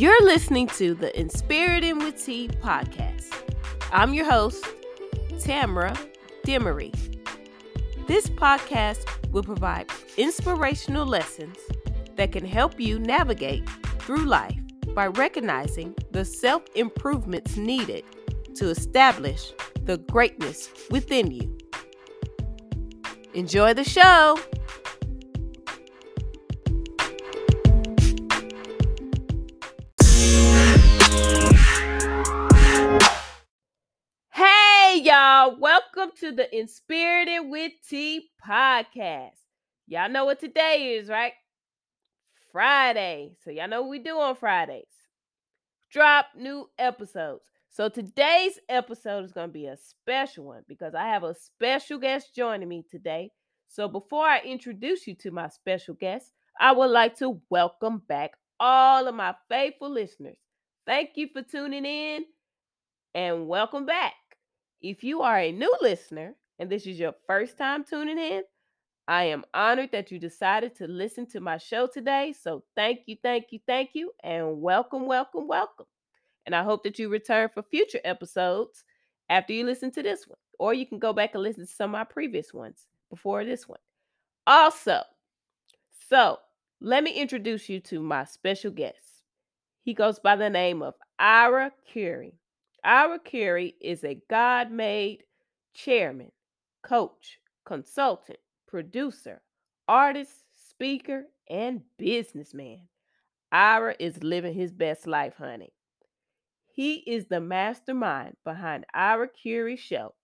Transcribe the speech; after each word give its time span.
You're 0.00 0.24
listening 0.24 0.66
to 0.78 0.94
the 0.94 1.14
Inspirited 1.20 1.98
with 1.98 2.24
T 2.24 2.48
podcast. 2.48 3.34
I'm 3.92 4.14
your 4.14 4.24
host, 4.24 4.64
Tamara 5.38 5.94
Demery. 6.42 6.90
This 8.06 8.26
podcast 8.30 9.04
will 9.30 9.42
provide 9.42 9.90
inspirational 10.16 11.04
lessons 11.04 11.58
that 12.16 12.32
can 12.32 12.46
help 12.46 12.80
you 12.80 12.98
navigate 12.98 13.68
through 13.98 14.24
life 14.24 14.58
by 14.94 15.08
recognizing 15.08 15.94
the 16.12 16.24
self 16.24 16.62
improvements 16.74 17.58
needed 17.58 18.02
to 18.54 18.70
establish 18.70 19.52
the 19.84 19.98
greatness 19.98 20.70
within 20.90 21.30
you. 21.30 21.58
Enjoy 23.34 23.74
the 23.74 23.84
show. 23.84 24.38
Welcome 36.00 36.16
to 36.20 36.32
the 36.32 36.58
Inspirited 36.58 37.50
with 37.50 37.72
T 37.86 38.30
podcast. 38.42 39.36
Y'all 39.86 40.08
know 40.08 40.24
what 40.24 40.40
today 40.40 40.94
is, 40.94 41.10
right? 41.10 41.34
Friday. 42.50 43.36
So, 43.44 43.50
y'all 43.50 43.68
know 43.68 43.82
what 43.82 43.90
we 43.90 43.98
do 43.98 44.18
on 44.18 44.34
Fridays 44.34 44.86
drop 45.92 46.28
new 46.34 46.70
episodes. 46.78 47.42
So 47.68 47.90
today's 47.90 48.58
episode 48.70 49.26
is 49.26 49.32
going 49.32 49.48
to 49.48 49.52
be 49.52 49.66
a 49.66 49.76
special 49.76 50.46
one 50.46 50.62
because 50.66 50.94
I 50.94 51.06
have 51.08 51.22
a 51.22 51.34
special 51.34 51.98
guest 51.98 52.34
joining 52.34 52.70
me 52.70 52.82
today. 52.90 53.30
So 53.68 53.86
before 53.86 54.24
I 54.24 54.40
introduce 54.40 55.06
you 55.06 55.14
to 55.16 55.30
my 55.30 55.48
special 55.48 55.92
guest, 55.92 56.32
I 56.58 56.72
would 56.72 56.90
like 56.90 57.18
to 57.18 57.42
welcome 57.50 58.00
back 58.08 58.30
all 58.58 59.06
of 59.06 59.14
my 59.14 59.34
faithful 59.50 59.90
listeners. 59.90 60.38
Thank 60.86 61.10
you 61.16 61.28
for 61.30 61.42
tuning 61.42 61.84
in 61.84 62.24
and 63.14 63.46
welcome 63.46 63.84
back. 63.84 64.14
If 64.82 65.04
you 65.04 65.20
are 65.20 65.38
a 65.38 65.52
new 65.52 65.74
listener 65.82 66.34
and 66.58 66.70
this 66.70 66.86
is 66.86 66.98
your 66.98 67.14
first 67.26 67.58
time 67.58 67.84
tuning 67.84 68.18
in, 68.18 68.42
I 69.06 69.24
am 69.24 69.44
honored 69.52 69.92
that 69.92 70.10
you 70.10 70.18
decided 70.18 70.74
to 70.76 70.86
listen 70.86 71.26
to 71.30 71.40
my 71.40 71.58
show 71.58 71.86
today. 71.86 72.32
So 72.40 72.64
thank 72.76 73.00
you, 73.06 73.16
thank 73.22 73.46
you, 73.50 73.58
thank 73.66 73.90
you, 73.92 74.12
and 74.22 74.62
welcome, 74.62 75.06
welcome, 75.06 75.46
welcome. 75.48 75.86
And 76.46 76.54
I 76.54 76.62
hope 76.62 76.82
that 76.84 76.98
you 76.98 77.10
return 77.10 77.50
for 77.52 77.62
future 77.62 78.00
episodes 78.04 78.84
after 79.28 79.52
you 79.52 79.66
listen 79.66 79.90
to 79.92 80.02
this 80.02 80.26
one. 80.26 80.38
Or 80.58 80.72
you 80.72 80.86
can 80.86 80.98
go 80.98 81.12
back 81.12 81.34
and 81.34 81.42
listen 81.42 81.66
to 81.66 81.72
some 81.72 81.90
of 81.90 81.98
my 81.98 82.04
previous 82.04 82.54
ones 82.54 82.86
before 83.10 83.44
this 83.44 83.68
one. 83.68 83.80
Also, 84.46 85.02
so 86.08 86.38
let 86.80 87.04
me 87.04 87.12
introduce 87.12 87.68
you 87.68 87.80
to 87.80 88.00
my 88.00 88.24
special 88.24 88.70
guest. 88.70 89.24
He 89.82 89.92
goes 89.92 90.18
by 90.18 90.36
the 90.36 90.48
name 90.50 90.82
of 90.82 90.94
Ira 91.18 91.72
Curie. 91.86 92.39
Ira 92.84 93.18
Curie 93.18 93.76
is 93.80 94.04
a 94.04 94.20
God 94.28 94.70
made 94.70 95.24
chairman, 95.74 96.32
coach, 96.82 97.38
consultant, 97.64 98.38
producer, 98.66 99.42
artist, 99.86 100.44
speaker, 100.68 101.24
and 101.48 101.82
businessman. 101.98 102.88
Ira 103.52 103.96
is 103.98 104.22
living 104.22 104.54
his 104.54 104.72
best 104.72 105.06
life, 105.06 105.34
honey. 105.36 105.72
He 106.72 106.94
is 106.94 107.26
the 107.26 107.40
mastermind 107.40 108.36
behind 108.44 108.86
Ira 108.94 109.28
Curie 109.28 109.76
Show 109.76 110.14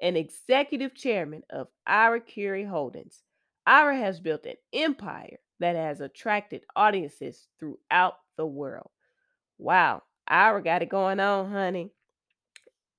and 0.00 0.16
executive 0.16 0.94
chairman 0.94 1.42
of 1.50 1.68
Ira 1.86 2.20
Curie 2.20 2.64
Holdings. 2.64 3.22
Ira 3.66 3.96
has 3.98 4.20
built 4.20 4.46
an 4.46 4.56
empire 4.72 5.38
that 5.58 5.74
has 5.74 6.00
attracted 6.00 6.62
audiences 6.76 7.48
throughout 7.58 8.14
the 8.36 8.46
world. 8.46 8.90
Wow, 9.58 10.02
Ira 10.28 10.62
got 10.62 10.82
it 10.82 10.88
going 10.88 11.18
on, 11.18 11.50
honey. 11.50 11.90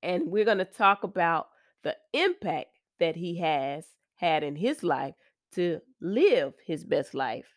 And 0.04 0.28
we're 0.28 0.46
going 0.46 0.60
to 0.60 0.66
talk 0.66 1.04
about 1.04 1.48
the 1.84 1.96
impact 2.14 2.70
that 3.00 3.16
he 3.16 3.38
has 3.38 3.86
had 4.16 4.44
in 4.44 4.56
his 4.56 4.84
life 4.84 5.16
to 5.54 5.80
live 6.02 6.54
his 6.66 6.84
best 6.84 7.14
life 7.14 7.48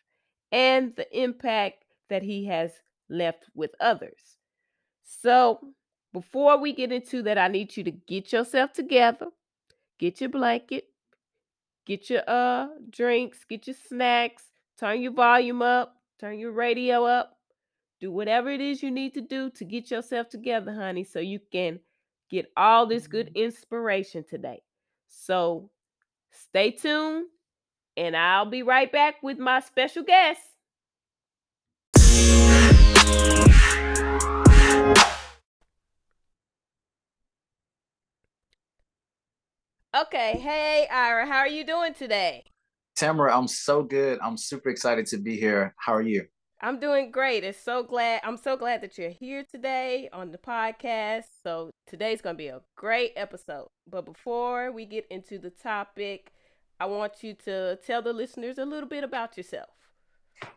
and 0.51 0.95
the 0.95 1.07
impact 1.17 1.85
that 2.09 2.23
he 2.23 2.45
has 2.45 2.71
left 3.09 3.45
with 3.55 3.71
others. 3.79 4.37
So, 5.03 5.59
before 6.13 6.59
we 6.59 6.73
get 6.73 6.91
into 6.91 7.21
that, 7.23 7.37
I 7.37 7.47
need 7.47 7.75
you 7.77 7.83
to 7.85 7.91
get 7.91 8.33
yourself 8.33 8.73
together, 8.73 9.27
get 9.97 10.19
your 10.19 10.29
blanket, 10.29 10.85
get 11.85 12.09
your 12.09 12.23
uh 12.27 12.67
drinks, 12.89 13.45
get 13.47 13.67
your 13.67 13.75
snacks, 13.87 14.43
turn 14.79 15.01
your 15.01 15.13
volume 15.13 15.61
up, 15.61 15.95
turn 16.19 16.39
your 16.39 16.51
radio 16.51 17.05
up, 17.05 17.37
do 17.99 18.11
whatever 18.11 18.49
it 18.49 18.61
is 18.61 18.83
you 18.83 18.91
need 18.91 19.13
to 19.13 19.21
do 19.21 19.49
to 19.51 19.63
get 19.63 19.91
yourself 19.91 20.29
together, 20.29 20.73
honey, 20.73 21.03
so 21.03 21.19
you 21.19 21.39
can 21.51 21.79
get 22.31 22.51
all 22.55 22.87
this 22.87 23.07
good 23.07 23.27
mm-hmm. 23.27 23.43
inspiration 23.43 24.23
today. 24.27 24.61
So, 25.09 25.69
stay 26.31 26.71
tuned 26.71 27.27
and 27.97 28.15
I'll 28.15 28.45
be 28.45 28.63
right 28.63 28.91
back 28.91 29.21
with 29.21 29.37
my 29.37 29.59
special 29.59 30.03
guest. 30.03 30.39
Okay, 39.93 40.37
hey 40.37 40.87
Ira, 40.89 41.27
how 41.27 41.39
are 41.39 41.49
you 41.49 41.65
doing 41.65 41.93
today? 41.93 42.45
Tamara, 42.95 43.37
I'm 43.37 43.47
so 43.47 43.83
good. 43.83 44.19
I'm 44.23 44.37
super 44.37 44.69
excited 44.69 45.05
to 45.07 45.17
be 45.17 45.35
here. 45.35 45.75
How 45.77 45.93
are 45.93 46.01
you? 46.01 46.27
I'm 46.63 46.79
doing 46.79 47.09
great. 47.09 47.43
It's 47.43 47.59
so 47.59 47.81
glad 47.81 48.21
I'm 48.23 48.37
so 48.37 48.55
glad 48.55 48.81
that 48.81 48.95
you're 48.95 49.09
here 49.09 49.43
today 49.43 50.09
on 50.13 50.31
the 50.31 50.37
podcast. 50.37 51.23
So 51.43 51.71
today's 51.87 52.21
gonna 52.21 52.37
be 52.37 52.49
a 52.49 52.61
great 52.75 53.13
episode. 53.15 53.67
But 53.89 54.05
before 54.05 54.71
we 54.71 54.85
get 54.85 55.07
into 55.09 55.39
the 55.39 55.49
topic, 55.49 56.31
I 56.79 56.85
want 56.85 57.23
you 57.23 57.33
to 57.45 57.79
tell 57.87 58.03
the 58.03 58.13
listeners 58.13 58.59
a 58.59 58.65
little 58.65 58.87
bit 58.87 59.03
about 59.03 59.37
yourself. 59.37 59.69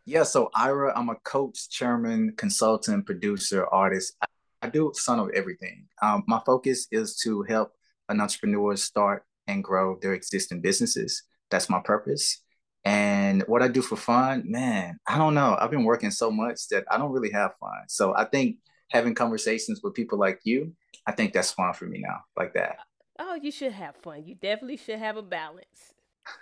Yeah, 0.05 0.25
so 0.25 0.51
Ira, 0.55 0.93
I'm 0.95 1.09
a 1.09 1.15
coach, 1.25 1.71
chairman, 1.71 2.35
consultant, 2.37 3.07
producer, 3.07 3.67
artist. 3.73 4.15
I, 4.21 4.27
I 4.61 4.69
do 4.69 4.93
some 4.95 5.21
of 5.21 5.31
everything. 5.31 5.87
Um, 6.03 6.23
my 6.27 6.41
focus 6.45 6.87
is 6.93 7.17
to 7.25 7.43
help 7.49 7.73
an 8.11 8.21
entrepreneur 8.21 8.77
start 8.77 9.25
and 9.47 9.65
grow 9.65 9.99
their 10.03 10.13
existing 10.13 10.61
businesses. 10.61 11.23
That's 11.51 11.71
my 11.71 11.81
purpose. 11.83 12.44
And 12.85 13.43
what 13.47 13.63
I 13.63 13.69
do 13.69 13.83
for 13.83 13.97
fun, 13.97 14.45
man, 14.47 14.99
I 15.09 15.17
don't 15.19 15.35
know. 15.35 15.57
I've 15.59 15.71
been 15.71 15.85
working 15.85 16.11
so 16.11 16.31
much 16.31 16.69
that 16.69 16.85
I 16.91 16.99
don't 16.99 17.13
really 17.13 17.31
have 17.31 17.53
fun. 17.59 17.85
So 17.89 18.15
I 18.15 18.25
think 18.27 18.59
having 18.91 19.15
conversations 19.15 19.81
with 19.83 19.95
people 19.95 20.19
like 20.19 20.41
you, 20.45 20.75
I 21.07 21.13
think 21.13 21.33
that's 21.33 21.53
fun 21.53 21.73
for 21.75 21.87
me 21.87 22.01
now, 22.01 22.21
like 22.37 22.55
that. 22.55 22.77
Oh, 23.19 23.35
you 23.35 23.51
should 23.51 23.73
have 23.73 23.97
fun. 23.97 24.25
You 24.25 24.35
definitely 24.37 24.77
should 24.77 24.99
have 25.01 25.17
a 25.17 25.23
balance. 25.23 25.95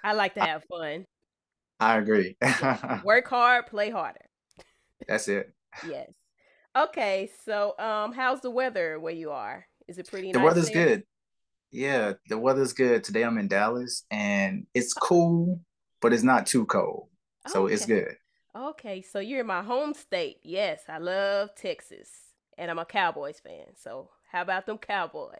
I 0.04 0.12
like 0.12 0.34
to 0.34 0.42
have 0.42 0.64
fun. 0.64 1.06
I 1.80 1.98
agree. 1.98 2.36
Work 3.02 3.28
hard, 3.28 3.66
play 3.66 3.90
harder. 3.90 4.30
That's 5.08 5.28
it. 5.28 5.52
Yes. 5.82 6.12
Okay, 6.76 7.30
so 7.44 7.74
um 7.78 8.12
how's 8.12 8.40
the 8.40 8.50
weather 8.50 8.98
where 9.00 9.12
you 9.14 9.30
are? 9.30 9.66
Is 9.88 9.98
it 9.98 10.08
pretty 10.08 10.32
The 10.32 10.40
nice 10.40 10.40
weather's 10.40 10.64
there? 10.64 10.94
good. 10.94 11.04
Yeah, 11.72 12.14
the 12.28 12.38
weather's 12.38 12.72
good. 12.72 13.04
Today 13.04 13.24
I'm 13.24 13.38
in 13.38 13.48
Dallas 13.48 14.04
and 14.10 14.66
it's 14.74 14.94
cool, 14.94 15.60
but 16.02 16.12
it's 16.12 16.22
not 16.22 16.46
too 16.46 16.66
cold. 16.66 17.08
So 17.46 17.64
okay. 17.64 17.74
it's 17.74 17.86
good. 17.86 18.16
Okay, 18.54 19.00
so 19.00 19.18
you're 19.18 19.40
in 19.40 19.46
my 19.46 19.62
home 19.62 19.94
state. 19.94 20.40
Yes, 20.42 20.82
I 20.88 20.98
love 20.98 21.54
Texas. 21.54 22.10
And 22.58 22.70
I'm 22.70 22.78
a 22.78 22.84
Cowboys 22.84 23.40
fan. 23.40 23.74
So 23.76 24.10
how 24.30 24.42
about 24.42 24.66
them 24.66 24.76
Cowboys? 24.76 25.38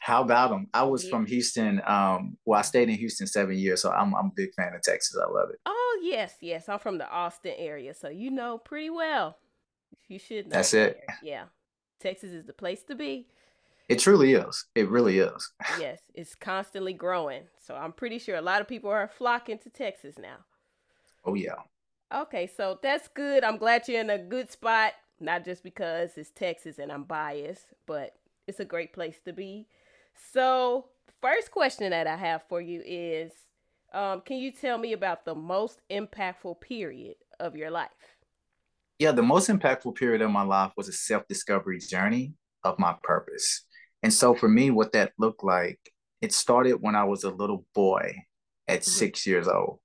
How 0.00 0.22
about 0.22 0.50
them? 0.50 0.68
I 0.72 0.84
was 0.84 1.04
yeah. 1.04 1.10
from 1.10 1.26
Houston. 1.26 1.82
Um, 1.86 2.36
well, 2.44 2.58
I 2.58 2.62
stayed 2.62 2.88
in 2.88 2.96
Houston 2.96 3.26
seven 3.26 3.56
years, 3.56 3.82
so 3.82 3.90
I'm 3.90 4.14
I'm 4.14 4.26
a 4.26 4.32
big 4.34 4.54
fan 4.54 4.74
of 4.74 4.82
Texas. 4.82 5.16
I 5.18 5.30
love 5.30 5.50
it. 5.50 5.60
Oh 5.64 6.00
yes, 6.02 6.34
yes. 6.40 6.68
I'm 6.68 6.78
from 6.78 6.98
the 6.98 7.08
Austin 7.08 7.54
area, 7.56 7.94
so 7.94 8.08
you 8.08 8.30
know 8.30 8.58
pretty 8.58 8.90
well. 8.90 9.38
You 10.08 10.18
should 10.18 10.46
know. 10.46 10.56
That's 10.56 10.74
it. 10.74 11.00
Yeah, 11.22 11.44
Texas 12.00 12.32
is 12.32 12.44
the 12.44 12.52
place 12.52 12.82
to 12.84 12.94
be. 12.94 13.28
It 13.88 13.98
truly 13.98 14.34
is. 14.34 14.66
It 14.74 14.88
really 14.88 15.18
is. 15.18 15.52
yes, 15.78 16.00
it's 16.14 16.34
constantly 16.34 16.94
growing. 16.94 17.42
So 17.58 17.74
I'm 17.74 17.92
pretty 17.92 18.18
sure 18.18 18.36
a 18.36 18.42
lot 18.42 18.60
of 18.60 18.68
people 18.68 18.90
are 18.90 19.08
flocking 19.08 19.58
to 19.58 19.70
Texas 19.70 20.16
now. 20.18 20.36
Oh 21.24 21.34
yeah. 21.34 21.56
Okay, 22.14 22.46
so 22.46 22.78
that's 22.82 23.08
good. 23.08 23.44
I'm 23.44 23.56
glad 23.56 23.88
you're 23.88 24.00
in 24.00 24.10
a 24.10 24.18
good 24.18 24.50
spot, 24.50 24.92
not 25.20 25.44
just 25.44 25.62
because 25.62 26.16
it's 26.16 26.30
Texas 26.30 26.78
and 26.78 26.92
I'm 26.92 27.04
biased, 27.04 27.66
but 27.86 28.14
it's 28.46 28.60
a 28.60 28.64
great 28.64 28.92
place 28.92 29.16
to 29.24 29.32
be. 29.32 29.66
So, 30.32 30.86
first 31.20 31.50
question 31.50 31.90
that 31.90 32.06
I 32.06 32.16
have 32.16 32.42
for 32.48 32.60
you 32.60 32.82
is 32.84 33.32
um, 33.92 34.22
can 34.22 34.38
you 34.38 34.50
tell 34.52 34.78
me 34.78 34.92
about 34.92 35.24
the 35.24 35.34
most 35.34 35.80
impactful 35.90 36.60
period 36.60 37.16
of 37.40 37.56
your 37.56 37.70
life? 37.70 37.90
Yeah, 38.98 39.12
the 39.12 39.22
most 39.22 39.48
impactful 39.48 39.96
period 39.96 40.22
of 40.22 40.30
my 40.30 40.42
life 40.42 40.72
was 40.76 40.88
a 40.88 40.92
self 40.92 41.26
discovery 41.28 41.78
journey 41.78 42.34
of 42.62 42.78
my 42.78 42.94
purpose. 43.02 43.64
And 44.04 44.12
so 44.12 44.34
for 44.34 44.50
me, 44.50 44.70
what 44.70 44.92
that 44.92 45.12
looked 45.18 45.42
like, 45.42 45.80
it 46.20 46.34
started 46.34 46.74
when 46.74 46.94
I 46.94 47.04
was 47.04 47.24
a 47.24 47.30
little 47.30 47.64
boy 47.74 48.14
at 48.68 48.80
mm-hmm. 48.80 48.90
six 48.90 49.26
years 49.26 49.48
old. 49.48 49.78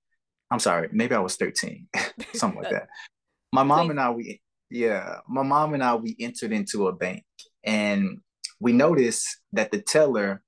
I'm 0.51 0.59
sorry, 0.59 0.89
maybe 0.91 1.15
I 1.15 1.19
was 1.19 1.37
13, 1.37 1.87
something 2.33 2.61
like 2.61 2.71
that. 2.71 2.89
My 3.53 3.63
mom 3.63 3.91
and 3.91 3.99
I, 3.99 4.11
we 4.11 4.41
Yeah, 4.69 5.19
my 5.27 5.41
mom 5.41 5.73
and 5.73 5.83
I 5.83 5.95
we 5.95 6.15
entered 6.19 6.51
into 6.51 6.87
a 6.87 6.93
bank, 6.93 7.23
and 7.63 8.19
we 8.59 8.73
noticed 8.73 9.25
that 9.53 9.71
the 9.71 9.81
teller 9.81 10.43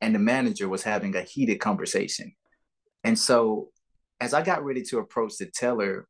and 0.00 0.14
the 0.14 0.18
manager 0.18 0.66
was 0.66 0.82
having 0.82 1.14
a 1.14 1.20
heated 1.20 1.60
conversation. 1.60 2.32
And 3.04 3.18
so, 3.18 3.68
as 4.18 4.32
I 4.32 4.40
got 4.40 4.64
ready 4.64 4.82
to 4.84 4.98
approach 4.98 5.36
the 5.36 5.44
teller, 5.44 6.08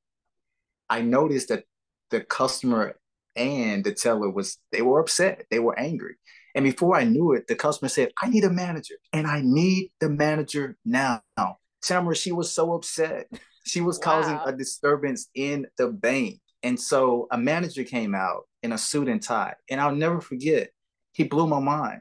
I 0.89 1.01
noticed 1.01 1.49
that 1.49 1.65
the 2.11 2.21
customer 2.21 2.95
and 3.35 3.83
the 3.83 3.95
teller 3.95 4.31
was 4.31 4.59
they 4.71 4.83
were 4.83 5.01
upset, 5.01 5.47
they 5.51 5.59
were 5.59 5.77
angry. 5.77 6.15
And 6.59 6.65
before 6.65 6.97
I 6.97 7.05
knew 7.05 7.35
it, 7.35 7.47
the 7.47 7.55
customer 7.55 7.89
said, 7.89 8.11
I 8.21 8.29
need 8.29 8.43
a 8.43 8.51
manager 8.51 8.97
and 9.13 9.29
I 9.29 9.43
need 9.45 9.93
the 10.01 10.09
manager 10.09 10.77
now. 10.85 11.23
Tamara, 11.83 12.17
she 12.17 12.33
was 12.33 12.51
so 12.51 12.75
upset. 12.75 13.31
She 13.65 13.81
was 13.81 14.01
wow. 14.01 14.03
causing 14.03 14.41
a 14.45 14.57
disturbance 14.57 15.29
in 15.37 15.69
the 15.79 15.87
bank. 15.87 16.41
And 16.65 16.81
so 16.81 17.29
a 17.31 17.39
manager 17.39 17.85
came 17.85 18.13
out 18.13 18.49
in 18.65 18.73
a 18.73 18.79
suit 18.79 19.07
and 19.07 19.23
tie. 19.23 19.55
And 19.71 19.81
I'll 19.81 19.95
never 19.95 20.21
forget, 20.21 20.71
he 21.13 21.23
blew 21.23 21.47
my 21.47 21.61
mind. 21.61 22.01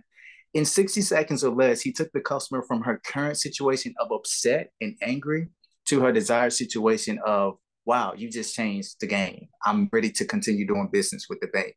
In 0.55 0.65
60 0.65 1.01
seconds 1.01 1.43
or 1.43 1.53
less, 1.53 1.81
he 1.81 1.91
took 1.91 2.11
the 2.11 2.19
customer 2.19 2.63
from 2.63 2.81
her 2.81 2.99
current 3.05 3.37
situation 3.37 3.93
of 3.99 4.11
upset 4.11 4.71
and 4.81 4.95
angry 5.03 5.49
to 5.85 6.01
her 6.01 6.11
desired 6.11 6.53
situation 6.53 7.19
of, 7.23 7.59
wow, 7.85 8.15
you 8.17 8.31
just 8.31 8.55
changed 8.55 8.95
the 9.01 9.05
game. 9.05 9.49
I'm 9.63 9.87
ready 9.93 10.09
to 10.13 10.25
continue 10.25 10.65
doing 10.65 10.89
business 10.91 11.27
with 11.29 11.41
the 11.41 11.47
bank. 11.47 11.75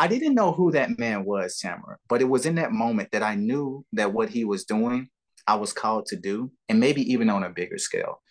I 0.00 0.06
didn't 0.06 0.34
know 0.34 0.52
who 0.52 0.72
that 0.72 0.98
man 0.98 1.26
was, 1.26 1.58
Tamara, 1.58 1.98
but 2.08 2.22
it 2.22 2.24
was 2.24 2.46
in 2.46 2.54
that 2.54 2.72
moment 2.72 3.10
that 3.12 3.22
I 3.22 3.34
knew 3.34 3.84
that 3.92 4.14
what 4.14 4.30
he 4.30 4.46
was 4.46 4.64
doing, 4.64 5.10
I 5.46 5.56
was 5.56 5.74
called 5.74 6.06
to 6.06 6.16
do, 6.16 6.50
and 6.70 6.80
maybe 6.80 7.02
even 7.12 7.28
on 7.28 7.44
a 7.44 7.50
bigger 7.50 7.76
scale. 7.76 8.22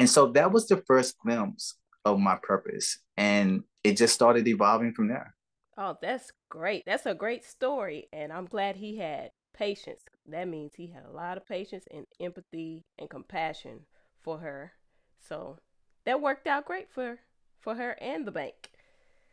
And 0.00 0.10
so 0.10 0.32
that 0.32 0.50
was 0.50 0.66
the 0.66 0.82
first 0.84 1.16
glimpse 1.24 1.78
of 2.04 2.18
my 2.18 2.38
purpose. 2.42 2.98
And 3.16 3.62
it 3.84 3.96
just 3.96 4.14
started 4.16 4.48
evolving 4.48 4.94
from 4.94 5.06
there. 5.06 5.32
Oh, 5.78 5.96
that's 6.02 6.32
great. 6.50 6.82
That's 6.86 7.06
a 7.06 7.14
great 7.14 7.44
story. 7.44 8.08
And 8.12 8.32
I'm 8.32 8.46
glad 8.46 8.74
he 8.74 8.96
had 8.96 9.30
patience. 9.56 10.02
That 10.26 10.48
means 10.48 10.72
he 10.74 10.88
had 10.88 11.04
a 11.04 11.14
lot 11.14 11.36
of 11.36 11.46
patience 11.46 11.84
and 11.94 12.04
empathy 12.18 12.82
and 12.98 13.08
compassion 13.08 13.86
for 14.24 14.38
her. 14.38 14.72
So 15.20 15.58
that 16.04 16.20
worked 16.20 16.48
out 16.48 16.64
great 16.64 16.90
for 16.90 17.20
for 17.60 17.76
her 17.76 17.96
and 18.00 18.26
the 18.26 18.32
bank. 18.32 18.72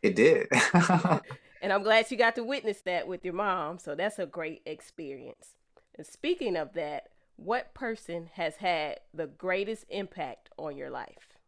It 0.04 0.14
did. 0.14 0.46
and 1.60 1.72
I'm 1.72 1.82
glad 1.82 2.10
you 2.10 2.16
got 2.16 2.34
to 2.36 2.44
witness 2.44 2.80
that 2.82 3.06
with 3.06 3.24
your 3.24 3.34
mom. 3.34 3.78
So 3.78 3.94
that's 3.94 4.18
a 4.18 4.26
great 4.26 4.62
experience. 4.66 5.54
And 5.96 6.06
speaking 6.06 6.56
of 6.56 6.72
that, 6.74 7.08
what 7.36 7.74
person 7.74 8.30
has 8.34 8.56
had 8.56 9.00
the 9.14 9.26
greatest 9.26 9.84
impact 9.88 10.50
on 10.58 10.76
your 10.76 10.90
life? 10.90 11.38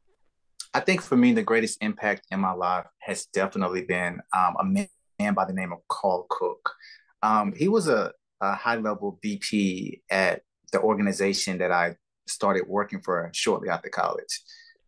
I 0.74 0.80
think 0.80 1.02
for 1.02 1.16
me, 1.16 1.32
the 1.32 1.42
greatest 1.42 1.82
impact 1.82 2.26
in 2.30 2.40
my 2.40 2.52
life 2.52 2.86
has 3.00 3.26
definitely 3.26 3.82
been 3.82 4.20
um, 4.34 4.56
a 4.58 4.64
man 4.64 5.34
by 5.34 5.44
the 5.44 5.52
name 5.52 5.72
of 5.72 5.80
Carl 5.88 6.26
Cook. 6.30 6.74
Um, 7.22 7.52
he 7.54 7.68
was 7.68 7.88
a, 7.88 8.12
a 8.40 8.54
high 8.54 8.76
level 8.76 9.18
VP 9.22 10.02
at 10.10 10.42
the 10.72 10.80
organization 10.80 11.58
that 11.58 11.70
I 11.70 11.96
started 12.26 12.64
working 12.66 13.02
for 13.02 13.30
shortly 13.34 13.68
after 13.68 13.90
college 13.90 14.40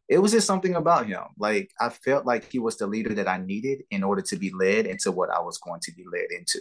it 0.08 0.18
was 0.18 0.32
just 0.32 0.46
something 0.46 0.74
about 0.74 1.06
him. 1.06 1.22
Like 1.38 1.70
I 1.80 1.88
felt 1.88 2.26
like 2.26 2.50
he 2.50 2.58
was 2.58 2.76
the 2.76 2.86
leader 2.86 3.14
that 3.14 3.28
I 3.28 3.38
needed 3.38 3.82
in 3.90 4.02
order 4.02 4.22
to 4.22 4.36
be 4.36 4.52
led 4.52 4.86
into 4.86 5.10
what 5.10 5.30
I 5.30 5.40
was 5.40 5.58
going 5.58 5.80
to 5.82 5.92
be 5.92 6.04
led 6.10 6.30
into. 6.30 6.60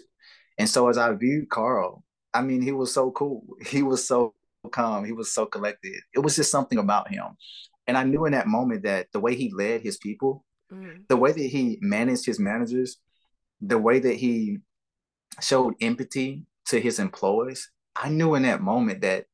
And 0.58 0.70
so 0.70 0.88
as 0.88 0.98
I 0.98 1.14
viewed 1.14 1.50
Carl, 1.50 2.04
I 2.34 2.42
mean, 2.42 2.62
he 2.62 2.72
was 2.72 2.94
so 2.94 3.12
cool. 3.12 3.44
He 3.66 3.84
was 3.84 4.08
so 4.08 4.34
calm. 4.72 5.06
He 5.06 5.12
was 5.12 5.32
so 5.32 5.46
collected. 5.46 5.96
It 6.14 6.20
was 6.20 6.36
just 6.36 6.52
something 6.52 6.78
about 6.78 7.10
him. 7.10 7.26
And 7.86 7.98
I 7.98 8.04
knew 8.04 8.26
in 8.26 8.32
that 8.32 8.48
moment 8.48 8.84
that 8.84 9.08
the 9.12 9.20
way 9.20 9.36
he 9.36 9.52
led 9.54 9.82
his 9.82 9.98
people, 9.98 10.46
mm-hmm. 10.72 11.02
the 11.10 11.18
way 11.18 11.32
that 11.34 11.38
he 11.38 11.78
managed 11.82 12.26
his 12.26 12.40
managers, 12.40 12.98
the 13.60 13.78
way 13.78 14.00
that 14.00 14.16
he 14.16 14.60
showed 15.42 15.76
empathy 15.82 16.46
to 16.68 16.80
his 16.80 17.00
employees, 17.00 17.70
I 17.96 18.10
knew 18.10 18.36
in 18.36 18.44
that 18.44 18.62
moment 18.62 19.02
that 19.02 19.26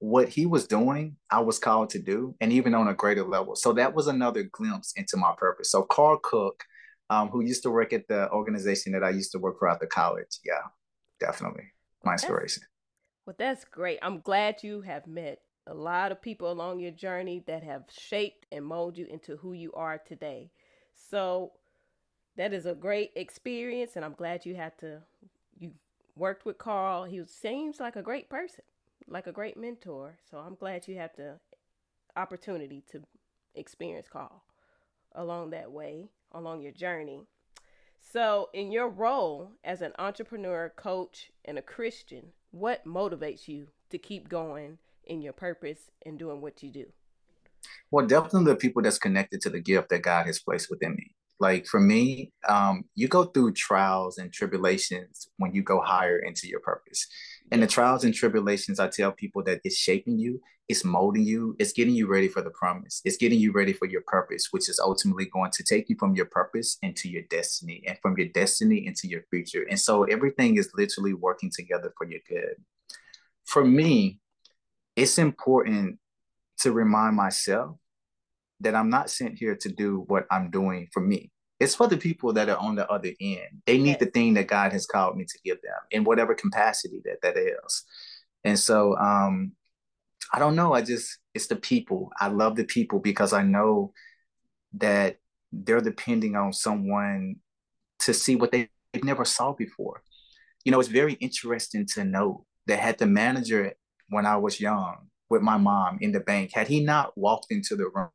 what 0.00 0.30
he 0.30 0.46
was 0.46 0.66
doing, 0.66 1.16
I 1.30 1.40
was 1.40 1.58
called 1.58 1.90
to 1.90 1.98
do, 1.98 2.34
and 2.40 2.52
even 2.52 2.74
on 2.74 2.88
a 2.88 2.94
greater 2.94 3.22
level. 3.22 3.54
So 3.54 3.74
that 3.74 3.94
was 3.94 4.06
another 4.06 4.44
glimpse 4.44 4.92
into 4.96 5.18
my 5.18 5.34
purpose. 5.36 5.70
So 5.70 5.82
Carl 5.82 6.18
Cook, 6.22 6.64
um, 7.10 7.28
who 7.28 7.44
used 7.44 7.62
to 7.64 7.70
work 7.70 7.92
at 7.92 8.08
the 8.08 8.30
organization 8.30 8.92
that 8.92 9.04
I 9.04 9.10
used 9.10 9.30
to 9.32 9.38
work 9.38 9.58
for 9.58 9.68
after 9.68 9.86
college, 9.86 10.38
yeah, 10.42 10.62
definitely 11.20 11.64
my 12.02 12.12
inspiration. 12.12 12.62
That's, 12.62 13.26
well, 13.26 13.36
that's 13.38 13.64
great. 13.66 13.98
I'm 14.00 14.20
glad 14.20 14.62
you 14.62 14.80
have 14.80 15.06
met 15.06 15.40
a 15.66 15.74
lot 15.74 16.12
of 16.12 16.22
people 16.22 16.50
along 16.50 16.80
your 16.80 16.92
journey 16.92 17.44
that 17.46 17.62
have 17.62 17.84
shaped 17.90 18.46
and 18.50 18.64
molded 18.64 18.98
you 18.98 19.06
into 19.06 19.36
who 19.36 19.52
you 19.52 19.70
are 19.74 19.98
today. 19.98 20.50
So 21.10 21.52
that 22.36 22.54
is 22.54 22.64
a 22.64 22.74
great 22.74 23.10
experience, 23.16 23.96
and 23.96 24.04
I'm 24.04 24.14
glad 24.14 24.46
you 24.46 24.54
had 24.54 24.78
to 24.78 25.02
you 25.58 25.72
worked 26.16 26.46
with 26.46 26.56
Carl. 26.56 27.04
He 27.04 27.22
seems 27.26 27.78
like 27.78 27.96
a 27.96 28.02
great 28.02 28.30
person 28.30 28.64
like 29.10 29.26
a 29.26 29.32
great 29.32 29.56
mentor. 29.56 30.16
So 30.30 30.38
I'm 30.38 30.54
glad 30.54 30.88
you 30.88 30.96
have 30.96 31.10
the 31.16 31.38
opportunity 32.16 32.82
to 32.92 33.02
experience 33.54 34.06
Carl 34.10 34.42
along 35.14 35.50
that 35.50 35.70
way, 35.70 36.08
along 36.32 36.62
your 36.62 36.72
journey. 36.72 37.26
So, 38.00 38.48
in 38.54 38.72
your 38.72 38.88
role 38.88 39.52
as 39.62 39.82
an 39.82 39.92
entrepreneur, 39.98 40.72
coach, 40.74 41.30
and 41.44 41.58
a 41.58 41.62
Christian, 41.62 42.28
what 42.50 42.86
motivates 42.86 43.46
you 43.46 43.68
to 43.90 43.98
keep 43.98 44.28
going 44.28 44.78
in 45.04 45.20
your 45.20 45.34
purpose 45.34 45.90
and 46.06 46.18
doing 46.18 46.40
what 46.40 46.62
you 46.62 46.70
do? 46.70 46.86
Well, 47.90 48.06
definitely 48.06 48.52
the 48.52 48.56
people 48.56 48.82
that's 48.82 48.98
connected 48.98 49.40
to 49.42 49.50
the 49.50 49.60
gift 49.60 49.90
that 49.90 50.02
God 50.02 50.26
has 50.26 50.38
placed 50.38 50.70
within 50.70 50.94
me. 50.94 51.12
Like 51.40 51.66
for 51.66 51.80
me, 51.80 52.32
um, 52.48 52.84
you 52.94 53.08
go 53.08 53.24
through 53.24 53.54
trials 53.54 54.18
and 54.18 54.30
tribulations 54.30 55.28
when 55.38 55.54
you 55.54 55.62
go 55.62 55.80
higher 55.80 56.18
into 56.18 56.46
your 56.46 56.60
purpose. 56.60 57.06
And 57.50 57.62
the 57.62 57.66
trials 57.66 58.04
and 58.04 58.14
tribulations, 58.14 58.78
I 58.78 58.88
tell 58.88 59.10
people 59.10 59.42
that 59.44 59.60
it's 59.64 59.76
shaping 59.76 60.18
you, 60.18 60.40
it's 60.68 60.84
molding 60.84 61.24
you, 61.24 61.56
it's 61.58 61.72
getting 61.72 61.94
you 61.94 62.06
ready 62.06 62.28
for 62.28 62.42
the 62.42 62.50
promise, 62.50 63.00
it's 63.06 63.16
getting 63.16 63.40
you 63.40 63.52
ready 63.52 63.72
for 63.72 63.86
your 63.86 64.02
purpose, 64.06 64.48
which 64.50 64.68
is 64.68 64.78
ultimately 64.78 65.24
going 65.24 65.50
to 65.52 65.64
take 65.64 65.88
you 65.88 65.96
from 65.98 66.14
your 66.14 66.26
purpose 66.26 66.76
into 66.82 67.08
your 67.08 67.22
destiny 67.30 67.82
and 67.88 67.98
from 68.02 68.16
your 68.18 68.28
destiny 68.28 68.86
into 68.86 69.08
your 69.08 69.22
future. 69.30 69.66
And 69.68 69.80
so 69.80 70.04
everything 70.04 70.58
is 70.58 70.70
literally 70.74 71.14
working 71.14 71.50
together 71.52 71.92
for 71.96 72.06
your 72.06 72.20
good. 72.28 72.56
For 73.46 73.64
me, 73.64 74.20
it's 74.94 75.18
important 75.18 75.98
to 76.58 76.70
remind 76.70 77.16
myself 77.16 77.78
that 78.60 78.74
I'm 78.74 78.90
not 78.90 79.10
sent 79.10 79.38
here 79.38 79.56
to 79.56 79.68
do 79.68 80.04
what 80.08 80.26
I'm 80.30 80.50
doing 80.50 80.88
for 80.92 81.00
me. 81.00 81.30
It's 81.58 81.74
for 81.74 81.86
the 81.86 81.96
people 81.96 82.32
that 82.34 82.48
are 82.48 82.56
on 82.56 82.74
the 82.74 82.90
other 82.90 83.10
end. 83.20 83.62
They 83.66 83.78
need 83.78 83.98
the 83.98 84.06
thing 84.06 84.34
that 84.34 84.48
God 84.48 84.72
has 84.72 84.86
called 84.86 85.16
me 85.16 85.24
to 85.24 85.38
give 85.44 85.60
them 85.62 85.78
in 85.90 86.04
whatever 86.04 86.34
capacity 86.34 87.02
that 87.04 87.20
that 87.22 87.36
is. 87.36 87.84
And 88.44 88.58
so 88.58 88.96
um 88.96 89.52
I 90.32 90.38
don't 90.38 90.56
know, 90.56 90.72
I 90.72 90.82
just 90.82 91.18
it's 91.34 91.48
the 91.48 91.56
people. 91.56 92.10
I 92.18 92.28
love 92.28 92.56
the 92.56 92.64
people 92.64 92.98
because 92.98 93.32
I 93.32 93.42
know 93.42 93.92
that 94.74 95.16
they're 95.52 95.80
depending 95.80 96.36
on 96.36 96.52
someone 96.52 97.36
to 98.00 98.14
see 98.14 98.36
what 98.36 98.52
they 98.52 98.70
never 99.02 99.24
saw 99.24 99.52
before. 99.52 100.02
You 100.64 100.72
know, 100.72 100.80
it's 100.80 100.88
very 100.88 101.14
interesting 101.14 101.86
to 101.94 102.04
know 102.04 102.46
that 102.66 102.78
had 102.78 102.98
the 102.98 103.06
manager 103.06 103.74
when 104.08 104.26
I 104.26 104.36
was 104.36 104.60
young 104.60 105.08
with 105.28 105.42
my 105.42 105.56
mom 105.56 105.98
in 106.00 106.12
the 106.12 106.20
bank, 106.20 106.52
had 106.52 106.68
he 106.68 106.80
not 106.80 107.16
walked 107.16 107.46
into 107.50 107.76
the 107.76 107.88
room 107.94 108.10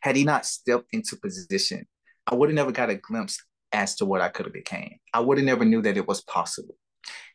had 0.00 0.16
he 0.16 0.24
not 0.24 0.46
stepped 0.46 0.88
into 0.92 1.16
position, 1.16 1.86
I 2.26 2.34
would 2.34 2.48
have 2.48 2.56
never 2.56 2.72
got 2.72 2.90
a 2.90 2.94
glimpse 2.96 3.42
as 3.72 3.96
to 3.96 4.04
what 4.04 4.20
I 4.20 4.28
could 4.28 4.46
have 4.46 4.52
became. 4.52 4.98
I 5.12 5.20
would 5.20 5.38
have 5.38 5.46
never 5.46 5.64
knew 5.64 5.82
that 5.82 5.96
it 5.96 6.06
was 6.06 6.22
possible. 6.22 6.76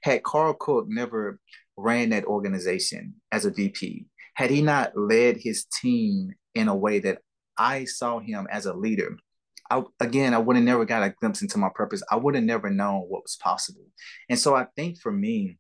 Had 0.02 0.24
Carl 0.24 0.54
Cook 0.54 0.86
never 0.88 1.40
ran 1.78 2.10
that 2.10 2.26
organization 2.26 3.16
as 3.32 3.46
a 3.46 3.52
VP, 3.52 4.06
had 4.36 4.50
he 4.50 4.62
not 4.62 4.98
led 4.98 5.38
his 5.38 5.66
team 5.66 6.34
in 6.56 6.68
a 6.68 6.76
way 6.76 7.00
that 7.00 7.20
I 7.58 7.86
saw 7.86 8.20
him 8.20 8.48
as 8.52 8.66
a 8.66 8.74
leader, 8.74 9.16
I, 9.70 9.84
again, 10.00 10.34
I 10.34 10.40
would 10.40 10.56
have 10.56 10.66
never 10.66 10.86
got 10.86 11.04
a 11.04 11.10
glimpse 11.20 11.42
into 11.42 11.58
my 11.58 11.70
purpose. 11.74 12.04
I 12.12 12.16
would 12.16 12.36
have 12.36 12.44
never 12.44 12.70
known 12.70 13.02
what 13.02 13.24
was 13.24 13.38
possible. 13.38 13.86
And 14.30 14.38
so 14.38 14.56
I 14.56 14.68
think 14.76 15.00
for 15.00 15.12
me, 15.12 15.58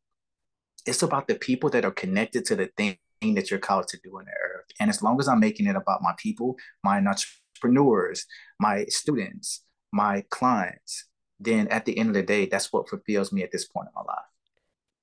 it's 0.85 1.03
about 1.03 1.27
the 1.27 1.35
people 1.35 1.69
that 1.71 1.85
are 1.85 1.91
connected 1.91 2.45
to 2.45 2.55
the 2.55 2.69
thing 2.75 2.97
that 3.35 3.49
you're 3.49 3.59
called 3.59 3.87
to 3.87 3.99
do 4.03 4.17
on 4.17 4.25
the 4.25 4.31
earth. 4.63 4.71
And 4.79 4.89
as 4.89 5.01
long 5.01 5.19
as 5.19 5.27
I'm 5.27 5.39
making 5.39 5.67
it 5.67 5.75
about 5.75 6.01
my 6.01 6.13
people, 6.17 6.57
my 6.83 6.97
entrepreneurs, 6.97 8.25
my 8.59 8.85
students, 8.85 9.63
my 9.91 10.23
clients, 10.29 11.05
then 11.39 11.67
at 11.67 11.85
the 11.85 11.97
end 11.97 12.09
of 12.09 12.15
the 12.15 12.23
day, 12.23 12.45
that's 12.45 12.71
what 12.71 12.89
fulfills 12.89 13.31
me 13.31 13.43
at 13.43 13.51
this 13.51 13.65
point 13.65 13.87
in 13.87 13.93
my 13.95 14.01
life. 14.01 14.25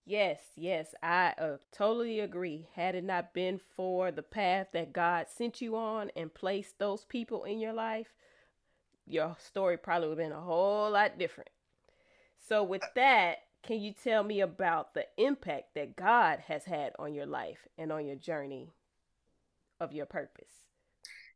Yes, 0.07 0.41
yes, 0.57 0.95
I 1.03 1.35
uh, 1.39 1.57
totally 1.73 2.21
agree. 2.21 2.67
Had 2.75 2.95
it 2.95 3.05
not 3.05 3.33
been 3.33 3.61
for 3.77 4.11
the 4.11 4.23
path 4.23 4.69
that 4.73 4.93
God 4.93 5.27
sent 5.29 5.61
you 5.61 5.77
on 5.77 6.11
and 6.17 6.35
placed 6.35 6.79
those 6.79 7.05
people 7.05 7.45
in 7.45 7.61
your 7.61 7.73
life, 7.73 8.09
your 9.07 9.37
story 9.39 9.77
probably 9.77 10.09
would 10.09 10.19
have 10.19 10.29
been 10.29 10.37
a 10.37 10.41
whole 10.41 10.91
lot 10.91 11.19
different. 11.19 11.51
So, 12.49 12.65
with 12.65 12.83
that, 12.97 13.39
can 13.63 13.79
you 13.81 13.93
tell 13.93 14.25
me 14.25 14.41
about 14.41 14.95
the 14.95 15.07
impact 15.17 15.75
that 15.75 15.95
God 15.95 16.41
has 16.49 16.65
had 16.65 16.93
on 16.99 17.15
your 17.15 17.27
life 17.27 17.69
and 17.79 17.93
on 17.93 18.07
your 18.07 18.17
journey 18.17 18.73
of 19.81 19.93
your 19.93 20.07
purpose? 20.07 20.47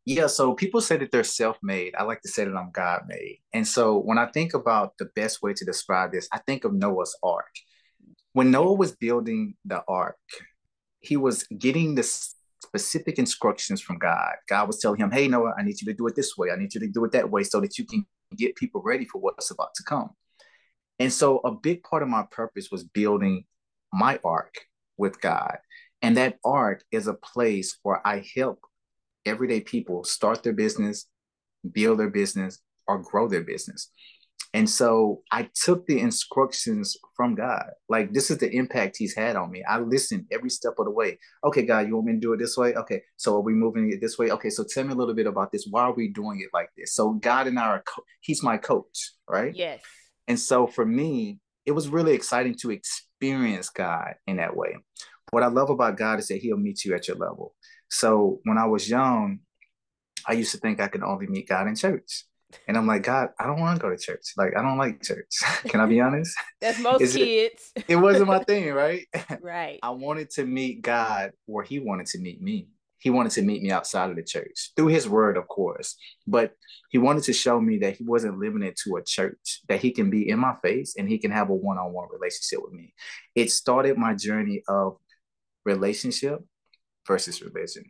Yeah, 0.06 0.26
so 0.26 0.54
people 0.54 0.82
say 0.82 0.98
that 0.98 1.10
they're 1.12 1.24
self-made. 1.24 1.94
I 1.96 2.02
like 2.02 2.20
to 2.22 2.28
say 2.28 2.44
that 2.44 2.54
I'm 2.54 2.70
God-made. 2.72 3.40
And 3.54 3.66
so 3.66 3.98
when 3.98 4.18
I 4.18 4.26
think 4.26 4.52
about 4.52 4.92
the 4.98 5.06
best 5.16 5.42
way 5.42 5.54
to 5.54 5.64
describe 5.64 6.12
this, 6.12 6.28
I 6.30 6.38
think 6.38 6.64
of 6.64 6.74
Noah's 6.74 7.16
Ark. 7.22 7.48
When 8.34 8.50
Noah 8.50 8.74
was 8.74 8.92
building 8.92 9.54
the 9.64 9.82
ark, 9.88 10.18
he 11.00 11.16
was 11.16 11.44
getting 11.44 11.94
the 11.94 12.02
specific 12.02 13.18
instructions 13.18 13.80
from 13.80 13.98
God. 13.98 14.34
God 14.48 14.66
was 14.66 14.80
telling 14.80 14.98
him, 14.98 15.10
Hey, 15.10 15.28
Noah, 15.28 15.54
I 15.56 15.62
need 15.62 15.80
you 15.80 15.86
to 15.86 15.94
do 15.94 16.06
it 16.06 16.16
this 16.16 16.36
way. 16.36 16.50
I 16.50 16.56
need 16.56 16.74
you 16.74 16.80
to 16.80 16.88
do 16.88 17.04
it 17.04 17.12
that 17.12 17.30
way 17.30 17.44
so 17.44 17.60
that 17.60 17.78
you 17.78 17.86
can 17.86 18.04
get 18.36 18.56
people 18.56 18.82
ready 18.84 19.04
for 19.04 19.20
what's 19.20 19.50
about 19.50 19.74
to 19.76 19.84
come. 19.84 20.10
And 20.98 21.12
so 21.12 21.38
a 21.38 21.52
big 21.52 21.82
part 21.82 22.02
of 22.02 22.08
my 22.08 22.24
purpose 22.30 22.68
was 22.70 22.84
building 22.84 23.44
my 23.92 24.18
ark 24.24 24.54
with 24.96 25.20
God. 25.20 25.58
And 26.04 26.16
that 26.18 26.38
art 26.44 26.84
is 26.92 27.06
a 27.06 27.14
place 27.14 27.78
where 27.82 28.06
I 28.06 28.24
help 28.36 28.60
everyday 29.24 29.60
people 29.60 30.04
start 30.04 30.42
their 30.42 30.52
business, 30.52 31.06
build 31.72 31.98
their 31.98 32.10
business, 32.10 32.60
or 32.86 32.98
grow 32.98 33.26
their 33.26 33.42
business. 33.42 33.90
And 34.52 34.68
so 34.68 35.22
I 35.32 35.48
took 35.54 35.86
the 35.86 35.98
instructions 35.98 36.96
from 37.16 37.34
God. 37.34 37.64
Like, 37.88 38.12
this 38.12 38.30
is 38.30 38.38
the 38.38 38.54
impact 38.54 38.98
He's 38.98 39.16
had 39.16 39.34
on 39.34 39.50
me. 39.50 39.64
I 39.68 39.80
listened 39.80 40.26
every 40.30 40.50
step 40.50 40.74
of 40.78 40.84
the 40.84 40.92
way. 40.92 41.18
Okay, 41.42 41.62
God, 41.62 41.88
you 41.88 41.94
want 41.94 42.06
me 42.06 42.12
to 42.12 42.20
do 42.20 42.34
it 42.34 42.38
this 42.38 42.56
way? 42.56 42.74
Okay, 42.74 43.02
so 43.16 43.36
are 43.36 43.40
we 43.40 43.54
moving 43.54 43.90
it 43.90 44.00
this 44.00 44.18
way? 44.18 44.30
Okay, 44.30 44.50
so 44.50 44.62
tell 44.62 44.84
me 44.84 44.92
a 44.92 44.96
little 44.96 45.14
bit 45.14 45.26
about 45.26 45.50
this. 45.50 45.66
Why 45.68 45.84
are 45.84 45.94
we 45.94 46.08
doing 46.08 46.40
it 46.40 46.50
like 46.52 46.68
this? 46.76 46.94
So, 46.94 47.14
God 47.14 47.48
and 47.48 47.58
I 47.58 47.64
are, 47.64 47.82
co- 47.82 48.04
He's 48.20 48.42
my 48.42 48.58
coach, 48.58 49.12
right? 49.28 49.54
Yes. 49.54 49.80
And 50.28 50.38
so 50.38 50.66
for 50.66 50.86
me, 50.86 51.40
it 51.66 51.72
was 51.72 51.88
really 51.88 52.12
exciting 52.14 52.54
to 52.56 52.70
experience 52.70 53.70
God 53.70 54.14
in 54.26 54.36
that 54.36 54.54
way. 54.54 54.76
What 55.30 55.42
I 55.42 55.48
love 55.48 55.70
about 55.70 55.96
God 55.96 56.18
is 56.18 56.28
that 56.28 56.38
He'll 56.38 56.56
meet 56.56 56.84
you 56.84 56.94
at 56.94 57.08
your 57.08 57.16
level. 57.16 57.54
So 57.90 58.40
when 58.44 58.58
I 58.58 58.66
was 58.66 58.88
young, 58.88 59.40
I 60.26 60.32
used 60.32 60.52
to 60.52 60.58
think 60.58 60.80
I 60.80 60.88
could 60.88 61.02
only 61.02 61.26
meet 61.26 61.48
God 61.48 61.66
in 61.66 61.76
church. 61.76 62.24
And 62.68 62.76
I'm 62.76 62.86
like, 62.86 63.02
God, 63.02 63.30
I 63.38 63.46
don't 63.46 63.60
want 63.60 63.78
to 63.78 63.82
go 63.82 63.90
to 63.90 63.96
church. 63.96 64.32
Like, 64.36 64.56
I 64.56 64.62
don't 64.62 64.78
like 64.78 65.02
church. 65.02 65.38
Can 65.64 65.80
I 65.80 65.86
be 65.86 66.00
honest? 66.00 66.36
That's 66.60 66.78
most 66.78 67.14
kids. 67.14 67.72
It, 67.74 67.84
it 67.88 67.96
wasn't 67.96 68.28
my 68.28 68.42
thing, 68.44 68.72
right? 68.72 69.06
Right. 69.40 69.78
I 69.82 69.90
wanted 69.90 70.30
to 70.30 70.44
meet 70.44 70.82
God 70.82 71.32
where 71.46 71.64
He 71.64 71.78
wanted 71.78 72.06
to 72.08 72.18
meet 72.18 72.40
me. 72.40 72.68
He 72.98 73.10
wanted 73.10 73.32
to 73.32 73.42
meet 73.42 73.62
me 73.62 73.70
outside 73.70 74.08
of 74.08 74.16
the 74.16 74.22
church 74.22 74.70
through 74.76 74.86
His 74.86 75.08
Word, 75.08 75.36
of 75.36 75.46
course. 75.48 75.96
But 76.26 76.52
He 76.90 76.98
wanted 76.98 77.24
to 77.24 77.32
show 77.32 77.60
me 77.60 77.78
that 77.78 77.96
He 77.96 78.04
wasn't 78.04 78.38
limited 78.38 78.76
to 78.84 78.96
a 78.96 79.02
church, 79.02 79.60
that 79.68 79.80
He 79.80 79.90
can 79.90 80.08
be 80.08 80.28
in 80.28 80.38
my 80.38 80.54
face 80.62 80.94
and 80.96 81.08
He 81.08 81.18
can 81.18 81.30
have 81.30 81.50
a 81.50 81.54
one 81.54 81.76
on 81.76 81.92
one 81.92 82.08
relationship 82.10 82.60
with 82.62 82.72
me. 82.72 82.94
It 83.34 83.50
started 83.50 83.98
my 83.98 84.14
journey 84.14 84.62
of 84.68 84.96
relationship 85.64 86.40
versus 87.06 87.42
religion. 87.42 87.84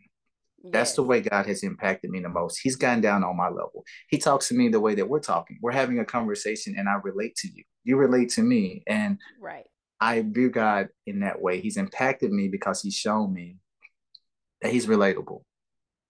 That's 0.70 0.94
the 0.94 1.02
way 1.02 1.20
God 1.20 1.44
has 1.44 1.62
impacted 1.62 2.10
me 2.10 2.20
the 2.20 2.30
most. 2.30 2.58
He's 2.62 2.76
gotten 2.76 3.02
down 3.02 3.22
on 3.22 3.36
my 3.36 3.48
level. 3.48 3.84
He 4.08 4.16
talks 4.16 4.48
to 4.48 4.54
me 4.54 4.68
the 4.68 4.80
way 4.80 4.94
that 4.94 5.06
we're 5.08 5.20
talking. 5.20 5.58
We're 5.60 5.72
having 5.72 5.98
a 5.98 6.06
conversation 6.06 6.74
and 6.78 6.88
I 6.88 6.94
relate 7.02 7.36
to 7.36 7.48
you. 7.52 7.64
You 7.84 7.98
relate 7.98 8.30
to 8.30 8.42
me. 8.42 8.82
And 8.86 9.18
right. 9.38 9.66
I 10.00 10.22
view 10.22 10.48
God 10.48 10.88
in 11.06 11.20
that 11.20 11.40
way. 11.40 11.60
He's 11.60 11.76
impacted 11.76 12.32
me 12.32 12.48
because 12.48 12.80
he's 12.80 12.94
shown 12.94 13.34
me 13.34 13.58
that 14.62 14.72
he's 14.72 14.86
relatable. 14.86 15.42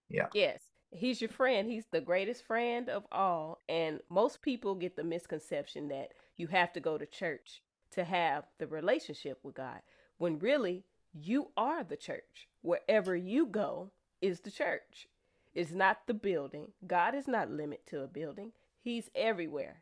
Yeah. 0.09 0.27
Yes. 0.33 0.61
He's 0.91 1.19
your 1.19 1.29
friend. 1.29 1.69
He's 1.69 1.87
the 1.91 1.99
greatest 1.99 2.45
friend 2.45 2.87
of 2.87 3.03
all. 3.11 3.61
And 3.67 3.99
most 4.09 4.41
people 4.41 4.75
get 4.75 4.95
the 4.95 5.03
misconception 5.03 5.89
that 5.89 6.13
you 6.37 6.47
have 6.47 6.71
to 6.73 6.79
go 6.79 6.97
to 6.97 7.05
church 7.05 7.61
to 7.91 8.05
have 8.05 8.45
the 8.57 8.67
relationship 8.67 9.39
with 9.43 9.55
God, 9.55 9.81
when 10.17 10.39
really 10.39 10.85
you 11.17 11.49
are 11.55 11.83
the 11.83 11.95
church. 11.95 12.47
Wherever 12.61 13.15
you 13.15 13.45
go 13.45 13.91
is 14.21 14.41
the 14.41 14.51
church. 14.51 15.07
It's 15.53 15.71
not 15.71 16.07
the 16.07 16.13
building. 16.13 16.73
God 16.85 17.15
is 17.15 17.27
not 17.27 17.49
limited 17.49 17.85
to 17.87 18.01
a 18.01 18.07
building. 18.07 18.51
He's 18.81 19.09
everywhere 19.15 19.81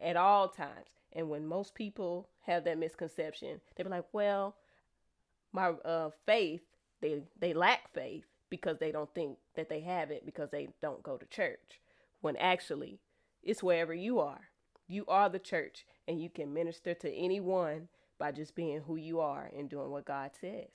at 0.00 0.16
all 0.16 0.48
times. 0.48 0.88
And 1.12 1.28
when 1.28 1.46
most 1.46 1.74
people 1.74 2.28
have 2.46 2.64
that 2.64 2.78
misconception, 2.78 3.60
they 3.76 3.82
be 3.82 3.90
like, 3.90 4.06
"Well, 4.12 4.56
my 5.52 5.70
uh, 5.70 6.10
faith, 6.24 6.62
they 7.00 7.22
they 7.38 7.52
lack 7.52 7.92
faith 7.92 8.24
because 8.48 8.78
they 8.78 8.90
don't 8.92 9.12
think 9.14 9.36
that 9.56 9.68
they 9.68 9.80
have 9.80 10.10
it 10.10 10.24
because 10.24 10.50
they 10.50 10.68
don't 10.80 11.02
go 11.02 11.18
to 11.18 11.26
church." 11.26 11.80
When 12.22 12.36
actually, 12.36 13.00
it's 13.42 13.62
wherever 13.62 13.92
you 13.92 14.20
are. 14.20 14.48
You 14.86 15.04
are 15.06 15.28
the 15.28 15.38
church, 15.38 15.84
and 16.08 16.22
you 16.22 16.30
can 16.30 16.54
minister 16.54 16.94
to 16.94 17.12
anyone 17.12 17.88
by 18.20 18.30
just 18.30 18.54
being 18.54 18.80
who 18.86 18.94
you 18.94 19.18
are 19.18 19.50
and 19.56 19.68
doing 19.68 19.90
what 19.90 20.04
God 20.04 20.30
says. 20.40 20.68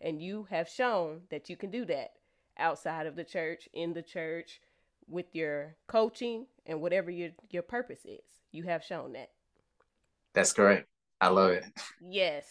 And 0.00 0.22
you 0.22 0.46
have 0.50 0.68
shown 0.68 1.22
that 1.30 1.50
you 1.50 1.56
can 1.56 1.72
do 1.72 1.84
that 1.86 2.12
outside 2.58 3.06
of 3.06 3.16
the 3.16 3.24
church, 3.24 3.68
in 3.72 3.92
the 3.92 4.02
church, 4.02 4.60
with 5.08 5.26
your 5.32 5.74
coaching 5.88 6.46
and 6.66 6.80
whatever 6.80 7.10
your 7.10 7.30
your 7.50 7.62
purpose 7.62 8.04
is. 8.04 8.20
You 8.52 8.64
have 8.64 8.84
shown 8.84 9.14
that. 9.14 9.30
That's 10.34 10.52
great. 10.52 10.84
I 11.20 11.28
love 11.28 11.50
it. 11.50 11.64
Yes. 12.00 12.44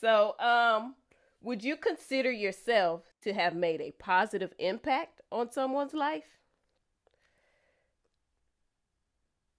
So, 0.00 0.38
um, 0.38 0.94
would 1.42 1.64
you 1.64 1.76
consider 1.76 2.30
yourself 2.30 3.02
to 3.22 3.32
have 3.32 3.54
made 3.54 3.80
a 3.80 3.92
positive 3.92 4.52
impact 4.58 5.20
on 5.32 5.50
someone's 5.50 5.94
life? 5.94 6.24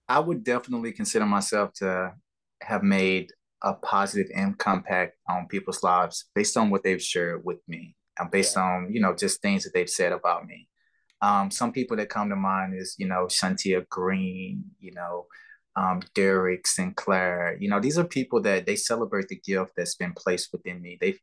I 0.08 0.18
would 0.18 0.42
definitely 0.42 0.92
consider 0.92 1.26
myself 1.26 1.72
to 1.74 2.14
have 2.60 2.82
made 2.82 3.32
a 3.62 3.74
positive 3.74 4.30
impact 4.34 5.16
on 5.28 5.46
people's 5.46 5.82
lives 5.82 6.26
based 6.34 6.56
on 6.56 6.70
what 6.70 6.82
they've 6.82 7.02
shared 7.02 7.44
with 7.44 7.58
me 7.68 7.94
and 8.18 8.30
based 8.30 8.56
yeah. 8.56 8.62
on 8.62 8.92
you 8.92 9.00
know 9.00 9.14
just 9.14 9.40
things 9.40 9.64
that 9.64 9.72
they've 9.74 9.90
said 9.90 10.12
about 10.12 10.46
me. 10.46 10.68
Um, 11.20 11.52
some 11.52 11.70
people 11.70 11.96
that 11.98 12.08
come 12.08 12.28
to 12.30 12.36
mind 12.36 12.74
is 12.74 12.96
you 12.98 13.06
know 13.06 13.26
shantia 13.26 13.88
green 13.88 14.64
you 14.80 14.92
know 14.92 15.26
um, 15.76 16.02
derek 16.14 16.66
sinclair. 16.66 17.56
You 17.60 17.68
know 17.68 17.80
these 17.80 17.98
are 17.98 18.04
people 18.04 18.42
that 18.42 18.66
they 18.66 18.76
celebrate 18.76 19.28
the 19.28 19.40
gift 19.40 19.72
that's 19.76 19.96
been 19.96 20.12
placed 20.12 20.52
within 20.52 20.82
me. 20.82 20.98
They 21.00 21.16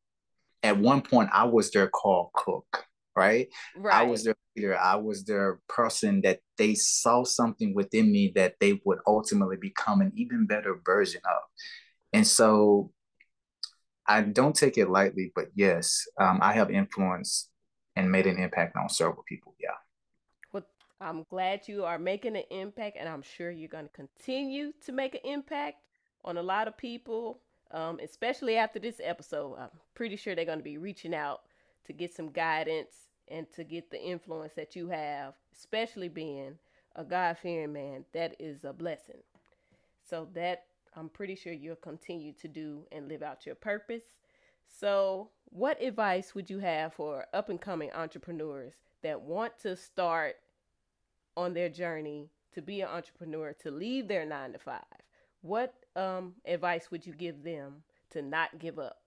at 0.62 0.78
one 0.78 1.02
point 1.02 1.30
i 1.32 1.46
was 1.46 1.72
their 1.72 1.88
Carl 1.88 2.32
Cook 2.34 2.84
right? 3.16 3.48
right 3.78 3.94
i 3.96 4.04
was 4.04 4.26
their 4.26 4.36
leader. 4.60 4.78
I 4.78 4.96
was 4.96 5.24
their 5.24 5.60
person 5.68 6.22
that 6.22 6.40
they 6.58 6.76
saw 6.76 7.24
something 7.24 7.74
within 7.74 8.12
me 8.12 8.32
that 8.36 8.56
they 8.60 8.80
would 8.86 9.00
ultimately 9.08 9.58
become 9.58 10.02
an 10.02 10.12
even 10.16 10.46
better 10.46 10.80
version 10.86 11.22
of 11.26 11.42
and 12.14 12.26
so 12.26 12.92
I 14.08 14.22
don't 14.22 14.56
take 14.56 14.78
it 14.78 14.90
lightly, 14.90 15.32
but 15.36 15.50
yes, 15.54 16.08
um, 16.20 16.40
I 16.42 16.54
have 16.54 16.72
influence 16.72 17.50
and 17.96 18.12
made 18.12 18.26
an 18.26 18.40
impact 18.40 18.76
on 18.76 18.90
several 18.90 19.24
people. 19.28 19.54
Yeah. 19.60 19.78
Well, 20.52 20.64
I'm 21.00 21.26
glad 21.30 21.68
you 21.68 21.86
are 21.86 22.00
making 22.00 22.36
an 22.36 22.44
impact, 22.50 22.98
and 23.00 23.08
I'm 23.08 23.22
sure 23.22 23.52
you're 23.52 23.70
going 23.70 23.88
to 23.88 23.94
continue 23.94 24.74
to 24.86 24.92
make 24.92 25.14
an 25.14 25.22
impact 25.24 25.84
on 26.26 26.38
a 26.38 26.42
lot 26.42 26.68
of 26.68 26.76
people, 26.76 27.40
um, 27.72 28.00
especially 28.04 28.58
after 28.58 28.80
this 28.80 29.00
episode. 29.04 29.58
I'm 29.60 29.70
pretty 29.94 30.16
sure 30.16 30.36
they're 30.36 30.44
going 30.46 30.58
to 30.58 30.64
be 30.64 30.78
reaching 30.78 31.14
out 31.14 31.42
to 31.86 31.94
get 31.94 32.14
some 32.14 32.32
guidance 32.32 33.10
and 33.28 33.46
to 33.54 33.64
get 33.64 33.92
the 33.92 34.02
influence 34.02 34.54
that 34.56 34.76
you 34.76 34.90
have, 34.90 35.36
especially 35.56 36.08
being 36.08 36.58
a 36.96 37.04
God 37.04 37.38
fearing 37.38 37.74
man. 37.74 38.06
That 38.14 38.36
is 38.40 38.64
a 38.64 38.74
blessing. 38.74 39.22
So 40.10 40.28
that 40.34 40.64
I'm 40.96 41.10
pretty 41.10 41.36
sure 41.36 41.54
you'll 41.54 41.76
continue 41.76 42.34
to 42.34 42.48
do 42.48 42.86
and 42.92 43.08
live 43.08 43.22
out 43.22 43.46
your 43.46 43.56
purpose. 43.56 44.04
So, 44.68 45.30
what 45.46 45.82
advice 45.82 46.36
would 46.36 46.50
you 46.50 46.60
have 46.60 46.94
for 46.94 47.26
up 47.34 47.50
and 47.50 47.60
coming 47.60 47.92
entrepreneurs 47.92 48.74
that 49.02 49.22
want 49.22 49.58
to 49.60 49.76
start 49.76 50.36
on 51.36 51.54
their 51.54 51.70
journey 51.70 52.30
to 52.54 52.62
be 52.62 52.82
an 52.82 52.90
entrepreneur, 52.90 53.54
to 53.62 53.72
leave 53.72 54.08
their 54.08 54.26
nine 54.26 54.54
to 54.54 54.60
five? 54.60 54.84
What 55.42 55.74
um, 55.96 56.34
advice 56.46 56.92
would 56.92 57.06
you 57.06 57.14
give 57.14 57.44
them 57.44 57.84
to 58.12 58.22
not 58.22 58.60
give 58.60 58.78
up? 58.78 58.98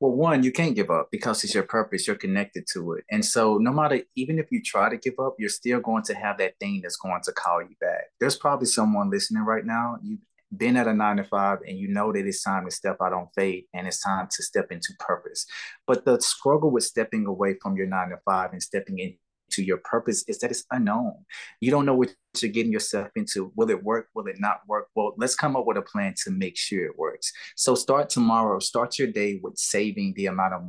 Well, 0.00 0.12
one, 0.12 0.42
you 0.42 0.50
can't 0.50 0.74
give 0.74 0.90
up 0.90 1.10
because 1.10 1.44
it's 1.44 1.52
your 1.54 1.62
purpose. 1.62 2.06
You're 2.06 2.16
connected 2.16 2.66
to 2.72 2.94
it. 2.94 3.04
And 3.10 3.22
so, 3.22 3.58
no 3.58 3.70
matter, 3.70 4.00
even 4.16 4.38
if 4.38 4.50
you 4.50 4.62
try 4.62 4.88
to 4.88 4.96
give 4.96 5.18
up, 5.18 5.34
you're 5.38 5.50
still 5.50 5.78
going 5.80 6.04
to 6.04 6.14
have 6.14 6.38
that 6.38 6.58
thing 6.58 6.80
that's 6.82 6.96
going 6.96 7.20
to 7.24 7.32
call 7.32 7.60
you 7.60 7.76
back. 7.78 8.04
There's 8.18 8.36
probably 8.36 8.66
someone 8.66 9.10
listening 9.10 9.44
right 9.44 9.64
now. 9.64 9.98
You 10.02 10.16
been 10.56 10.76
at 10.76 10.88
a 10.88 10.94
nine 10.94 11.16
to 11.16 11.24
five 11.24 11.58
and 11.66 11.78
you 11.78 11.88
know 11.88 12.12
that 12.12 12.26
it's 12.26 12.42
time 12.42 12.64
to 12.64 12.70
step 12.70 12.96
out 13.02 13.12
on 13.12 13.28
faith 13.34 13.64
and 13.72 13.86
it's 13.86 14.02
time 14.02 14.28
to 14.30 14.42
step 14.42 14.70
into 14.70 14.92
purpose. 14.98 15.46
But 15.86 16.04
the 16.04 16.20
struggle 16.20 16.70
with 16.70 16.84
stepping 16.84 17.26
away 17.26 17.56
from 17.62 17.76
your 17.76 17.86
nine 17.86 18.10
to 18.10 18.18
five 18.24 18.52
and 18.52 18.62
stepping 18.62 18.98
into 18.98 19.62
your 19.62 19.78
purpose 19.78 20.24
is 20.28 20.38
that 20.40 20.50
it's 20.50 20.64
unknown. 20.70 21.24
You 21.60 21.70
don't 21.70 21.86
know 21.86 21.94
what 21.94 22.14
you're 22.40 22.50
getting 22.50 22.72
yourself 22.72 23.08
into. 23.16 23.52
Will 23.56 23.70
it 23.70 23.82
work? 23.82 24.08
Will 24.14 24.26
it 24.26 24.40
not 24.40 24.60
work? 24.66 24.88
Well, 24.94 25.14
let's 25.16 25.34
come 25.34 25.56
up 25.56 25.66
with 25.66 25.76
a 25.76 25.82
plan 25.82 26.14
to 26.24 26.30
make 26.30 26.56
sure 26.56 26.84
it 26.84 26.98
works. 26.98 27.32
So 27.56 27.74
start 27.74 28.10
tomorrow, 28.10 28.58
start 28.58 28.98
your 28.98 29.08
day 29.08 29.40
with 29.42 29.56
saving 29.58 30.14
the 30.16 30.26
amount 30.26 30.54
of 30.54 30.62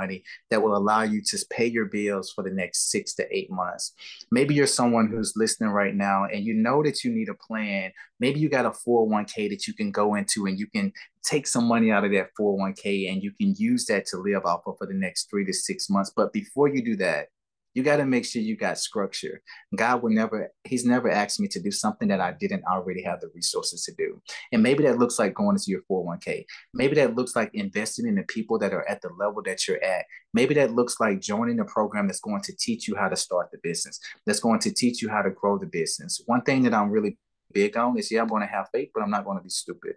money 0.00 0.22
that 0.50 0.62
will 0.62 0.76
allow 0.76 1.02
you 1.02 1.20
to 1.22 1.38
pay 1.50 1.66
your 1.66 1.86
bills 1.86 2.32
for 2.32 2.42
the 2.44 2.50
next 2.50 2.90
six 2.90 3.14
to 3.14 3.36
eight 3.36 3.50
months. 3.50 3.94
Maybe 4.30 4.54
you're 4.54 4.66
someone 4.66 5.08
who's 5.08 5.32
listening 5.36 5.70
right 5.70 5.94
now 5.94 6.24
and 6.24 6.44
you 6.44 6.54
know 6.54 6.82
that 6.82 7.04
you 7.04 7.10
need 7.12 7.28
a 7.28 7.34
plan. 7.34 7.92
Maybe 8.20 8.40
you 8.40 8.48
got 8.48 8.66
a 8.66 8.70
401k 8.70 9.50
that 9.50 9.66
you 9.66 9.74
can 9.74 9.90
go 9.90 10.14
into 10.14 10.46
and 10.46 10.58
you 10.58 10.66
can 10.66 10.92
take 11.22 11.46
some 11.46 11.64
money 11.64 11.90
out 11.90 12.04
of 12.04 12.12
that 12.12 12.30
401k 12.38 13.10
and 13.10 13.22
you 13.22 13.32
can 13.32 13.54
use 13.56 13.86
that 13.86 14.06
to 14.06 14.16
live 14.18 14.44
off 14.44 14.62
of 14.66 14.76
for 14.78 14.86
the 14.86 14.94
next 14.94 15.28
three 15.30 15.44
to 15.44 15.52
six 15.52 15.90
months. 15.90 16.12
But 16.14 16.32
before 16.32 16.68
you 16.68 16.82
do 16.82 16.96
that, 16.96 17.28
You 17.74 17.82
got 17.82 17.96
to 17.96 18.04
make 18.04 18.24
sure 18.24 18.42
you 18.42 18.56
got 18.56 18.78
structure. 18.78 19.40
God 19.74 20.02
will 20.02 20.10
never, 20.10 20.50
He's 20.64 20.84
never 20.84 21.10
asked 21.10 21.40
me 21.40 21.48
to 21.48 21.60
do 21.60 21.70
something 21.70 22.08
that 22.08 22.20
I 22.20 22.32
didn't 22.32 22.64
already 22.64 23.02
have 23.02 23.20
the 23.20 23.30
resources 23.34 23.84
to 23.84 23.92
do. 23.96 24.20
And 24.52 24.62
maybe 24.62 24.84
that 24.84 24.98
looks 24.98 25.18
like 25.18 25.34
going 25.34 25.56
into 25.56 25.70
your 25.70 25.82
401k. 25.90 26.44
Maybe 26.74 26.94
that 26.96 27.14
looks 27.14 27.36
like 27.36 27.50
investing 27.54 28.06
in 28.06 28.16
the 28.16 28.24
people 28.24 28.58
that 28.58 28.72
are 28.72 28.88
at 28.88 29.02
the 29.02 29.10
level 29.18 29.42
that 29.44 29.66
you're 29.68 29.82
at. 29.82 30.04
Maybe 30.34 30.54
that 30.54 30.72
looks 30.72 30.96
like 31.00 31.20
joining 31.20 31.60
a 31.60 31.64
program 31.64 32.06
that's 32.06 32.20
going 32.20 32.42
to 32.42 32.56
teach 32.56 32.88
you 32.88 32.96
how 32.96 33.08
to 33.08 33.16
start 33.16 33.50
the 33.52 33.58
business, 33.62 34.00
that's 34.26 34.40
going 34.40 34.60
to 34.60 34.72
teach 34.72 35.02
you 35.02 35.08
how 35.08 35.22
to 35.22 35.30
grow 35.30 35.58
the 35.58 35.66
business. 35.66 36.20
One 36.26 36.42
thing 36.42 36.62
that 36.64 36.74
I'm 36.74 36.90
really 36.90 37.18
big 37.58 37.76
on 37.76 37.98
is 37.98 38.10
yeah, 38.10 38.22
I'm 38.22 38.28
going 38.28 38.42
to 38.42 38.54
have 38.56 38.68
faith, 38.72 38.90
but 38.94 39.02
I'm 39.02 39.10
not 39.10 39.24
going 39.24 39.38
to 39.38 39.42
be 39.42 39.50
stupid. 39.50 39.94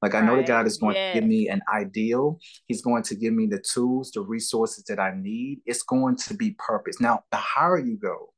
Like 0.00 0.14
I 0.14 0.20
know 0.20 0.36
that 0.36 0.46
God 0.46 0.66
is 0.66 0.78
going 0.78 0.96
yes. 0.96 1.14
to 1.14 1.20
give 1.20 1.28
me 1.28 1.48
an 1.48 1.60
ideal. 1.72 2.38
He's 2.66 2.82
going 2.82 3.02
to 3.04 3.14
give 3.14 3.34
me 3.34 3.46
the 3.46 3.62
tools, 3.74 4.10
the 4.12 4.22
resources 4.22 4.84
that 4.84 4.98
I 4.98 5.12
need. 5.14 5.60
It's 5.66 5.82
going 5.82 6.16
to 6.16 6.34
be 6.34 6.56
purpose. 6.58 7.00
Now, 7.00 7.24
the 7.30 7.36
higher 7.36 7.78
you 7.78 7.96
go 7.96 8.32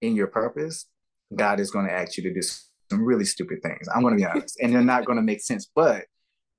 in 0.00 0.16
your 0.16 0.28
purpose, 0.28 0.86
God 1.34 1.60
is 1.60 1.70
going 1.70 1.86
to 1.86 1.92
ask 1.92 2.16
you 2.16 2.22
to 2.24 2.32
do 2.32 2.40
some 2.42 3.04
really 3.04 3.26
stupid 3.26 3.58
things. 3.62 3.86
I'm 3.94 4.02
going 4.02 4.16
to 4.16 4.18
be 4.18 4.24
honest, 4.24 4.58
and 4.60 4.72
they're 4.72 4.82
not 4.82 5.04
going 5.04 5.16
to 5.16 5.22
make 5.22 5.42
sense. 5.42 5.70
But 5.74 6.06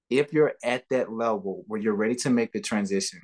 if 0.09 0.31
you're 0.31 0.53
at 0.63 0.83
that 0.91 1.11
level 1.11 1.63
where 1.67 1.79
you're 1.79 1.95
ready 1.95 2.15
to 2.15 2.29
make 2.29 2.51
the 2.51 2.61
transition 2.61 3.19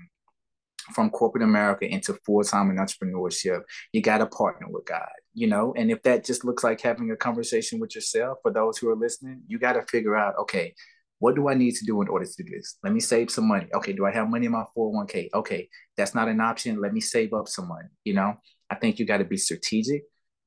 from 0.94 1.10
corporate 1.10 1.44
America 1.44 1.86
into 1.86 2.13
full 2.25 2.44
time 2.44 2.75
entrepreneurship, 2.75 3.62
you 3.91 4.01
got 4.01 4.20
to 4.20 4.27
partner 4.27 4.67
with 4.70 4.86
God, 4.86 5.10
you 5.34 5.48
know? 5.48 5.74
And 5.75 5.91
if 5.91 6.01
that 6.03 6.25
just 6.25 6.46
looks 6.46 6.63
like 6.63 6.82
having 6.82 7.12
a 7.12 7.15
conversation 7.15 7.79
with 7.79 7.96
yourself, 7.96 8.39
for 8.41 8.51
those 8.51 8.77
who 8.77 8.89
are 8.89 8.96
listening, 8.96 9.41
you 9.48 9.60
got 9.60 9.74
to 9.74 9.84
figure 9.84 10.15
out, 10.15 10.36
okay, 10.39 10.74
what 11.20 11.36
do 11.36 11.50
I 11.50 11.56
need 11.56 11.74
to 11.75 11.86
do 11.86 12.01
in 12.01 12.08
order 12.08 12.25
to 12.25 12.44
do 12.44 12.50
this? 12.50 12.77
Let 12.84 12.94
me 12.94 13.00
save 13.00 13.32
some 13.32 13.48
money. 13.48 13.67
Okay, 13.74 13.94
do 13.94 14.06
I 14.06 14.12
have 14.12 14.29
money 14.29 14.46
in 14.46 14.51
my 14.51 14.65
401k? 14.77 15.29
Okay, 15.34 15.67
that's 15.96 16.13
not 16.13 16.27
an 16.27 16.39
option. 16.39 16.79
Let 16.79 16.94
me 16.94 17.01
save 17.01 17.34
up 17.34 17.48
some 17.48 17.67
money, 17.67 17.89
you 18.03 18.13
know? 18.13 18.36
I 18.70 18.75
think 18.75 19.00
you 19.00 19.06
got 19.06 19.17
to 19.17 19.25
be 19.25 19.38
strategic 19.38 20.03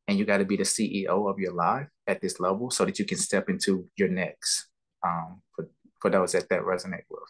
and 0.06 0.18
you 0.18 0.24
got 0.24 0.38
to 0.38 0.44
be 0.44 0.56
the 0.56 0.64
CEO 0.64 1.30
of 1.30 1.38
your 1.38 1.52
life 1.52 1.86
at 2.06 2.20
this 2.20 2.40
level 2.40 2.70
so 2.70 2.84
that 2.84 2.98
you 2.98 3.04
can 3.04 3.18
step 3.18 3.48
into 3.48 3.88
your 3.96 4.08
next 4.08 4.66
um, 5.06 5.40
for, 5.54 5.68
for 6.00 6.10
those 6.10 6.32
that 6.32 6.48
that 6.50 6.62
resonate 6.62 7.04
with. 7.08 7.22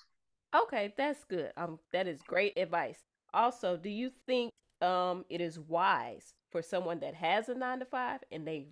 Okay, 0.54 0.92
that's 0.96 1.24
good. 1.24 1.52
Um, 1.56 1.78
that 1.92 2.06
is 2.06 2.22
great 2.22 2.58
advice. 2.58 2.98
Also, 3.32 3.76
do 3.76 3.88
you 3.88 4.10
think 4.26 4.50
um 4.82 5.24
it 5.28 5.40
is 5.40 5.58
wise 5.58 6.32
for 6.50 6.62
someone 6.62 6.98
that 7.00 7.14
has 7.14 7.48
a 7.48 7.54
nine 7.54 7.78
to 7.78 7.84
five 7.84 8.20
and 8.32 8.46
they 8.46 8.68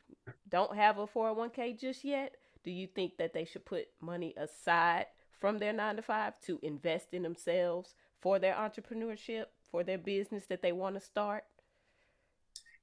don't 0.49 0.75
have 0.75 0.99
a 0.99 1.07
401k 1.07 1.79
just 1.79 2.05
yet? 2.05 2.35
Do 2.65 2.71
you 2.71 2.87
think 2.87 3.17
that 3.19 3.33
they 3.33 3.45
should 3.45 3.65
put 3.65 3.87
money 4.01 4.35
aside 4.37 5.07
from 5.39 5.59
their 5.59 5.73
nine 5.73 5.97
to 5.97 6.03
five 6.03 6.35
to 6.47 6.59
invest 6.63 7.09
in 7.13 7.23
themselves 7.23 7.95
for 8.21 8.39
their 8.39 8.55
entrepreneurship, 8.55 9.45
for 9.71 9.85
their 9.85 9.99
business 9.99 10.47
that 10.47 10.63
they 10.63 10.73
want 10.73 10.97
to 10.97 11.01
start? 11.01 11.45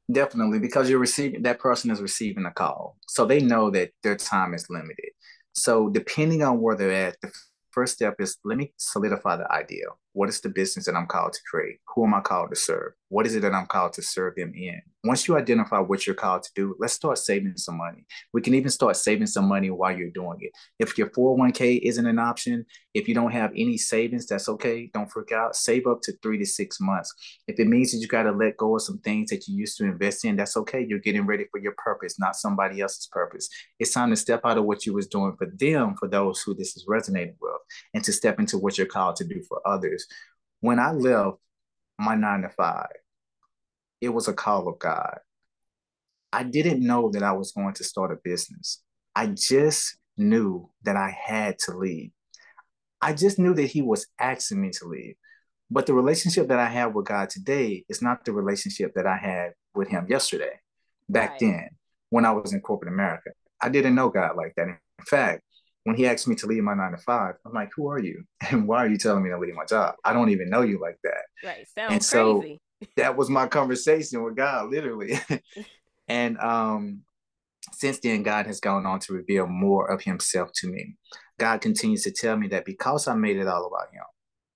Definitely, 0.09 0.59
because 0.59 0.89
you're 0.89 0.99
receiving 0.99 1.41
that 1.41 1.59
person 1.59 1.91
is 1.91 2.01
receiving 2.01 2.45
a 2.45 2.51
call. 2.51 2.95
So 3.07 3.25
they 3.25 3.39
know 3.39 3.71
that 3.71 3.91
their 4.03 4.15
time 4.15 4.53
is 4.53 4.69
limited. 4.69 5.09
So 5.53 5.89
depending 5.89 6.43
on 6.43 6.61
where 6.61 6.75
they're 6.75 7.07
at, 7.07 7.17
the 7.21 7.31
first 7.75 7.93
step 7.95 8.15
is 8.19 8.37
let 8.45 8.57
me 8.57 8.73
solidify 8.77 9.35
the 9.35 9.51
idea. 9.51 9.87
What 10.15 10.29
is 10.29 10.39
the 10.39 10.47
business 10.47 10.85
that 10.85 10.95
I'm 10.95 11.07
called 11.07 11.33
to 11.33 11.39
create? 11.51 11.79
Who 11.93 12.05
am 12.05 12.13
I 12.13 12.21
called 12.21 12.49
to 12.51 12.55
serve? 12.55 12.93
What 13.09 13.27
is 13.27 13.35
it 13.35 13.41
that 13.41 13.53
I'm 13.53 13.65
called 13.65 13.91
to 13.93 14.01
serve 14.01 14.35
them 14.35 14.53
in? 14.55 14.81
Once 15.03 15.27
you 15.27 15.37
identify 15.37 15.77
what 15.77 16.07
you're 16.07 16.15
called 16.15 16.41
to 16.41 16.49
do, 16.55 16.75
let's 16.79 16.93
start 16.93 17.17
saving 17.17 17.55
some 17.57 17.77
money. 17.77 18.05
We 18.33 18.41
can 18.41 18.55
even 18.55 18.71
start 18.71 18.95
saving 18.95 19.27
some 19.27 19.47
money 19.47 19.69
while 19.69 19.95
you're 19.95 20.09
doing 20.09 20.37
it. 20.39 20.51
If 20.79 20.97
your 20.97 21.09
401k 21.09 21.81
isn't 21.83 22.05
an 22.05 22.17
option, 22.17 22.65
if 22.95 23.07
you 23.07 23.13
don't 23.13 23.31
have 23.31 23.51
any 23.55 23.77
savings, 23.77 24.25
that's 24.25 24.49
okay. 24.49 24.89
Don't 24.93 25.11
freak 25.11 25.31
out. 25.31 25.55
Save 25.55 25.85
up 25.85 26.01
to 26.03 26.13
three 26.23 26.39
to 26.39 26.45
six 26.45 26.79
months. 26.79 27.13
If 27.47 27.59
it 27.59 27.67
means 27.67 27.91
that 27.91 27.99
you 27.99 28.07
got 28.07 28.23
to 28.23 28.31
let 28.31 28.57
go 28.57 28.75
of 28.75 28.81
some 28.81 28.99
things 28.99 29.29
that 29.29 29.47
you 29.47 29.57
used 29.57 29.77
to 29.77 29.85
invest 29.85 30.25
in, 30.25 30.37
that's 30.37 30.57
okay. 30.57 30.83
You're 30.87 30.99
getting 30.99 31.27
ready 31.27 31.45
for 31.51 31.59
your 31.59 31.75
purpose, 31.77 32.17
not 32.17 32.35
somebody 32.35 32.81
else's 32.81 33.07
purpose. 33.11 33.47
It's 33.79 33.93
time 33.93 34.09
to 34.09 34.15
step 34.15 34.41
out 34.43 34.57
of 34.57 34.65
what 34.65 34.85
you 34.85 34.93
was 34.93 35.07
doing 35.07 35.35
for 35.37 35.47
them, 35.59 35.95
for 35.99 36.07
those 36.07 36.41
who 36.41 36.55
this 36.55 36.75
is 36.75 36.85
resonating 36.87 37.35
with, 37.39 37.51
and 37.93 38.03
to 38.03 38.11
step 38.11 38.39
into 38.39 38.57
what 38.57 38.77
you're 38.77 38.87
called 38.87 39.17
to 39.17 39.23
do 39.23 39.43
for 39.47 39.61
others. 39.67 40.04
When 40.61 40.79
I 40.79 40.91
left 40.91 41.37
my 41.97 42.15
nine 42.15 42.41
to 42.41 42.49
five, 42.49 42.87
it 44.01 44.09
was 44.09 44.27
a 44.27 44.33
call 44.33 44.67
of 44.67 44.79
God. 44.79 45.19
I 46.33 46.43
didn't 46.43 46.85
know 46.85 47.09
that 47.11 47.23
I 47.23 47.31
was 47.31 47.51
going 47.51 47.73
to 47.75 47.83
start 47.83 48.11
a 48.11 48.17
business. 48.23 48.81
I 49.15 49.27
just 49.27 49.97
knew 50.17 50.69
that 50.83 50.97
I 50.97 51.09
had 51.09 51.59
to 51.59 51.77
leave. 51.77 52.11
I 53.01 53.13
just 53.13 53.39
knew 53.39 53.53
that 53.53 53.67
He 53.67 53.81
was 53.81 54.07
asking 54.19 54.61
me 54.61 54.71
to 54.71 54.87
leave. 54.87 55.15
But 55.71 55.85
the 55.85 55.93
relationship 55.93 56.49
that 56.49 56.59
I 56.59 56.67
have 56.67 56.93
with 56.93 57.05
God 57.05 57.29
today 57.29 57.85
is 57.89 58.01
not 58.01 58.25
the 58.25 58.33
relationship 58.33 58.93
that 58.95 59.07
I 59.07 59.17
had 59.17 59.53
with 59.73 59.87
Him 59.87 60.07
yesterday, 60.09 60.59
back 61.09 61.31
right. 61.31 61.39
then, 61.39 61.69
when 62.09 62.25
I 62.25 62.31
was 62.31 62.53
in 62.53 62.61
corporate 62.61 62.93
America. 62.93 63.31
I 63.61 63.69
didn't 63.69 63.95
know 63.95 64.09
God 64.09 64.35
like 64.35 64.53
that. 64.57 64.67
In 64.67 64.77
fact, 65.07 65.41
when 65.85 65.95
he 65.95 66.07
asked 66.07 66.27
me 66.27 66.33
to 66.33 66.47
leave 66.47 66.63
my 66.63 66.73
nine 66.73 66.91
to 66.91 66.97
five, 66.97 67.35
I'm 67.45 67.53
like, 67.53 67.69
who 67.75 67.87
are 67.87 67.99
you? 67.99 68.23
And 68.51 68.67
why 68.67 68.83
are 68.83 68.89
you 68.89 68.97
telling 68.97 69.23
me 69.23 69.29
to 69.29 69.37
leave 69.37 69.53
my 69.53 69.65
job? 69.65 69.95
I 70.03 70.13
don't 70.13 70.29
even 70.29 70.49
know 70.49 70.61
you 70.61 70.79
like 70.79 70.97
that. 71.03 71.23
Right. 71.43 71.67
Sounds 71.73 71.93
and 71.93 72.03
so 72.03 72.39
crazy. 72.39 72.61
that 72.97 73.15
was 73.15 73.29
my 73.29 73.47
conversation 73.47 74.23
with 74.23 74.35
God, 74.35 74.71
literally. 74.71 75.19
and 76.07 76.37
um, 76.39 77.01
since 77.71 77.99
then, 77.99 78.23
God 78.23 78.47
has 78.47 78.59
gone 78.59 78.87
on 78.87 78.99
to 79.01 79.13
reveal 79.13 79.45
more 79.45 79.89
of 79.91 80.01
himself 80.01 80.49
to 80.55 80.67
me. 80.67 80.95
God 81.37 81.61
continues 81.61 82.01
to 82.03 82.11
tell 82.11 82.35
me 82.35 82.47
that 82.47 82.65
because 82.65 83.07
I 83.07 83.13
made 83.13 83.37
it 83.37 83.47
all 83.47 83.67
about 83.67 83.93
him, 83.93 84.03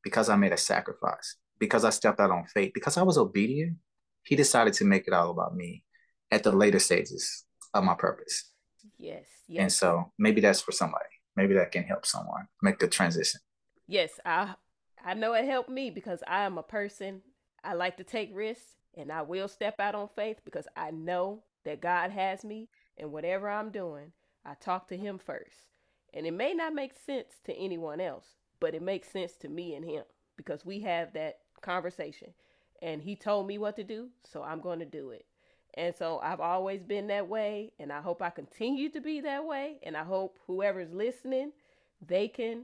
because 0.04 0.30
I 0.30 0.36
made 0.36 0.52
a 0.52 0.58
sacrifice, 0.58 1.36
because 1.60 1.86
I 1.86 1.92
stepped 1.92 2.20
out 2.20 2.32
on 2.32 2.46
faith, 2.46 2.72
because 2.74 2.98
I 2.98 3.04
was 3.04 3.20
obedient, 3.20 3.78
he 4.24 4.36
decided 4.36 4.74
to 4.76 4.86
make 4.86 5.08
it 5.08 5.14
all 5.14 5.30
about 5.30 5.56
me 5.56 5.84
at 6.32 6.42
the 6.42 6.52
later 6.52 6.80
stages 6.80 7.46
of 7.76 7.84
my 7.84 7.94
purpose. 7.94 8.52
Yes. 8.98 9.26
yes. 9.48 9.62
And 9.62 9.72
so 9.72 10.12
maybe 10.18 10.42
that's 10.42 10.62
for 10.62 10.72
somebody 10.72 11.06
maybe 11.40 11.54
that 11.54 11.72
can 11.72 11.84
help 11.84 12.06
someone 12.06 12.48
make 12.62 12.80
the 12.80 12.88
transition. 12.88 13.40
Yes, 13.88 14.20
I 14.26 14.56
I 15.04 15.14
know 15.14 15.34
it 15.34 15.46
helped 15.46 15.70
me 15.70 15.90
because 15.90 16.22
I 16.28 16.44
am 16.44 16.58
a 16.58 16.64
person 16.64 17.22
I 17.64 17.74
like 17.74 17.96
to 17.98 18.04
take 18.04 18.36
risks 18.36 18.76
and 18.98 19.12
I 19.12 19.22
will 19.22 19.48
step 19.48 19.80
out 19.80 19.96
on 19.96 20.10
faith 20.16 20.42
because 20.44 20.68
I 20.76 20.92
know 20.92 21.44
that 21.64 21.82
God 21.82 22.12
has 22.12 22.44
me 22.44 22.68
and 22.98 23.12
whatever 23.12 23.50
I'm 23.50 23.72
doing, 23.72 24.12
I 24.46 24.56
talk 24.56 24.90
to 24.90 24.98
him 24.98 25.18
first. 25.18 25.56
And 26.14 26.26
it 26.26 26.34
may 26.34 26.54
not 26.54 26.74
make 26.74 26.94
sense 26.94 27.36
to 27.46 27.54
anyone 27.54 28.02
else, 28.02 28.26
but 28.60 28.76
it 28.76 28.82
makes 28.82 29.10
sense 29.10 29.34
to 29.38 29.48
me 29.48 29.76
and 29.76 29.86
him 29.86 30.04
because 30.36 30.66
we 30.66 30.82
have 30.82 31.14
that 31.14 31.40
conversation. 31.62 32.34
And 32.82 33.02
he 33.02 33.16
told 33.16 33.48
me 33.48 33.58
what 33.58 33.78
to 33.78 33.84
do, 33.84 34.10
so 34.26 34.44
I'm 34.44 34.60
going 34.60 34.80
to 34.80 34.86
do 34.86 35.12
it. 35.12 35.26
And 35.76 35.96
so 35.96 36.20
I've 36.22 36.40
always 36.40 36.84
been 36.84 37.08
that 37.08 37.28
way, 37.28 37.72
and 37.80 37.92
I 37.92 38.02
hope 38.02 38.22
I 38.22 38.32
continue 38.32 38.90
to 38.90 39.02
be 39.02 39.22
that 39.22 39.46
way. 39.46 39.80
And 39.84 39.96
I 39.96 40.04
hope 40.04 40.40
whoever's 40.48 40.92
listening, 40.92 41.52
they 42.06 42.28
can 42.28 42.64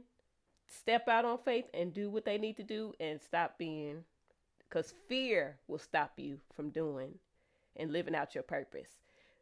step 0.67 1.07
out 1.07 1.25
on 1.25 1.37
faith 1.45 1.65
and 1.73 1.93
do 1.93 2.09
what 2.09 2.25
they 2.25 2.37
need 2.37 2.57
to 2.57 2.63
do 2.63 2.93
and 2.99 3.21
stop 3.21 3.57
being, 3.57 4.03
because 4.67 4.93
fear 5.07 5.57
will 5.67 5.77
stop 5.77 6.13
you 6.17 6.39
from 6.55 6.71
doing 6.71 7.19
and 7.75 7.93
living 7.93 8.15
out 8.15 8.33
your 8.33 8.43
purpose. 8.43 8.89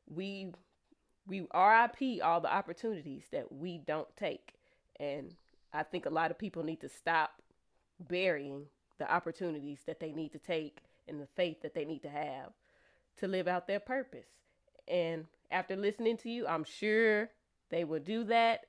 We 0.08 0.52
we 1.26 1.40
RIP 1.40 2.22
all 2.22 2.42
the 2.42 2.54
opportunities 2.54 3.24
that 3.32 3.52
we 3.52 3.78
don't 3.78 4.14
take. 4.18 4.56
And 5.00 5.34
I 5.72 5.84
think 5.84 6.06
a 6.06 6.10
lot 6.10 6.32
of 6.32 6.38
people 6.38 6.64
need 6.64 6.82
to 6.82 6.90
stop 6.90 7.42
burying 8.10 8.66
the 9.00 9.12
opportunities 9.12 9.80
that 9.88 10.00
they 10.00 10.12
need 10.12 10.34
to 10.34 10.40
take 10.40 10.80
and 11.08 11.22
the 11.22 11.28
faith 11.36 11.62
that 11.62 11.74
they 11.74 11.86
need 11.86 12.02
to 12.04 12.10
have 12.10 12.52
to 13.18 13.28
live 13.28 13.48
out 13.48 13.68
their 13.68 13.80
purpose. 13.80 14.28
And 14.88 15.26
after 15.52 15.76
listening 15.76 16.18
to 16.18 16.30
you, 16.30 16.48
I'm 16.48 16.64
sure 16.64 17.30
they 17.70 17.84
will 17.84 18.00
do 18.00 18.24
that. 18.26 18.66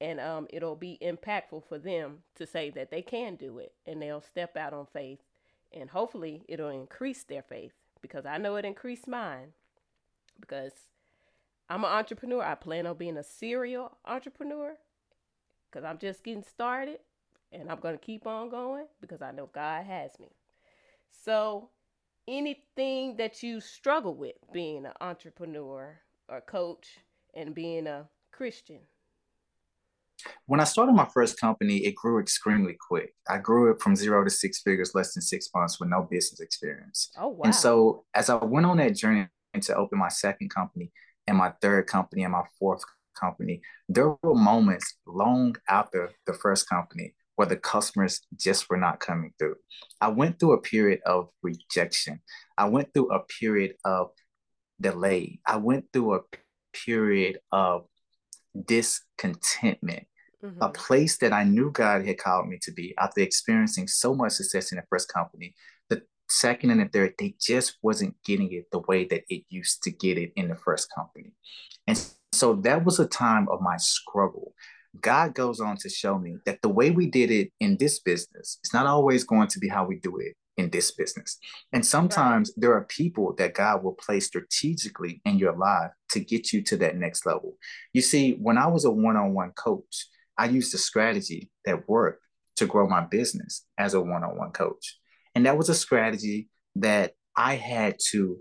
And 0.00 0.20
um, 0.20 0.46
it'll 0.50 0.76
be 0.76 0.98
impactful 1.00 1.64
for 1.68 1.78
them 1.78 2.18
to 2.34 2.46
say 2.46 2.70
that 2.70 2.90
they 2.90 3.02
can 3.02 3.36
do 3.36 3.58
it 3.58 3.72
and 3.86 4.02
they'll 4.02 4.20
step 4.20 4.56
out 4.56 4.72
on 4.72 4.86
faith. 4.92 5.20
And 5.72 5.90
hopefully, 5.90 6.44
it'll 6.48 6.68
increase 6.68 7.24
their 7.24 7.42
faith 7.42 7.72
because 8.00 8.26
I 8.26 8.38
know 8.38 8.56
it 8.56 8.64
increased 8.64 9.08
mine. 9.08 9.52
Because 10.40 10.72
I'm 11.68 11.84
an 11.84 11.90
entrepreneur. 11.90 12.42
I 12.42 12.54
plan 12.54 12.86
on 12.86 12.96
being 12.96 13.16
a 13.16 13.22
serial 13.22 13.96
entrepreneur 14.04 14.76
because 15.70 15.84
I'm 15.84 15.98
just 15.98 16.22
getting 16.22 16.44
started 16.44 16.98
and 17.52 17.70
I'm 17.70 17.80
going 17.80 17.96
to 17.96 18.04
keep 18.04 18.26
on 18.26 18.48
going 18.50 18.86
because 19.00 19.22
I 19.22 19.30
know 19.30 19.48
God 19.52 19.84
has 19.86 20.18
me. 20.18 20.28
So, 21.24 21.70
anything 22.28 23.16
that 23.16 23.42
you 23.42 23.60
struggle 23.60 24.14
with 24.14 24.34
being 24.52 24.86
an 24.86 24.92
entrepreneur 25.00 26.00
or 26.28 26.40
coach 26.40 26.98
and 27.34 27.54
being 27.54 27.86
a 27.86 28.08
Christian? 28.32 28.80
When 30.46 30.60
I 30.60 30.64
started 30.64 30.92
my 30.92 31.08
first 31.12 31.38
company, 31.38 31.78
it 31.78 31.94
grew 31.94 32.20
extremely 32.20 32.76
quick. 32.88 33.14
I 33.28 33.38
grew 33.38 33.70
it 33.70 33.82
from 33.82 33.96
zero 33.96 34.24
to 34.24 34.30
six 34.30 34.60
figures 34.62 34.94
less 34.94 35.14
than 35.14 35.22
six 35.22 35.50
months 35.54 35.80
with 35.80 35.88
no 35.88 36.02
business 36.02 36.40
experience. 36.40 37.10
Oh, 37.18 37.28
wow. 37.28 37.42
And 37.44 37.54
so 37.54 38.04
as 38.14 38.30
I 38.30 38.36
went 38.36 38.66
on 38.66 38.78
that 38.78 38.94
journey 38.94 39.26
to 39.60 39.76
open 39.76 39.98
my 39.98 40.08
second 40.08 40.50
company 40.50 40.92
and 41.26 41.36
my 41.36 41.52
third 41.60 41.86
company 41.86 42.22
and 42.22 42.32
my 42.32 42.44
fourth 42.58 42.82
company, 43.18 43.60
there 43.88 44.14
were 44.22 44.34
moments 44.34 44.94
long 45.06 45.56
after 45.68 46.10
the 46.26 46.34
first 46.34 46.68
company 46.68 47.14
or 47.36 47.46
the 47.46 47.56
customers 47.56 48.20
just 48.38 48.68
were 48.70 48.76
not 48.76 49.00
coming 49.00 49.32
through. 49.38 49.56
I 50.00 50.08
went 50.08 50.38
through 50.38 50.52
a 50.52 50.60
period 50.60 51.00
of 51.04 51.28
rejection. 51.42 52.20
I 52.56 52.66
went 52.66 52.92
through 52.94 53.12
a 53.12 53.24
period 53.24 53.74
of 53.84 54.10
delay. 54.80 55.40
I 55.46 55.56
went 55.56 55.86
through 55.92 56.14
a 56.14 56.20
period 56.72 57.38
of 57.52 57.86
discontentment, 58.66 60.06
mm-hmm. 60.44 60.62
a 60.62 60.68
place 60.68 61.18
that 61.18 61.32
I 61.32 61.44
knew 61.44 61.70
God 61.70 62.06
had 62.06 62.18
called 62.18 62.48
me 62.48 62.58
to 62.62 62.72
be 62.72 62.94
after 62.98 63.20
experiencing 63.20 63.88
so 63.88 64.14
much 64.14 64.32
success 64.32 64.72
in 64.72 64.76
the 64.76 64.84
first 64.88 65.12
company. 65.12 65.54
The 65.88 66.02
second 66.28 66.70
and 66.70 66.80
the 66.80 66.86
third, 66.86 67.14
they 67.18 67.34
just 67.40 67.78
wasn't 67.82 68.16
getting 68.24 68.52
it 68.52 68.66
the 68.70 68.80
way 68.80 69.04
that 69.06 69.22
it 69.28 69.44
used 69.48 69.82
to 69.84 69.90
get 69.90 70.18
it 70.18 70.32
in 70.36 70.48
the 70.48 70.56
first 70.56 70.88
company. 70.94 71.32
And 71.86 72.00
so 72.32 72.54
that 72.62 72.84
was 72.84 72.98
a 72.98 73.06
time 73.06 73.48
of 73.48 73.60
my 73.60 73.76
struggle. 73.76 74.54
God 75.00 75.34
goes 75.34 75.60
on 75.60 75.76
to 75.78 75.88
show 75.88 76.18
me 76.18 76.36
that 76.46 76.62
the 76.62 76.68
way 76.68 76.90
we 76.90 77.06
did 77.06 77.30
it 77.30 77.50
in 77.60 77.76
this 77.76 78.00
business 78.00 78.58
is 78.62 78.72
not 78.72 78.86
always 78.86 79.24
going 79.24 79.48
to 79.48 79.58
be 79.58 79.68
how 79.68 79.84
we 79.84 79.96
do 79.96 80.18
it 80.18 80.36
in 80.56 80.70
this 80.70 80.92
business. 80.92 81.38
And 81.72 81.84
sometimes 81.84 82.52
there 82.56 82.74
are 82.74 82.84
people 82.84 83.34
that 83.38 83.54
God 83.54 83.82
will 83.82 83.94
place 83.94 84.26
strategically 84.26 85.20
in 85.24 85.38
your 85.38 85.56
life 85.56 85.90
to 86.10 86.20
get 86.20 86.52
you 86.52 86.62
to 86.62 86.76
that 86.78 86.96
next 86.96 87.26
level. 87.26 87.56
You 87.92 88.02
see, 88.02 88.34
when 88.34 88.56
I 88.56 88.68
was 88.68 88.84
a 88.84 88.90
one 88.90 89.16
on 89.16 89.34
one 89.34 89.50
coach, 89.50 90.06
I 90.38 90.46
used 90.46 90.74
a 90.74 90.78
strategy 90.78 91.50
that 91.64 91.88
worked 91.88 92.22
to 92.56 92.66
grow 92.66 92.88
my 92.88 93.00
business 93.00 93.66
as 93.78 93.94
a 93.94 94.00
one 94.00 94.22
on 94.22 94.36
one 94.36 94.52
coach. 94.52 94.98
And 95.34 95.46
that 95.46 95.58
was 95.58 95.68
a 95.68 95.74
strategy 95.74 96.48
that 96.76 97.14
I 97.36 97.56
had 97.56 97.96
to 98.10 98.38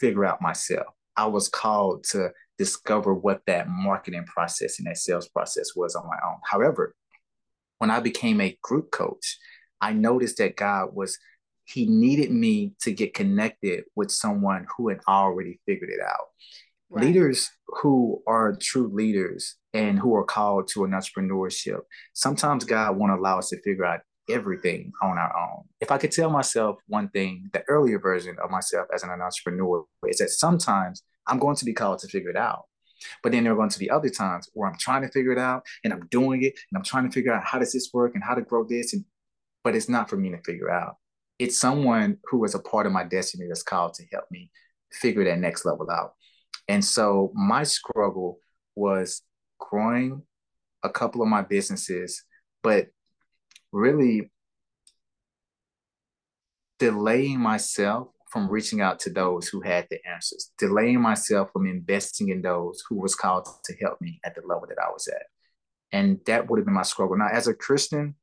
figure 0.00 0.24
out 0.24 0.40
myself. 0.40 0.86
I 1.16 1.26
was 1.26 1.48
called 1.48 2.04
to 2.10 2.30
discover 2.58 3.14
what 3.14 3.42
that 3.46 3.68
marketing 3.68 4.24
process 4.24 4.78
and 4.78 4.86
that 4.86 4.98
sales 4.98 5.28
process 5.28 5.70
was 5.74 5.94
on 5.94 6.06
my 6.06 6.16
own. 6.26 6.36
However, 6.48 6.94
when 7.78 7.90
I 7.90 8.00
became 8.00 8.40
a 8.40 8.56
group 8.62 8.90
coach, 8.90 9.38
I 9.80 9.92
noticed 9.92 10.38
that 10.38 10.56
God 10.56 10.90
was, 10.92 11.18
He 11.64 11.86
needed 11.86 12.30
me 12.30 12.72
to 12.82 12.92
get 12.92 13.14
connected 13.14 13.84
with 13.96 14.10
someone 14.10 14.66
who 14.76 14.88
had 14.88 15.00
already 15.08 15.60
figured 15.66 15.90
it 15.90 16.00
out. 16.00 16.28
Right. 16.90 17.06
Leaders 17.06 17.50
who 17.66 18.22
are 18.26 18.56
true 18.60 18.90
leaders 18.92 19.56
and 19.72 19.98
who 19.98 20.14
are 20.14 20.24
called 20.24 20.68
to 20.68 20.84
an 20.84 20.92
entrepreneurship, 20.92 21.80
sometimes 22.12 22.64
God 22.64 22.96
won't 22.96 23.12
allow 23.12 23.38
us 23.38 23.48
to 23.48 23.60
figure 23.62 23.84
out 23.84 24.00
everything 24.30 24.92
on 25.02 25.18
our 25.18 25.36
own. 25.36 25.64
If 25.80 25.90
I 25.90 25.98
could 25.98 26.12
tell 26.12 26.30
myself 26.30 26.76
one 26.86 27.08
thing, 27.08 27.50
the 27.52 27.62
earlier 27.68 27.98
version 27.98 28.36
of 28.42 28.50
myself 28.50 28.86
as 28.94 29.02
an 29.02 29.10
entrepreneur 29.10 29.84
is 30.06 30.18
that 30.18 30.30
sometimes 30.30 31.02
I'm 31.26 31.38
going 31.38 31.56
to 31.56 31.64
be 31.64 31.72
called 31.72 32.00
to 32.00 32.08
figure 32.08 32.30
it 32.30 32.36
out. 32.36 32.64
But 33.22 33.32
then 33.32 33.44
there 33.44 33.52
are 33.52 33.56
going 33.56 33.70
to 33.70 33.78
be 33.78 33.90
other 33.90 34.08
times 34.08 34.48
where 34.54 34.68
I'm 34.68 34.78
trying 34.78 35.02
to 35.02 35.08
figure 35.08 35.32
it 35.32 35.38
out 35.38 35.64
and 35.82 35.92
I'm 35.92 36.06
doing 36.10 36.42
it 36.42 36.54
and 36.70 36.76
I'm 36.76 36.84
trying 36.84 37.08
to 37.08 37.12
figure 37.12 37.32
out 37.32 37.44
how 37.44 37.58
does 37.58 37.72
this 37.72 37.90
work 37.92 38.12
and 38.14 38.24
how 38.24 38.34
to 38.34 38.42
grow 38.42 38.64
this. 38.64 38.92
And 38.92 39.04
but 39.62 39.74
it's 39.74 39.88
not 39.88 40.10
for 40.10 40.16
me 40.16 40.30
to 40.30 40.42
figure 40.42 40.70
out. 40.70 40.96
It's 41.38 41.58
someone 41.58 42.18
who 42.24 42.44
is 42.44 42.54
a 42.54 42.60
part 42.60 42.86
of 42.86 42.92
my 42.92 43.04
destiny 43.04 43.46
that's 43.48 43.62
called 43.62 43.94
to 43.94 44.04
help 44.12 44.24
me 44.30 44.50
figure 44.92 45.24
that 45.24 45.38
next 45.38 45.64
level 45.64 45.90
out. 45.90 46.12
And 46.68 46.84
so 46.84 47.32
my 47.34 47.64
struggle 47.64 48.38
was 48.76 49.22
growing 49.58 50.22
a 50.82 50.90
couple 50.90 51.22
of 51.22 51.28
my 51.28 51.42
businesses, 51.42 52.22
but 52.62 52.88
really 53.72 54.30
delaying 56.78 57.40
myself 57.40 58.08
from 58.34 58.50
reaching 58.50 58.80
out 58.80 58.98
to 58.98 59.10
those 59.10 59.48
who 59.48 59.60
had 59.60 59.86
the 59.92 60.04
answers, 60.04 60.50
delaying 60.58 61.00
myself 61.00 61.52
from 61.52 61.68
investing 61.68 62.30
in 62.30 62.42
those 62.42 62.82
who 62.88 62.96
was 62.96 63.14
called 63.14 63.46
to 63.62 63.74
help 63.80 64.00
me 64.00 64.20
at 64.24 64.34
the 64.34 64.40
level 64.40 64.66
that 64.68 64.76
I 64.84 64.90
was 64.90 65.06
at. 65.06 65.26
And 65.92 66.18
that 66.26 66.50
would 66.50 66.58
have 66.58 66.64
been 66.64 66.74
my 66.74 66.82
struggle. 66.82 67.16
Now, 67.16 67.28
as 67.32 67.46
a 67.46 67.54
Christian, 67.54 68.16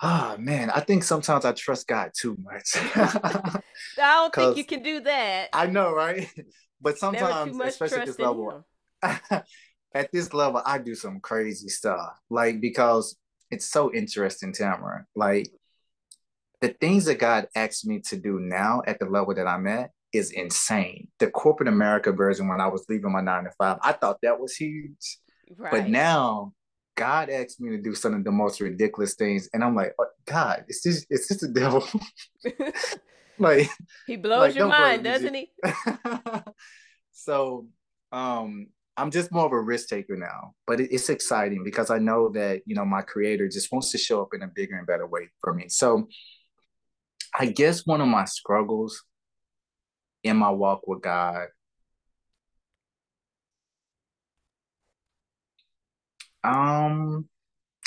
oh 0.00 0.34
man, 0.38 0.70
I 0.70 0.80
think 0.80 1.04
sometimes 1.04 1.44
I 1.44 1.52
trust 1.52 1.88
God 1.88 2.12
too 2.18 2.38
much. 2.42 2.70
I 2.74 3.60
don't 3.98 4.34
think 4.34 4.56
you 4.56 4.64
can 4.76 4.82
do 4.82 5.00
that. 5.00 5.50
I 5.52 5.66
know, 5.66 5.92
right? 5.92 6.26
But 6.82 6.96
sometimes, 6.96 7.60
especially 7.60 7.98
at 7.98 8.06
this 8.06 8.18
level, 8.18 8.64
at 9.02 10.10
this 10.10 10.32
level, 10.32 10.62
I 10.64 10.78
do 10.78 10.94
some 10.94 11.20
crazy 11.20 11.68
stuff. 11.68 12.18
Like 12.30 12.62
because 12.62 13.16
it's 13.50 13.66
so 13.66 13.92
interesting, 13.92 14.54
Tamara. 14.54 15.04
Like 15.14 15.50
the 16.60 16.68
things 16.68 17.06
that 17.06 17.18
God 17.18 17.48
asked 17.54 17.86
me 17.86 18.00
to 18.00 18.16
do 18.16 18.38
now 18.38 18.82
at 18.86 18.98
the 18.98 19.06
level 19.06 19.34
that 19.34 19.46
I'm 19.46 19.66
at 19.66 19.90
is 20.12 20.30
insane. 20.32 21.08
The 21.18 21.30
corporate 21.30 21.68
America 21.68 22.12
version, 22.12 22.48
when 22.48 22.60
I 22.60 22.66
was 22.66 22.84
leaving 22.88 23.12
my 23.12 23.20
nine 23.20 23.44
to 23.44 23.50
five, 23.56 23.78
I 23.82 23.92
thought 23.92 24.18
that 24.22 24.40
was 24.40 24.54
huge. 24.54 25.18
Right. 25.56 25.70
But 25.70 25.88
now 25.88 26.52
God 26.96 27.30
asked 27.30 27.60
me 27.60 27.70
to 27.70 27.82
do 27.82 27.94
some 27.94 28.14
of 28.14 28.24
the 28.24 28.32
most 28.32 28.60
ridiculous 28.60 29.14
things, 29.14 29.48
and 29.54 29.64
I'm 29.64 29.74
like, 29.74 29.94
oh, 29.98 30.06
God, 30.26 30.64
it's 30.68 30.82
just 30.82 31.06
it's 31.08 31.28
just 31.28 31.40
the 31.40 31.48
devil. 31.48 31.86
like 33.38 33.70
he 34.06 34.16
blows 34.16 34.40
like, 34.40 34.54
your 34.56 34.68
mind, 34.68 35.04
doesn't 35.04 35.34
he? 35.34 35.50
so 37.12 37.68
um 38.12 38.66
I'm 38.96 39.10
just 39.10 39.32
more 39.32 39.46
of 39.46 39.52
a 39.52 39.60
risk 39.60 39.88
taker 39.88 40.16
now, 40.16 40.52
but 40.66 40.78
it, 40.78 40.92
it's 40.92 41.08
exciting 41.08 41.64
because 41.64 41.90
I 41.90 41.98
know 41.98 42.28
that 42.30 42.62
you 42.66 42.74
know 42.74 42.84
my 42.84 43.00
creator 43.00 43.48
just 43.48 43.72
wants 43.72 43.90
to 43.92 43.98
show 43.98 44.20
up 44.20 44.34
in 44.34 44.42
a 44.42 44.48
bigger 44.48 44.76
and 44.76 44.86
better 44.86 45.06
way 45.06 45.30
for 45.40 45.54
me. 45.54 45.68
So 45.68 46.06
I 47.38 47.46
guess 47.46 47.86
one 47.86 48.00
of 48.00 48.08
my 48.08 48.24
struggles 48.24 49.02
in 50.22 50.36
my 50.36 50.50
walk 50.50 50.86
with 50.86 51.02
God 51.02 51.46
um 56.44 57.28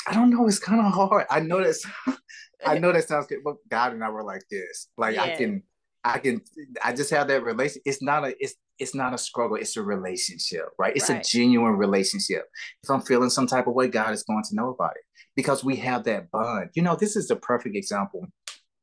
I 0.06 0.12
don't 0.12 0.30
know, 0.30 0.46
it's 0.46 0.58
kind 0.58 0.84
of 0.84 0.92
hard. 0.92 1.26
I 1.30 1.40
know 1.40 1.62
that's 1.62 1.86
I 2.66 2.78
know 2.78 2.92
that 2.92 3.08
sounds 3.08 3.26
good, 3.26 3.38
but 3.44 3.56
God 3.68 3.92
and 3.92 4.04
I 4.04 4.10
were 4.10 4.22
like 4.22 4.42
this. 4.50 4.88
Like 4.96 5.16
yeah. 5.16 5.22
I 5.22 5.36
can 5.36 5.62
I 6.04 6.18
can 6.18 6.42
I 6.82 6.92
just 6.92 7.10
have 7.10 7.28
that 7.28 7.42
relation. 7.42 7.80
It's 7.84 8.02
not 8.02 8.24
a 8.24 8.34
it's 8.38 8.54
it's 8.78 8.94
not 8.94 9.14
a 9.14 9.18
struggle, 9.18 9.56
it's 9.56 9.76
a 9.76 9.82
relationship, 9.82 10.66
right? 10.78 10.94
It's 10.96 11.08
right. 11.08 11.24
a 11.24 11.28
genuine 11.28 11.76
relationship. 11.76 12.44
If 12.82 12.90
I'm 12.90 13.00
feeling 13.00 13.30
some 13.30 13.46
type 13.46 13.66
of 13.66 13.74
way, 13.74 13.88
God 13.88 14.12
is 14.12 14.24
going 14.24 14.42
to 14.48 14.54
know 14.54 14.70
about 14.70 14.96
it 14.96 15.02
because 15.36 15.64
we 15.64 15.76
have 15.76 16.04
that 16.04 16.30
bond. 16.30 16.70
You 16.74 16.82
know, 16.82 16.96
this 16.96 17.16
is 17.16 17.28
the 17.28 17.36
perfect 17.36 17.76
example 17.76 18.26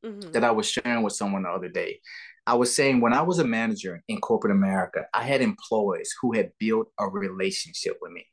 mm-hmm. 0.04 0.32
that 0.32 0.44
I 0.44 0.50
was 0.50 0.68
sharing 0.68 1.02
with 1.02 1.14
someone 1.14 1.44
the 1.44 1.50
other 1.50 1.68
day. 1.68 2.00
I 2.46 2.54
was 2.54 2.74
saying 2.74 3.00
when 3.00 3.12
I 3.12 3.22
was 3.22 3.38
a 3.38 3.44
manager 3.44 4.02
in 4.08 4.20
corporate 4.20 4.54
America, 4.54 5.06
I 5.14 5.22
had 5.22 5.42
employees 5.42 6.12
who 6.20 6.32
had 6.34 6.50
built 6.58 6.88
a 6.98 7.08
relationship 7.08 7.98
with 8.02 8.12
me. 8.12 8.26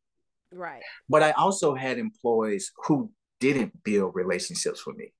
Right. 0.51 0.81
But 1.07 1.21
I 1.21 1.31
also 1.31 1.75
had 1.75 1.99
employees 1.99 2.71
who 2.85 3.11
didn't 3.39 3.83
build 3.83 4.15
relationships 4.15 4.85
with 4.85 4.97
me. 4.97 5.13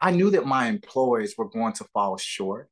I 0.00 0.10
knew 0.10 0.30
that 0.30 0.46
my 0.46 0.66
employees 0.66 1.34
were 1.38 1.48
going 1.48 1.74
to 1.74 1.84
fall 1.92 2.16
short 2.16 2.68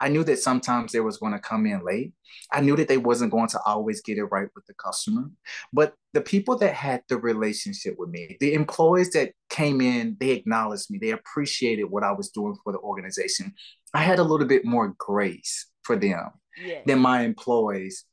I 0.00 0.08
knew 0.08 0.24
that 0.24 0.38
sometimes 0.38 0.92
they 0.92 1.00
was 1.00 1.18
going 1.18 1.32
to 1.32 1.38
come 1.38 1.66
in 1.66 1.84
late. 1.84 2.12
I 2.52 2.60
knew 2.60 2.76
that 2.76 2.88
they 2.88 2.98
wasn't 2.98 3.32
going 3.32 3.48
to 3.48 3.60
always 3.64 4.00
get 4.02 4.18
it 4.18 4.24
right 4.24 4.48
with 4.54 4.66
the 4.66 4.74
customer. 4.74 5.30
But 5.72 5.94
the 6.12 6.20
people 6.20 6.56
that 6.58 6.74
had 6.74 7.02
the 7.08 7.18
relationship 7.18 7.96
with 7.98 8.10
me, 8.10 8.36
the 8.40 8.54
employees 8.54 9.10
that 9.12 9.32
came 9.48 9.80
in, 9.80 10.16
they 10.20 10.30
acknowledged 10.30 10.90
me. 10.90 10.98
They 10.98 11.10
appreciated 11.10 11.84
what 11.84 12.04
I 12.04 12.12
was 12.12 12.30
doing 12.30 12.56
for 12.62 12.72
the 12.72 12.78
organization. 12.78 13.54
I 13.94 14.02
had 14.02 14.18
a 14.18 14.24
little 14.24 14.46
bit 14.46 14.64
more 14.64 14.94
grace 14.98 15.66
for 15.82 15.96
them 15.96 16.30
than 16.86 16.98
my 16.98 17.22
employees 17.22 18.04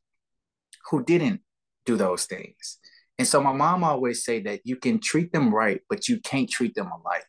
who 0.89 1.03
didn't 1.03 1.41
do 1.86 1.97
those 1.97 2.25
things. 2.25 2.80
And 3.17 3.27
so 3.27 3.41
my 3.41 3.53
mom 3.53 3.84
always 3.84 4.23
say 4.23 4.41
that 4.41 4.62
you 4.63 4.75
can 4.75 4.99
treat 4.99 5.32
them 5.34 5.53
right, 5.53 5.82
but 5.89 6.08
you 6.08 6.19
can't 6.19 6.49
treat 6.49 6.75
them 6.75 6.91
alike. 6.91 7.25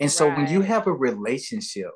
And 0.00 0.10
so 0.10 0.28
right. 0.28 0.36
when 0.36 0.48
you 0.48 0.62
have 0.62 0.86
a 0.86 0.92
relationship 0.92 1.90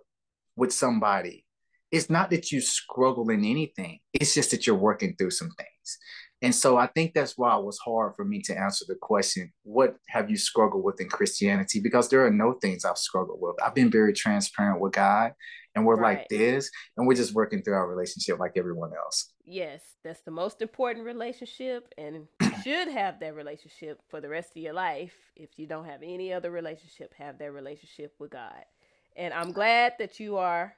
with 0.57 0.73
somebody 0.73 1.46
it's 1.91 2.11
not 2.11 2.31
that 2.31 2.51
you 2.51 2.61
struggle 2.61 3.29
in 3.31 3.45
anything. 3.45 4.01
It's 4.13 4.35
just 4.35 4.51
that 4.51 4.67
you're 4.67 4.77
working 4.77 5.15
through 5.17 5.31
some 5.31 5.51
things. 5.57 5.99
And 6.43 6.55
so 6.55 6.77
I 6.77 6.87
think 6.89 7.15
that's 7.15 7.39
why 7.39 7.57
it 7.57 7.65
was 7.65 7.79
hard 7.79 8.15
for 8.15 8.25
me 8.25 8.43
to 8.43 8.59
answer 8.59 8.85
the 8.87 8.97
question, 8.97 9.53
what 9.63 9.97
have 10.09 10.29
you 10.29 10.37
struggled 10.37 10.85
with 10.85 11.01
in 11.01 11.09
Christianity? 11.09 11.81
Because 11.81 12.09
there 12.09 12.27
are 12.27 12.31
no 12.31 12.55
things 12.61 12.85
I've 12.85 12.99
struggled 12.99 13.39
with. 13.41 13.57
I've 13.65 13.75
been 13.75 13.91
very 13.91 14.13
transparent 14.13 14.81
with 14.81 14.93
God 14.93 15.33
and 15.75 15.87
we're 15.87 15.97
right. 15.97 16.19
like 16.19 16.29
this 16.29 16.71
and 16.97 17.07
we're 17.07 17.15
just 17.15 17.33
working 17.33 17.63
through 17.63 17.75
our 17.75 17.89
relationship 17.89 18.39
like 18.39 18.53
everyone 18.57 18.91
else. 18.93 19.33
Yes, 19.45 19.81
that's 20.05 20.21
the 20.23 20.31
most 20.31 20.61
important 20.61 21.07
relationship 21.07 21.93
and 21.97 22.27
should 22.63 22.89
have 22.89 23.19
that 23.21 23.35
relationship 23.35 24.01
for 24.09 24.21
the 24.21 24.29
rest 24.29 24.51
of 24.51 24.63
your 24.63 24.75
life. 24.75 25.15
If 25.37 25.59
you 25.59 25.67
don't 25.67 25.87
have 25.87 26.03
any 26.03 26.35
other 26.35 26.51
relationship, 26.51 27.15
have 27.15 27.39
that 27.39 27.53
relationship 27.53 28.15
with 28.19 28.33
God. 28.33 28.65
And 29.17 29.33
I'm 29.33 29.53
glad 29.53 29.95
that 29.99 30.21
you 30.21 30.37
are 30.37 30.75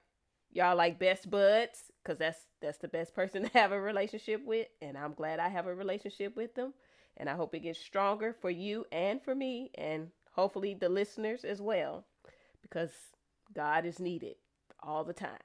y'all 0.53 0.77
like 0.77 0.99
best 0.99 1.31
buds 1.31 1.85
because 2.03 2.19
that's 2.19 2.47
that's 2.61 2.79
the 2.79 2.89
best 2.89 3.15
person 3.15 3.43
to 3.49 3.49
have 3.51 3.73
a 3.73 3.81
relationship 3.81 4.45
with 4.45 4.67
and 4.83 4.97
i'm 4.97 5.15
glad 5.15 5.39
i 5.39 5.49
have 5.49 5.67
a 5.67 5.75
relationship 5.75 6.37
with 6.37 6.55
them 6.55 6.73
and 7.17 7.29
i 7.29 7.35
hope 7.35 7.55
it 7.55 7.61
gets 7.61 7.79
stronger 7.79 8.35
for 8.41 8.51
you 8.51 8.85
and 8.93 9.23
for 9.23 9.35
me 9.35 9.71
and 9.77 10.09
hopefully 10.33 10.75
the 10.75 10.89
listeners 10.89 11.45
as 11.45 11.61
well 11.61 12.05
because 12.63 12.91
god 13.55 13.85
is 13.85 13.99
needed 13.99 14.37
all 14.83 15.05
the 15.05 15.13
time 15.13 15.39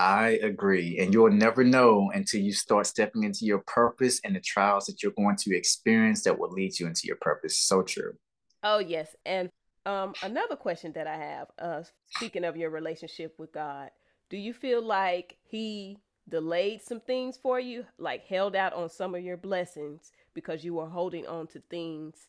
I 0.00 0.38
agree. 0.42 0.98
And 0.98 1.12
you'll 1.12 1.30
never 1.30 1.62
know 1.62 2.10
until 2.14 2.40
you 2.40 2.54
start 2.54 2.86
stepping 2.86 3.22
into 3.22 3.44
your 3.44 3.58
purpose 3.58 4.18
and 4.24 4.34
the 4.34 4.40
trials 4.40 4.86
that 4.86 5.02
you're 5.02 5.12
going 5.12 5.36
to 5.40 5.54
experience 5.54 6.22
that 6.22 6.38
will 6.38 6.50
lead 6.50 6.78
you 6.78 6.86
into 6.86 7.02
your 7.04 7.18
purpose. 7.20 7.58
So 7.58 7.82
true. 7.82 8.14
Oh 8.62 8.78
yes, 8.78 9.14
and 9.26 9.50
um, 9.86 10.14
another 10.22 10.56
question 10.56 10.92
that 10.92 11.06
I 11.06 11.16
have, 11.16 11.48
uh, 11.58 11.82
speaking 12.08 12.44
of 12.44 12.56
your 12.56 12.70
relationship 12.70 13.34
with 13.38 13.52
God, 13.52 13.90
do 14.28 14.36
you 14.36 14.52
feel 14.52 14.82
like 14.82 15.36
He 15.44 15.98
delayed 16.28 16.82
some 16.82 17.00
things 17.00 17.36
for 17.36 17.58
you, 17.58 17.84
like 17.98 18.24
held 18.26 18.54
out 18.54 18.72
on 18.72 18.88
some 18.88 19.14
of 19.14 19.22
your 19.22 19.36
blessings 19.36 20.12
because 20.34 20.64
you 20.64 20.74
were 20.74 20.88
holding 20.88 21.26
on 21.26 21.46
to 21.48 21.60
things 21.70 22.28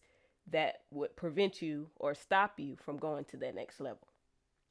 that 0.50 0.82
would 0.92 1.16
prevent 1.16 1.62
you 1.62 1.88
or 1.98 2.14
stop 2.14 2.60
you 2.60 2.76
from 2.84 2.98
going 2.98 3.26
to 3.26 3.38
that 3.38 3.56
next 3.56 3.80
level? 3.80 4.08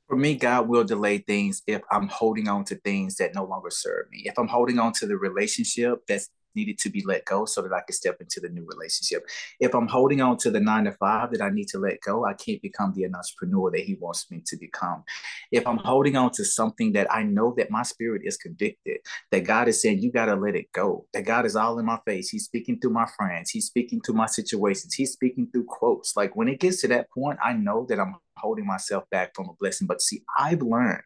For 0.08 0.16
me, 0.16 0.34
God 0.34 0.68
will 0.68 0.82
delay 0.82 1.18
things 1.18 1.62
if 1.68 1.82
I'm 1.90 2.08
holding 2.08 2.48
on 2.48 2.64
to 2.64 2.74
things 2.74 3.16
that 3.16 3.34
no 3.34 3.44
longer 3.44 3.70
serve 3.70 4.10
me. 4.10 4.22
If 4.24 4.36
I'm 4.38 4.48
holding 4.48 4.78
on 4.80 4.92
to 4.94 5.06
the 5.06 5.16
relationship 5.16 6.04
that's 6.08 6.28
needed 6.54 6.78
to 6.78 6.90
be 6.90 7.02
let 7.06 7.24
go 7.24 7.44
so 7.44 7.62
that 7.62 7.72
I 7.72 7.80
can 7.80 7.94
step 7.94 8.16
into 8.20 8.40
the 8.40 8.48
new 8.48 8.66
relationship. 8.66 9.24
If 9.58 9.74
I'm 9.74 9.88
holding 9.88 10.20
on 10.20 10.36
to 10.38 10.50
the 10.50 10.60
nine 10.60 10.84
to 10.84 10.92
five 10.92 11.30
that 11.32 11.42
I 11.42 11.50
need 11.50 11.68
to 11.68 11.78
let 11.78 12.00
go, 12.00 12.24
I 12.24 12.34
can't 12.34 12.62
become 12.62 12.92
the 12.94 13.06
entrepreneur 13.06 13.70
that 13.70 13.80
he 13.80 13.94
wants 13.94 14.30
me 14.30 14.42
to 14.46 14.56
become. 14.56 15.04
If 15.52 15.66
I'm 15.66 15.78
holding 15.78 16.16
on 16.16 16.30
to 16.32 16.44
something 16.44 16.92
that 16.92 17.12
I 17.12 17.22
know 17.22 17.54
that 17.56 17.70
my 17.70 17.82
spirit 17.82 18.22
is 18.24 18.36
convicted, 18.36 18.98
that 19.30 19.44
God 19.44 19.68
is 19.68 19.80
saying, 19.80 20.00
you 20.00 20.12
got 20.12 20.26
to 20.26 20.34
let 20.34 20.54
it 20.54 20.72
go, 20.72 21.06
that 21.12 21.24
God 21.24 21.46
is 21.46 21.56
all 21.56 21.78
in 21.78 21.86
my 21.86 21.98
face. 22.06 22.30
He's 22.30 22.44
speaking 22.44 22.78
through 22.80 22.92
my 22.92 23.06
friends, 23.16 23.50
He's 23.50 23.66
speaking 23.66 24.00
through 24.00 24.16
my 24.16 24.26
situations, 24.26 24.94
He's 24.94 25.12
speaking 25.12 25.48
through 25.52 25.64
quotes. 25.64 26.16
Like 26.16 26.36
when 26.36 26.48
it 26.48 26.60
gets 26.60 26.80
to 26.82 26.88
that 26.88 27.10
point, 27.10 27.38
I 27.44 27.52
know 27.52 27.86
that 27.88 27.98
I'm 27.98 28.16
holding 28.36 28.66
myself 28.66 29.04
back 29.10 29.34
from 29.34 29.48
a 29.48 29.54
blessing. 29.58 29.86
But 29.86 30.00
see, 30.00 30.22
I've 30.38 30.62
learned 30.62 31.02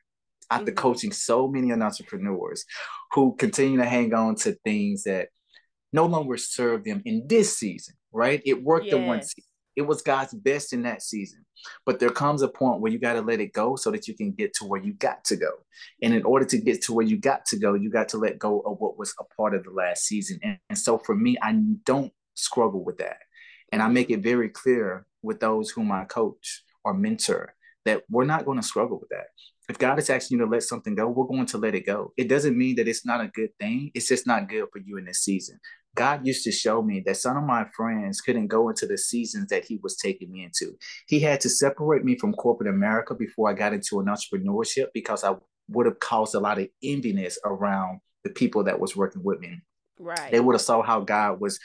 after 0.50 0.72
mm-hmm. 0.72 0.76
coaching 0.76 1.12
so 1.12 1.48
many 1.48 1.72
entrepreneurs 1.72 2.64
who 3.12 3.34
continue 3.36 3.78
to 3.78 3.84
hang 3.84 4.12
on 4.14 4.34
to 4.36 4.52
things 4.64 5.04
that 5.04 5.28
no 5.92 6.06
longer 6.06 6.36
serve 6.36 6.84
them 6.84 7.02
in 7.04 7.24
this 7.26 7.56
season, 7.56 7.94
right? 8.12 8.42
It 8.44 8.62
worked 8.62 8.86
yes. 8.86 8.94
in 8.94 9.06
one 9.06 9.22
season. 9.22 9.48
It 9.76 9.82
was 9.82 10.02
God's 10.02 10.34
best 10.34 10.72
in 10.72 10.82
that 10.82 11.02
season. 11.02 11.44
But 11.86 11.98
there 11.98 12.10
comes 12.10 12.42
a 12.42 12.48
point 12.48 12.80
where 12.80 12.92
you 12.92 12.98
got 12.98 13.14
to 13.14 13.22
let 13.22 13.40
it 13.40 13.52
go 13.52 13.76
so 13.76 13.90
that 13.90 14.06
you 14.06 14.14
can 14.14 14.32
get 14.32 14.54
to 14.54 14.64
where 14.64 14.80
you 14.80 14.92
got 14.94 15.24
to 15.26 15.36
go. 15.36 15.50
And 16.02 16.14
in 16.14 16.24
order 16.24 16.44
to 16.46 16.58
get 16.58 16.82
to 16.82 16.92
where 16.92 17.06
you 17.06 17.16
got 17.16 17.46
to 17.46 17.58
go, 17.58 17.74
you 17.74 17.90
got 17.90 18.08
to 18.10 18.18
let 18.18 18.38
go 18.38 18.60
of 18.60 18.78
what 18.80 18.98
was 18.98 19.14
a 19.18 19.24
part 19.36 19.54
of 19.54 19.64
the 19.64 19.70
last 19.70 20.04
season. 20.04 20.38
And, 20.42 20.58
and 20.68 20.78
so 20.78 20.98
for 20.98 21.14
me, 21.14 21.36
I 21.40 21.52
don't 21.84 22.12
struggle 22.34 22.84
with 22.84 22.98
that. 22.98 23.18
And 23.72 23.82
I 23.82 23.88
make 23.88 24.10
it 24.10 24.22
very 24.22 24.48
clear 24.48 25.06
with 25.22 25.40
those 25.40 25.70
whom 25.70 25.90
I 25.90 26.04
coach 26.04 26.62
or 26.84 26.94
mentor 26.94 27.54
that 27.84 28.02
we're 28.10 28.24
not 28.24 28.44
going 28.44 28.58
to 28.58 28.66
struggle 28.66 28.98
with 29.00 29.10
that 29.10 29.26
if 29.68 29.78
God 29.78 29.98
is 29.98 30.10
asking 30.10 30.38
you 30.38 30.44
to 30.44 30.50
let 30.50 30.62
something 30.62 30.94
go, 30.94 31.08
we're 31.08 31.26
going 31.26 31.46
to 31.46 31.58
let 31.58 31.74
it 31.74 31.86
go. 31.86 32.12
It 32.16 32.28
doesn't 32.28 32.56
mean 32.56 32.76
that 32.76 32.88
it's 32.88 33.06
not 33.06 33.22
a 33.22 33.28
good 33.28 33.50
thing. 33.58 33.90
It's 33.94 34.08
just 34.08 34.26
not 34.26 34.48
good 34.48 34.66
for 34.72 34.78
you 34.78 34.98
in 34.98 35.06
this 35.06 35.24
season. 35.24 35.58
God 35.94 36.26
used 36.26 36.44
to 36.44 36.52
show 36.52 36.82
me 36.82 37.02
that 37.06 37.16
some 37.16 37.36
of 37.36 37.44
my 37.44 37.66
friends 37.76 38.20
couldn't 38.20 38.48
go 38.48 38.68
into 38.68 38.86
the 38.86 38.98
seasons 38.98 39.48
that 39.48 39.64
He 39.64 39.78
was 39.82 39.96
taking 39.96 40.30
me 40.32 40.42
into. 40.42 40.76
He 41.06 41.20
had 41.20 41.40
to 41.42 41.48
separate 41.48 42.04
me 42.04 42.18
from 42.18 42.34
corporate 42.34 42.68
America 42.68 43.14
before 43.14 43.48
I 43.48 43.54
got 43.54 43.72
into 43.72 44.00
an 44.00 44.06
entrepreneurship 44.06 44.88
because 44.92 45.24
I 45.24 45.36
would 45.68 45.86
have 45.86 46.00
caused 46.00 46.34
a 46.34 46.40
lot 46.40 46.58
of 46.58 46.68
enviness 46.84 47.36
around 47.44 48.00
the 48.24 48.30
people 48.30 48.64
that 48.64 48.80
was 48.80 48.96
working 48.96 49.22
with 49.22 49.40
me. 49.40 49.60
Right. 49.98 50.32
They 50.32 50.40
would 50.40 50.54
have 50.54 50.62
saw 50.62 50.82
how 50.82 51.00
God 51.00 51.40
was 51.40 51.58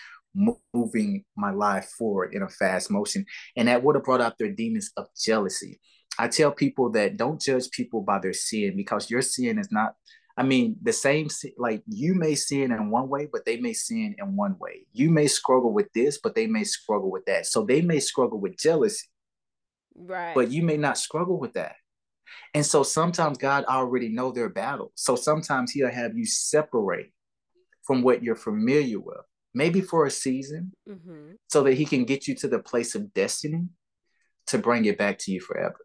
moving 0.73 1.25
my 1.35 1.51
life 1.51 1.89
forward 1.97 2.33
in 2.33 2.43
a 2.43 2.49
fast 2.49 2.91
motion, 2.91 3.25
and 3.57 3.67
that 3.67 3.83
would 3.83 3.95
have 3.95 4.03
brought 4.03 4.21
out 4.21 4.37
their 4.37 4.51
demons 4.51 4.91
of 4.95 5.07
jealousy. 5.19 5.79
I 6.19 6.27
tell 6.27 6.51
people 6.51 6.91
that 6.91 7.15
don't 7.15 7.39
judge 7.39 7.71
people 7.71 8.01
by 8.01 8.19
their 8.19 8.33
sin 8.33 8.75
because 8.75 9.09
your 9.09 9.21
sin 9.21 9.57
is 9.57 9.71
not, 9.71 9.95
I 10.35 10.43
mean, 10.43 10.75
the 10.83 10.91
same, 10.91 11.29
like 11.57 11.81
you 11.87 12.13
may 12.13 12.35
sin 12.35 12.73
in 12.73 12.91
one 12.91 13.07
way, 13.07 13.29
but 13.31 13.45
they 13.45 13.55
may 13.55 13.71
sin 13.71 14.15
in 14.17 14.35
one 14.35 14.57
way. 14.59 14.85
You 14.91 15.11
may 15.11 15.27
struggle 15.27 15.71
with 15.71 15.87
this, 15.93 16.19
but 16.21 16.35
they 16.35 16.45
may 16.45 16.65
struggle 16.65 17.09
with 17.09 17.25
that. 17.27 17.45
So 17.45 17.63
they 17.63 17.81
may 17.81 18.01
struggle 18.01 18.37
with 18.37 18.57
jealousy. 18.57 19.07
Right. 19.95 20.35
But 20.35 20.51
you 20.51 20.61
may 20.61 20.75
not 20.75 20.97
struggle 20.97 21.39
with 21.39 21.53
that. 21.53 21.75
And 22.53 22.65
so 22.65 22.83
sometimes 22.83 23.37
God 23.37 23.63
already 23.63 24.09
know 24.09 24.33
their 24.33 24.49
battle. 24.49 24.91
So 24.95 25.15
sometimes 25.15 25.71
he'll 25.71 25.89
have 25.89 26.17
you 26.17 26.25
separate 26.25 27.13
from 27.83 28.01
what 28.01 28.21
you're 28.21 28.35
familiar 28.35 28.99
with, 28.99 29.23
maybe 29.53 29.79
for 29.79 30.05
a 30.05 30.11
season, 30.11 30.73
mm-hmm. 30.87 31.31
so 31.47 31.63
that 31.63 31.75
he 31.75 31.85
can 31.85 32.03
get 32.03 32.27
you 32.27 32.35
to 32.35 32.49
the 32.49 32.59
place 32.59 32.93
of 32.93 33.13
destiny 33.13 33.69
to 34.47 34.57
bring 34.57 34.83
it 34.83 34.97
back 34.97 35.17
to 35.19 35.31
you 35.31 35.39
forever 35.39 35.79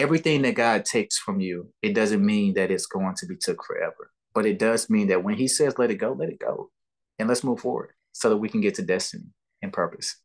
everything 0.00 0.42
that 0.42 0.54
God 0.54 0.84
takes 0.84 1.18
from 1.18 1.40
you, 1.40 1.72
it 1.82 1.94
doesn't 1.94 2.24
mean 2.24 2.54
that 2.54 2.70
it's 2.70 2.86
going 2.86 3.14
to 3.16 3.26
be 3.26 3.36
took 3.36 3.62
forever. 3.64 4.10
But 4.34 4.46
it 4.46 4.58
does 4.58 4.88
mean 4.88 5.08
that 5.08 5.22
when 5.22 5.34
he 5.34 5.46
says 5.46 5.78
let 5.78 5.90
it 5.90 5.96
go, 5.96 6.12
let 6.12 6.30
it 6.30 6.38
go. 6.38 6.70
And 7.18 7.28
let's 7.28 7.44
move 7.44 7.60
forward 7.60 7.92
so 8.12 8.30
that 8.30 8.38
we 8.38 8.48
can 8.48 8.62
get 8.62 8.74
to 8.76 8.82
destiny 8.82 9.26
and 9.60 9.72
purpose. 9.72 10.16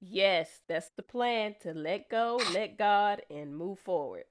Yes, 0.00 0.48
that's 0.68 0.90
the 0.96 1.02
plan 1.02 1.54
to 1.62 1.72
let 1.72 2.08
go, 2.08 2.40
let 2.54 2.76
God, 2.76 3.22
and 3.30 3.56
move 3.56 3.78
forward. 3.78 4.24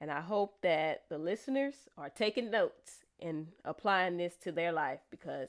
And 0.00 0.10
I 0.10 0.20
hope 0.20 0.60
that 0.62 1.04
the 1.08 1.18
listeners 1.18 1.74
are 1.96 2.10
taking 2.10 2.50
notes 2.50 3.04
and 3.20 3.48
applying 3.64 4.18
this 4.18 4.36
to 4.42 4.52
their 4.52 4.70
life 4.70 5.00
because 5.10 5.48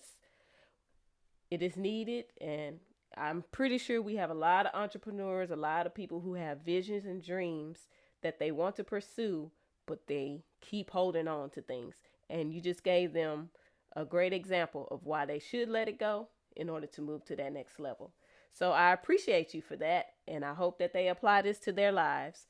it 1.51 1.61
is 1.61 1.75
needed. 1.75 2.25
And 2.41 2.79
I'm 3.17 3.43
pretty 3.51 3.77
sure 3.77 4.01
we 4.01 4.15
have 4.15 4.31
a 4.31 4.35
lot 4.35 4.65
of 4.65 4.73
entrepreneurs, 4.73 5.51
a 5.51 5.55
lot 5.55 5.85
of 5.85 5.93
people 5.93 6.21
who 6.21 6.33
have 6.33 6.65
visions 6.65 7.05
and 7.05 7.23
dreams 7.23 7.79
that 8.21 8.39
they 8.39 8.51
want 8.51 8.75
to 8.77 8.83
pursue, 8.83 9.51
but 9.85 10.07
they 10.07 10.43
keep 10.61 10.91
holding 10.91 11.27
on 11.27 11.49
to 11.51 11.61
things. 11.61 11.95
And 12.29 12.53
you 12.53 12.61
just 12.61 12.83
gave 12.83 13.13
them 13.13 13.49
a 13.95 14.05
great 14.05 14.33
example 14.33 14.87
of 14.91 15.05
why 15.05 15.25
they 15.25 15.39
should 15.39 15.69
let 15.69 15.87
it 15.87 15.99
go 15.99 16.27
in 16.55 16.69
order 16.69 16.87
to 16.87 17.01
move 17.01 17.23
to 17.25 17.35
that 17.35 17.53
next 17.53 17.79
level. 17.79 18.13
So 18.51 18.71
I 18.71 18.93
appreciate 18.93 19.53
you 19.53 19.61
for 19.61 19.75
that, 19.77 20.07
and 20.27 20.45
I 20.45 20.53
hope 20.53 20.79
that 20.79 20.93
they 20.93 21.09
apply 21.09 21.41
this 21.41 21.59
to 21.59 21.73
their 21.73 21.91
lives. 21.91 22.47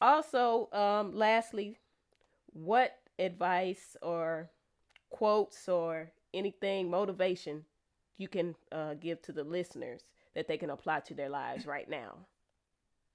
Also, 0.00 0.68
um, 0.72 1.14
lastly, 1.14 1.78
what 2.52 2.92
advice 3.18 3.96
or 4.02 4.50
quotes 5.10 5.68
or 5.68 6.10
anything 6.34 6.90
motivation 6.90 7.64
you 8.16 8.28
can 8.28 8.54
uh, 8.72 8.94
give 8.94 9.22
to 9.22 9.32
the 9.32 9.44
listeners 9.44 10.02
that 10.34 10.48
they 10.48 10.56
can 10.56 10.70
apply 10.70 11.00
to 11.00 11.14
their 11.14 11.28
lives 11.28 11.66
right 11.66 11.88
now? 11.88 12.26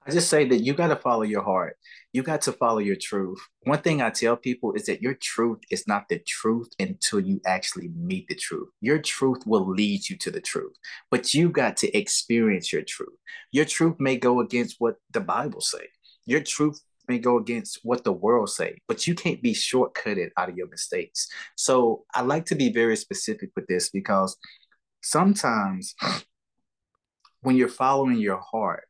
I 0.06 0.10
just 0.10 0.28
say 0.28 0.46
that 0.48 0.58
you 0.58 0.74
got 0.74 0.88
to 0.88 0.96
follow 0.96 1.22
your 1.22 1.42
heart. 1.42 1.78
You 2.12 2.22
got 2.22 2.42
to 2.42 2.52
follow 2.52 2.78
your 2.78 2.96
truth. 2.96 3.38
One 3.62 3.80
thing 3.80 4.02
I 4.02 4.10
tell 4.10 4.36
people 4.36 4.74
is 4.74 4.84
that 4.86 5.00
your 5.00 5.14
truth 5.14 5.60
is 5.70 5.88
not 5.88 6.08
the 6.08 6.18
truth 6.18 6.68
until 6.78 7.20
you 7.20 7.40
actually 7.46 7.88
meet 7.96 8.28
the 8.28 8.34
truth. 8.34 8.68
Your 8.80 8.98
truth 8.98 9.46
will 9.46 9.66
lead 9.66 10.08
you 10.08 10.18
to 10.18 10.30
the 10.30 10.42
truth, 10.42 10.74
but 11.10 11.32
you 11.32 11.48
got 11.48 11.78
to 11.78 11.96
experience 11.96 12.72
your 12.72 12.82
truth. 12.82 13.16
Your 13.50 13.64
truth 13.64 13.96
may 13.98 14.16
go 14.16 14.40
against 14.40 14.76
what 14.78 14.96
the 15.10 15.20
Bible 15.20 15.62
say. 15.62 15.88
Your 16.26 16.40
truth 16.40 16.80
may 17.08 17.18
go 17.18 17.38
against 17.38 17.80
what 17.82 18.04
the 18.04 18.12
world 18.12 18.50
say, 18.50 18.78
but 18.86 19.06
you 19.06 19.14
can't 19.14 19.42
be 19.42 19.54
shortcutted 19.54 20.30
out 20.36 20.50
of 20.50 20.56
your 20.56 20.68
mistakes. 20.68 21.28
So 21.56 22.04
I 22.14 22.22
like 22.22 22.46
to 22.46 22.54
be 22.54 22.70
very 22.70 22.96
specific 22.96 23.50
with 23.56 23.66
this 23.68 23.88
because 23.88 24.36
sometimes 25.02 25.94
when 27.40 27.56
you're 27.56 27.68
following 27.68 28.18
your 28.18 28.40
heart, 28.40 28.84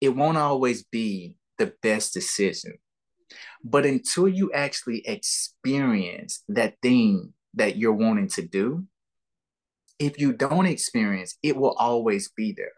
it 0.00 0.10
won't 0.10 0.38
always 0.38 0.84
be 0.84 1.34
the 1.58 1.72
best 1.82 2.14
decision. 2.14 2.78
But 3.62 3.84
until 3.84 4.28
you 4.28 4.52
actually 4.52 5.06
experience 5.06 6.42
that 6.48 6.76
thing 6.80 7.32
that 7.54 7.76
you're 7.76 7.92
wanting 7.92 8.28
to 8.28 8.42
do, 8.42 8.84
if 9.98 10.20
you 10.20 10.32
don't 10.32 10.66
experience, 10.66 11.36
it 11.42 11.56
will 11.56 11.74
always 11.78 12.30
be 12.30 12.52
there. 12.52 12.72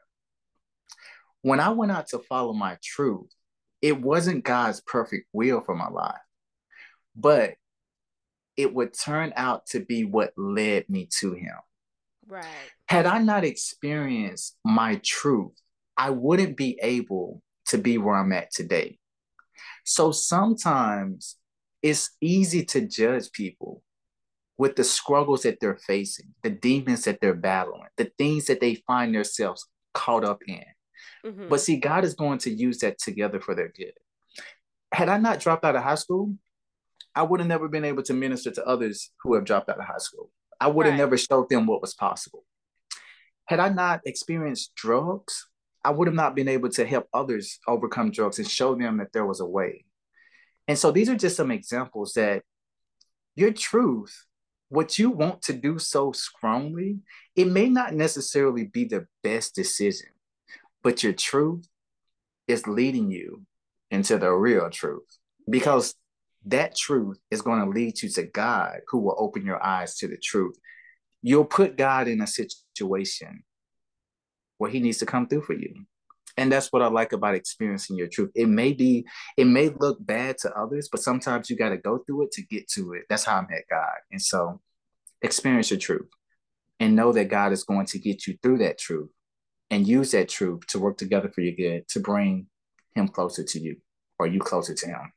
When 1.42 1.60
I 1.60 1.70
went 1.70 1.92
out 1.92 2.08
to 2.08 2.18
follow 2.18 2.52
my 2.52 2.78
truth, 2.82 3.30
it 3.82 4.00
wasn't 4.00 4.44
God's 4.44 4.80
perfect 4.80 5.26
will 5.32 5.60
for 5.60 5.74
my 5.74 5.88
life, 5.88 6.20
but 7.14 7.54
it 8.56 8.74
would 8.74 8.92
turn 8.92 9.32
out 9.36 9.66
to 9.68 9.80
be 9.80 10.04
what 10.04 10.32
led 10.36 10.88
me 10.88 11.08
to 11.20 11.32
Him. 11.32 11.54
Right. 12.26 12.44
Had 12.86 13.06
I 13.06 13.18
not 13.18 13.44
experienced 13.44 14.56
my 14.64 15.00
truth, 15.02 15.52
I 16.00 16.08
wouldn't 16.08 16.56
be 16.56 16.78
able 16.82 17.42
to 17.66 17.76
be 17.76 17.98
where 17.98 18.16
I'm 18.16 18.32
at 18.32 18.50
today. 18.50 18.98
So 19.84 20.12
sometimes 20.12 21.36
it's 21.82 22.16
easy 22.22 22.64
to 22.64 22.80
judge 22.80 23.30
people 23.32 23.82
with 24.56 24.76
the 24.76 24.84
struggles 24.84 25.42
that 25.42 25.60
they're 25.60 25.76
facing, 25.76 26.32
the 26.42 26.48
demons 26.48 27.04
that 27.04 27.20
they're 27.20 27.34
battling, 27.34 27.88
the 27.98 28.10
things 28.16 28.46
that 28.46 28.60
they 28.60 28.76
find 28.86 29.14
themselves 29.14 29.66
caught 29.92 30.24
up 30.24 30.40
in. 30.48 30.64
Mm-hmm. 31.22 31.48
But 31.50 31.60
see, 31.60 31.76
God 31.76 32.06
is 32.06 32.14
going 32.14 32.38
to 32.38 32.50
use 32.50 32.78
that 32.78 32.98
together 32.98 33.38
for 33.38 33.54
their 33.54 33.68
good. 33.68 33.92
Had 34.94 35.10
I 35.10 35.18
not 35.18 35.40
dropped 35.40 35.66
out 35.66 35.76
of 35.76 35.82
high 35.82 35.96
school, 35.96 36.34
I 37.14 37.24
would 37.24 37.40
have 37.40 37.48
never 37.48 37.68
been 37.68 37.84
able 37.84 38.04
to 38.04 38.14
minister 38.14 38.50
to 38.52 38.66
others 38.66 39.10
who 39.22 39.34
have 39.34 39.44
dropped 39.44 39.68
out 39.68 39.78
of 39.78 39.84
high 39.84 39.98
school. 39.98 40.30
I 40.58 40.68
would 40.68 40.86
have 40.86 40.94
right. 40.94 40.98
never 40.98 41.18
showed 41.18 41.50
them 41.50 41.66
what 41.66 41.82
was 41.82 41.92
possible. 41.92 42.46
Had 43.44 43.60
I 43.60 43.68
not 43.68 44.00
experienced 44.06 44.74
drugs, 44.74 45.46
I 45.84 45.90
would 45.90 46.08
have 46.08 46.14
not 46.14 46.34
been 46.34 46.48
able 46.48 46.68
to 46.70 46.86
help 46.86 47.08
others 47.12 47.58
overcome 47.66 48.10
drugs 48.10 48.38
and 48.38 48.48
show 48.48 48.74
them 48.74 48.98
that 48.98 49.12
there 49.12 49.26
was 49.26 49.40
a 49.40 49.46
way. 49.46 49.84
And 50.68 50.78
so 50.78 50.90
these 50.90 51.08
are 51.08 51.16
just 51.16 51.36
some 51.36 51.50
examples 51.50 52.12
that 52.14 52.42
your 53.34 53.52
truth, 53.52 54.26
what 54.68 54.98
you 54.98 55.10
want 55.10 55.42
to 55.42 55.52
do 55.52 55.78
so 55.78 56.12
strongly, 56.12 56.98
it 57.34 57.46
may 57.46 57.68
not 57.68 57.94
necessarily 57.94 58.64
be 58.64 58.84
the 58.84 59.06
best 59.22 59.54
decision, 59.54 60.08
but 60.82 61.02
your 61.02 61.12
truth 61.12 61.66
is 62.46 62.66
leading 62.66 63.10
you 63.10 63.42
into 63.90 64.18
the 64.18 64.30
real 64.30 64.68
truth 64.70 65.18
because 65.48 65.94
that 66.46 66.76
truth 66.76 67.18
is 67.30 67.42
going 67.42 67.60
to 67.60 67.70
lead 67.70 68.00
you 68.02 68.08
to 68.10 68.22
God, 68.22 68.80
who 68.88 68.98
will 68.98 69.16
open 69.18 69.44
your 69.44 69.62
eyes 69.62 69.96
to 69.96 70.08
the 70.08 70.16
truth. 70.16 70.58
You'll 71.22 71.44
put 71.44 71.76
God 71.76 72.08
in 72.08 72.20
a 72.20 72.26
situation 72.26 73.42
where 74.60 74.70
he 74.70 74.78
needs 74.78 74.98
to 74.98 75.06
come 75.06 75.26
through 75.26 75.40
for 75.40 75.54
you. 75.54 75.74
And 76.36 76.52
that's 76.52 76.70
what 76.70 76.82
I 76.82 76.88
like 76.88 77.14
about 77.14 77.34
experiencing 77.34 77.96
your 77.96 78.08
truth. 78.08 78.30
It 78.34 78.46
may 78.46 78.74
be, 78.74 79.06
it 79.38 79.46
may 79.46 79.70
look 79.70 80.04
bad 80.04 80.36
to 80.42 80.52
others, 80.52 80.90
but 80.92 81.00
sometimes 81.00 81.48
you 81.48 81.56
got 81.56 81.70
to 81.70 81.78
go 81.78 81.98
through 82.06 82.24
it 82.24 82.32
to 82.32 82.42
get 82.42 82.68
to 82.72 82.92
it. 82.92 83.04
That's 83.08 83.24
how 83.24 83.38
I 83.38 83.40
met 83.40 83.64
God. 83.70 83.96
And 84.12 84.20
so 84.20 84.60
experience 85.22 85.70
your 85.70 85.80
truth 85.80 86.10
and 86.78 86.94
know 86.94 87.10
that 87.10 87.30
God 87.30 87.52
is 87.52 87.64
going 87.64 87.86
to 87.86 87.98
get 87.98 88.26
you 88.26 88.36
through 88.42 88.58
that 88.58 88.76
truth 88.76 89.08
and 89.70 89.88
use 89.88 90.10
that 90.10 90.28
truth 90.28 90.66
to 90.68 90.78
work 90.78 90.98
together 90.98 91.30
for 91.34 91.40
your 91.40 91.54
good, 91.54 91.88
to 91.88 92.00
bring 92.00 92.46
him 92.94 93.08
closer 93.08 93.42
to 93.42 93.58
you 93.58 93.76
or 94.18 94.26
you 94.26 94.40
closer 94.40 94.74
to 94.74 94.86
him. 94.86 95.12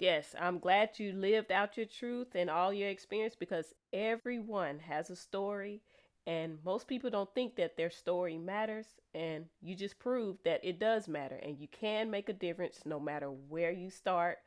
Yes, 0.00 0.34
I'm 0.40 0.58
glad 0.58 0.98
you 0.98 1.12
lived 1.12 1.52
out 1.52 1.76
your 1.76 1.86
truth 1.86 2.34
and 2.34 2.50
all 2.50 2.72
your 2.72 2.88
experience 2.88 3.36
because 3.38 3.74
everyone 3.92 4.80
has 4.80 5.08
a 5.08 5.14
story 5.14 5.82
and 6.30 6.58
most 6.64 6.86
people 6.86 7.10
don't 7.10 7.34
think 7.34 7.56
that 7.56 7.76
their 7.76 7.90
story 7.90 8.38
matters 8.38 8.86
and 9.16 9.46
you 9.60 9.74
just 9.74 9.98
proved 9.98 10.38
that 10.44 10.60
it 10.62 10.78
does 10.78 11.08
matter 11.08 11.34
and 11.42 11.58
you 11.58 11.66
can 11.66 12.08
make 12.08 12.28
a 12.28 12.32
difference 12.32 12.82
no 12.84 13.00
matter 13.00 13.26
where 13.48 13.72
you 13.72 13.90
start 13.90 14.38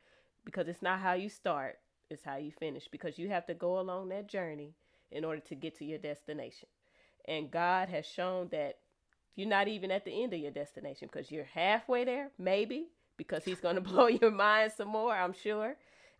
because 0.46 0.66
it's 0.66 0.80
not 0.80 1.00
how 1.00 1.12
you 1.12 1.28
start, 1.28 1.76
it's 2.08 2.24
how 2.24 2.36
you 2.36 2.50
finish 2.50 2.88
because 2.90 3.18
you 3.18 3.28
have 3.28 3.44
to 3.44 3.52
go 3.52 3.80
along 3.80 4.08
that 4.08 4.28
journey 4.28 4.72
in 5.12 5.26
order 5.26 5.42
to 5.42 5.54
get 5.54 5.76
to 5.76 5.84
your 5.84 5.98
destination. 5.98 6.70
And 7.28 7.50
God 7.50 7.90
has 7.90 8.06
shown 8.06 8.48
that 8.50 8.78
you're 9.36 9.46
not 9.46 9.68
even 9.68 9.90
at 9.90 10.06
the 10.06 10.22
end 10.22 10.32
of 10.32 10.40
your 10.40 10.52
destination 10.52 11.10
because 11.12 11.30
you're 11.30 11.44
halfway 11.44 12.06
there, 12.06 12.30
maybe, 12.38 12.86
because 13.18 13.44
He's 13.44 13.60
going 13.60 13.74
to 13.82 13.82
blow 13.82 14.06
your 14.06 14.30
mind 14.30 14.72
some 14.74 14.88
more, 14.88 15.14
I'm 15.14 15.34
sure. 15.34 15.76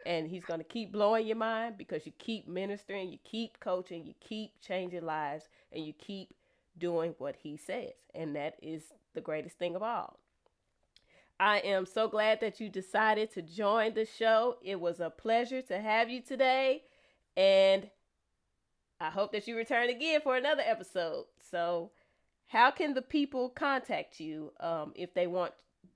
And 0.07 0.29
He's 0.29 0.45
going 0.45 0.61
to 0.61 0.64
keep 0.64 0.93
blowing 0.93 1.27
your 1.27 1.37
mind 1.37 1.79
because 1.79 2.07
you 2.07 2.12
keep 2.19 2.47
ministering, 2.49 3.11
you 3.11 3.19
keep 3.25 3.59
coaching, 3.61 4.05
you 4.05 4.14
keep 4.21 4.61
changing 4.61 5.05
lives, 5.05 5.49
and 5.73 5.85
you 5.85 5.93
keep 5.93 6.35
doing 6.79 7.14
what 7.19 7.37
He 7.43 7.57
says. 7.57 7.93
And 8.14 8.37
that 8.37 8.57
is 8.62 8.83
the 9.14 9.21
greatest 9.21 9.59
thing 9.59 9.75
of 9.75 9.83
all. 9.83 10.19
I 11.40 11.59
am 11.59 11.85
so 11.85 12.09
glad 12.09 12.40
that 12.40 12.61
you 12.61 12.69
decided 12.69 13.33
to 13.33 13.43
join 13.43 13.95
the 13.95 14.07
show. 14.07 14.59
It 14.62 14.81
was 14.81 15.01
a 15.01 15.11
pleasure 15.11 15.62
to 15.62 15.81
have 15.81 16.09
you 16.09 16.21
today. 16.21 16.83
And 17.37 17.90
I 19.01 19.11
hope 19.11 19.33
that 19.33 19.49
you 19.49 19.57
return 19.57 19.88
again 19.88 20.21
for 20.23 20.37
another 20.37 20.62
episode. 20.64 21.25
So, 21.51 21.90
how 22.47 22.71
can 22.71 22.95
the 22.95 23.03
people 23.03 23.49
contact 23.49 24.21
you 24.21 24.53
um, 24.61 24.93
if 24.95 25.12
they 25.14 25.27
want 25.27 25.53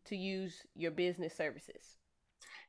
to 0.06 0.16
use 0.16 0.64
your 0.74 0.90
business 0.90 1.34
services? 1.34 1.97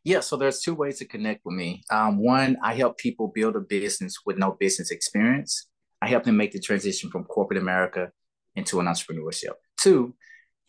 Yeah, 0.04 0.22
so 0.22 0.38
there's 0.38 0.62
two 0.62 0.76
ways 0.76 1.00
to 1.00 1.06
connect 1.06 1.42
with 1.44 1.56
me. 1.56 1.84
Um, 1.92 2.18
one, 2.18 2.58
I 2.64 2.74
help 2.74 2.98
people 2.98 3.32
build 3.34 3.56
a 3.56 3.60
business 3.60 4.16
with 4.26 4.38
no 4.38 4.56
business 4.60 4.92
experience. 4.92 5.68
I 6.02 6.08
help 6.08 6.24
them 6.24 6.38
make 6.38 6.54
the 6.54 6.60
transition 6.60 7.10
from 7.10 7.26
corporate 7.26 7.60
America 7.62 8.12
into 8.56 8.80
an 8.80 8.86
entrepreneurship. 8.86 9.54
Two, 9.80 10.16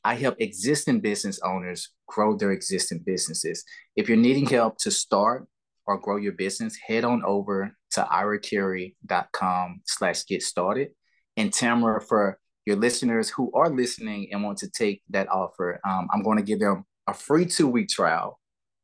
I 0.03 0.15
help 0.15 0.37
existing 0.41 1.01
business 1.01 1.41
owners 1.45 1.91
grow 2.09 2.37
their 2.37 2.53
existing 2.53 3.03
businesses. 3.07 3.65
If 3.97 4.09
you're 4.09 4.17
needing 4.19 4.47
help 4.47 4.79
to 4.79 4.91
start 4.91 5.47
or 5.87 5.99
grow 5.99 6.17
your 6.17 6.33
business, 6.33 6.77
head 6.77 7.05
on 7.05 7.23
over 7.25 7.77
to 7.93 8.03
iracarey.com 8.11 9.83
slash 9.85 10.25
get 10.25 10.43
started. 10.43 10.89
And 11.37 11.53
Tamara, 11.53 12.01
for 12.01 12.39
your 12.67 12.77
listeners 12.77 13.29
who 13.29 13.53
are 13.55 13.71
listening 13.71 14.29
and 14.33 14.43
want 14.43 14.59
to 14.59 14.71
take 14.71 15.03
that 15.11 15.29
offer, 15.29 15.81
um, 15.89 16.09
I'm 16.13 16.23
going 16.23 16.39
to 16.39 16.45
give 16.45 16.61
them 16.61 16.85
a 17.07 17.15
free 17.15 17.47
two 17.47 17.69
week 17.69 17.89
trial 17.89 18.40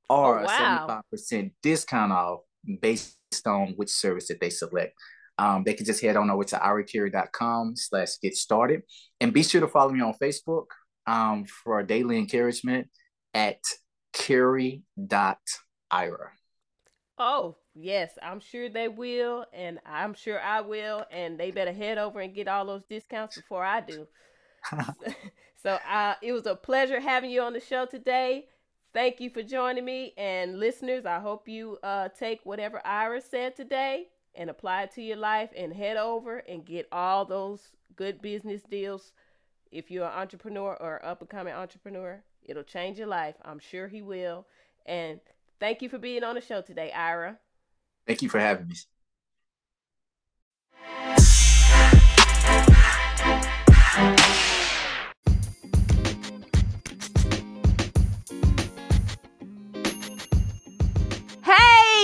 or 0.08 0.40
oh, 0.40 0.44
wow. 0.44 1.02
a 1.12 1.16
75% 1.16 1.52
discount 1.62 2.12
off 2.12 2.40
based 2.80 3.16
on 3.46 3.74
which 3.76 3.90
service 3.90 4.28
that 4.28 4.40
they 4.40 4.50
select. 4.50 4.94
Um, 5.38 5.64
they 5.64 5.74
can 5.74 5.84
just 5.84 6.02
head 6.02 6.16
on 6.16 6.30
over 6.30 6.44
to 6.44 6.56
iracarey.com 6.56 7.76
slash 7.76 8.18
get 8.22 8.34
started. 8.34 8.82
And 9.20 9.32
be 9.32 9.42
sure 9.42 9.60
to 9.60 9.68
follow 9.68 9.92
me 9.92 10.00
on 10.00 10.14
Facebook 10.20 10.66
um, 11.06 11.44
for 11.44 11.82
daily 11.82 12.18
encouragement 12.18 12.88
at 13.34 13.58
carey.ira. 14.12 14.80
Oh, 17.18 17.56
yes, 17.74 18.12
I'm 18.22 18.40
sure 18.40 18.68
they 18.68 18.88
will, 18.88 19.46
and 19.52 19.78
I'm 19.86 20.12
sure 20.14 20.40
I 20.40 20.60
will, 20.60 21.04
and 21.10 21.38
they 21.38 21.50
better 21.50 21.72
head 21.72 21.96
over 21.96 22.20
and 22.20 22.34
get 22.34 22.48
all 22.48 22.66
those 22.66 22.84
discounts 22.88 23.36
before 23.36 23.64
I 23.64 23.80
do. 23.80 24.06
so 25.62 25.78
uh, 25.88 26.14
it 26.22 26.32
was 26.32 26.46
a 26.46 26.54
pleasure 26.54 27.00
having 27.00 27.30
you 27.30 27.42
on 27.42 27.52
the 27.52 27.60
show 27.60 27.86
today. 27.86 28.46
Thank 28.96 29.20
you 29.20 29.28
for 29.28 29.42
joining 29.42 29.84
me, 29.84 30.14
and 30.16 30.58
listeners, 30.58 31.04
I 31.04 31.20
hope 31.20 31.48
you 31.48 31.76
uh, 31.82 32.08
take 32.18 32.40
whatever 32.44 32.80
Ira 32.82 33.20
said 33.20 33.54
today 33.54 34.06
and 34.34 34.48
apply 34.48 34.84
it 34.84 34.92
to 34.92 35.02
your 35.02 35.18
life, 35.18 35.50
and 35.54 35.70
head 35.70 35.98
over 35.98 36.38
and 36.38 36.64
get 36.64 36.88
all 36.90 37.26
those 37.26 37.60
good 37.94 38.22
business 38.22 38.62
deals. 38.62 39.12
If 39.70 39.90
you're 39.90 40.06
an 40.06 40.12
entrepreneur 40.12 40.76
or 40.80 41.04
up 41.04 41.20
and 41.20 41.28
coming 41.28 41.52
entrepreneur, 41.52 42.22
it'll 42.42 42.62
change 42.62 42.98
your 42.98 43.08
life. 43.08 43.34
I'm 43.44 43.58
sure 43.58 43.86
he 43.86 44.00
will. 44.00 44.46
And 44.86 45.20
Thank 45.58 45.80
you 45.82 45.88
for 45.88 45.98
being 45.98 46.22
on 46.22 46.34
the 46.34 46.40
show 46.40 46.60
today, 46.60 46.92
Ira. 46.92 47.38
Thank 48.06 48.22
you 48.22 48.28
for 48.28 48.38
having 48.38 48.68
me. 48.68 48.74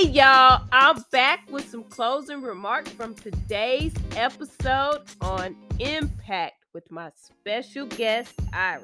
Hey, 0.02 0.08
y'all. 0.08 0.64
I'm 0.72 0.96
back 1.12 1.48
with 1.48 1.68
some 1.68 1.84
closing 1.84 2.42
remarks 2.42 2.90
from 2.90 3.14
today's 3.14 3.94
episode 4.16 5.02
on 5.20 5.54
impact 5.78 6.56
with 6.72 6.90
my 6.90 7.12
special 7.14 7.86
guest, 7.86 8.34
Ira. 8.52 8.82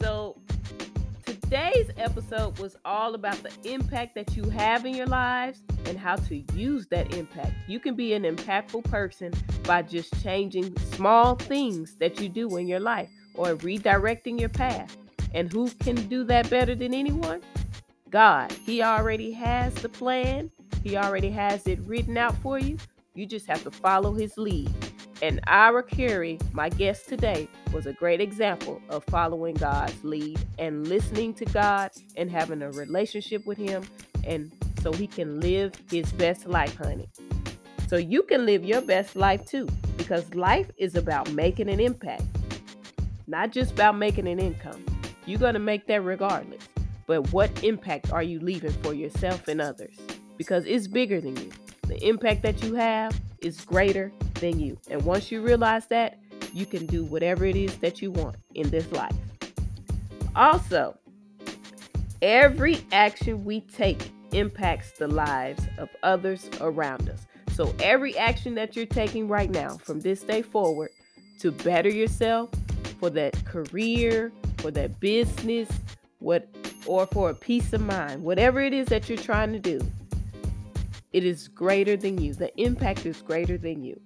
So, 0.00 0.40
Today's 1.24 1.90
episode 1.96 2.56
was 2.60 2.76
all 2.84 3.16
about 3.16 3.42
the 3.42 3.72
impact 3.72 4.14
that 4.14 4.36
you 4.36 4.44
have 4.50 4.86
in 4.86 4.94
your 4.94 5.08
lives 5.08 5.60
and 5.86 5.98
how 5.98 6.14
to 6.14 6.36
use 6.54 6.86
that 6.86 7.16
impact. 7.16 7.54
You 7.66 7.80
can 7.80 7.96
be 7.96 8.14
an 8.14 8.22
impactful 8.22 8.84
person 8.84 9.32
by 9.64 9.82
just 9.82 10.22
changing 10.22 10.78
small 10.92 11.34
things 11.34 11.96
that 11.96 12.20
you 12.20 12.28
do 12.28 12.58
in 12.58 12.68
your 12.68 12.80
life 12.80 13.10
or 13.34 13.56
redirecting 13.56 14.38
your 14.38 14.50
path. 14.50 14.96
And 15.34 15.52
who 15.52 15.68
can 15.70 15.96
do 16.08 16.22
that 16.24 16.48
better 16.48 16.76
than 16.76 16.94
anyone? 16.94 17.42
God. 18.10 18.52
He 18.52 18.82
already 18.82 19.32
has 19.32 19.74
the 19.74 19.88
plan, 19.88 20.50
He 20.82 20.96
already 20.96 21.30
has 21.30 21.66
it 21.66 21.78
written 21.80 22.16
out 22.16 22.36
for 22.38 22.58
you. 22.58 22.78
You 23.14 23.26
just 23.26 23.46
have 23.46 23.62
to 23.64 23.70
follow 23.70 24.14
His 24.14 24.36
lead. 24.38 24.70
And 25.20 25.40
Ira 25.48 25.82
Carey, 25.82 26.38
my 26.52 26.68
guest 26.68 27.08
today, 27.08 27.48
was 27.72 27.86
a 27.86 27.92
great 27.92 28.20
example 28.20 28.80
of 28.88 29.02
following 29.04 29.56
God's 29.56 30.04
lead 30.04 30.38
and 30.58 30.86
listening 30.86 31.34
to 31.34 31.44
God 31.46 31.90
and 32.16 32.30
having 32.30 32.62
a 32.62 32.70
relationship 32.70 33.44
with 33.44 33.58
Him, 33.58 33.84
and 34.24 34.52
so 34.80 34.92
He 34.92 35.08
can 35.08 35.40
live 35.40 35.72
His 35.90 36.12
best 36.12 36.46
life, 36.46 36.76
honey. 36.76 37.08
So 37.88 37.96
you 37.96 38.22
can 38.22 38.46
live 38.46 38.64
your 38.64 38.82
best 38.82 39.16
life 39.16 39.44
too, 39.44 39.66
because 39.96 40.32
life 40.34 40.70
is 40.76 40.94
about 40.94 41.32
making 41.32 41.68
an 41.68 41.80
impact, 41.80 42.22
not 43.26 43.50
just 43.50 43.72
about 43.72 43.96
making 43.98 44.28
an 44.28 44.38
income. 44.38 44.84
You're 45.26 45.40
going 45.40 45.54
to 45.54 45.60
make 45.60 45.86
that 45.88 46.02
regardless. 46.02 46.67
But 47.08 47.32
what 47.32 47.64
impact 47.64 48.12
are 48.12 48.22
you 48.22 48.38
leaving 48.38 48.70
for 48.82 48.92
yourself 48.92 49.48
and 49.48 49.62
others? 49.62 49.96
Because 50.36 50.66
it's 50.66 50.86
bigger 50.86 51.22
than 51.22 51.36
you. 51.36 51.50
The 51.86 52.06
impact 52.06 52.42
that 52.42 52.62
you 52.62 52.74
have 52.74 53.18
is 53.40 53.62
greater 53.62 54.12
than 54.34 54.60
you. 54.60 54.78
And 54.90 55.02
once 55.02 55.32
you 55.32 55.40
realize 55.40 55.86
that, 55.86 56.18
you 56.52 56.66
can 56.66 56.84
do 56.84 57.04
whatever 57.04 57.46
it 57.46 57.56
is 57.56 57.74
that 57.78 58.02
you 58.02 58.10
want 58.10 58.36
in 58.54 58.68
this 58.68 58.92
life. 58.92 59.16
Also, 60.36 60.98
every 62.20 62.84
action 62.92 63.42
we 63.42 63.62
take 63.62 64.12
impacts 64.32 64.92
the 64.92 65.08
lives 65.08 65.66
of 65.78 65.88
others 66.02 66.50
around 66.60 67.08
us. 67.08 67.26
So, 67.54 67.74
every 67.80 68.18
action 68.18 68.54
that 68.56 68.76
you're 68.76 68.84
taking 68.84 69.28
right 69.28 69.50
now 69.50 69.78
from 69.78 70.00
this 70.00 70.22
day 70.22 70.42
forward 70.42 70.90
to 71.40 71.52
better 71.52 71.88
yourself 71.88 72.50
for 73.00 73.08
that 73.10 73.42
career, 73.46 74.30
for 74.58 74.70
that 74.72 75.00
business, 75.00 75.68
what 76.18 76.57
or 76.88 77.06
for 77.06 77.30
a 77.30 77.34
peace 77.34 77.72
of 77.72 77.82
mind, 77.82 78.22
whatever 78.24 78.60
it 78.60 78.72
is 78.72 78.88
that 78.88 79.08
you're 79.08 79.18
trying 79.18 79.52
to 79.52 79.58
do, 79.58 79.80
it 81.12 81.24
is 81.24 81.48
greater 81.48 81.96
than 81.96 82.18
you. 82.18 82.34
The 82.34 82.50
impact 82.60 83.06
is 83.06 83.20
greater 83.20 83.58
than 83.58 83.84
you. 83.84 84.00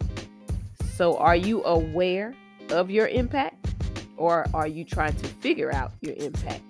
So, 0.95 1.17
are 1.17 1.37
you 1.37 1.65
aware 1.65 2.35
of 2.71 2.91
your 2.91 3.09
impact 3.09 3.75
or 4.17 4.47
are 4.53 4.67
you 4.67 4.85
trying 4.85 5.15
to 5.17 5.27
figure 5.27 5.73
out 5.73 5.93
your 6.01 6.15
impact? 6.17 6.63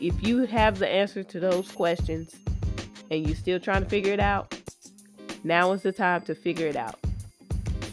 If 0.00 0.22
you 0.26 0.46
have 0.46 0.78
the 0.78 0.88
answer 0.88 1.22
to 1.22 1.40
those 1.40 1.70
questions 1.70 2.34
and 3.10 3.26
you're 3.26 3.36
still 3.36 3.60
trying 3.60 3.84
to 3.84 3.88
figure 3.88 4.12
it 4.12 4.20
out, 4.20 4.56
now 5.44 5.72
is 5.72 5.82
the 5.82 5.92
time 5.92 6.22
to 6.22 6.34
figure 6.34 6.66
it 6.66 6.76
out. 6.76 6.98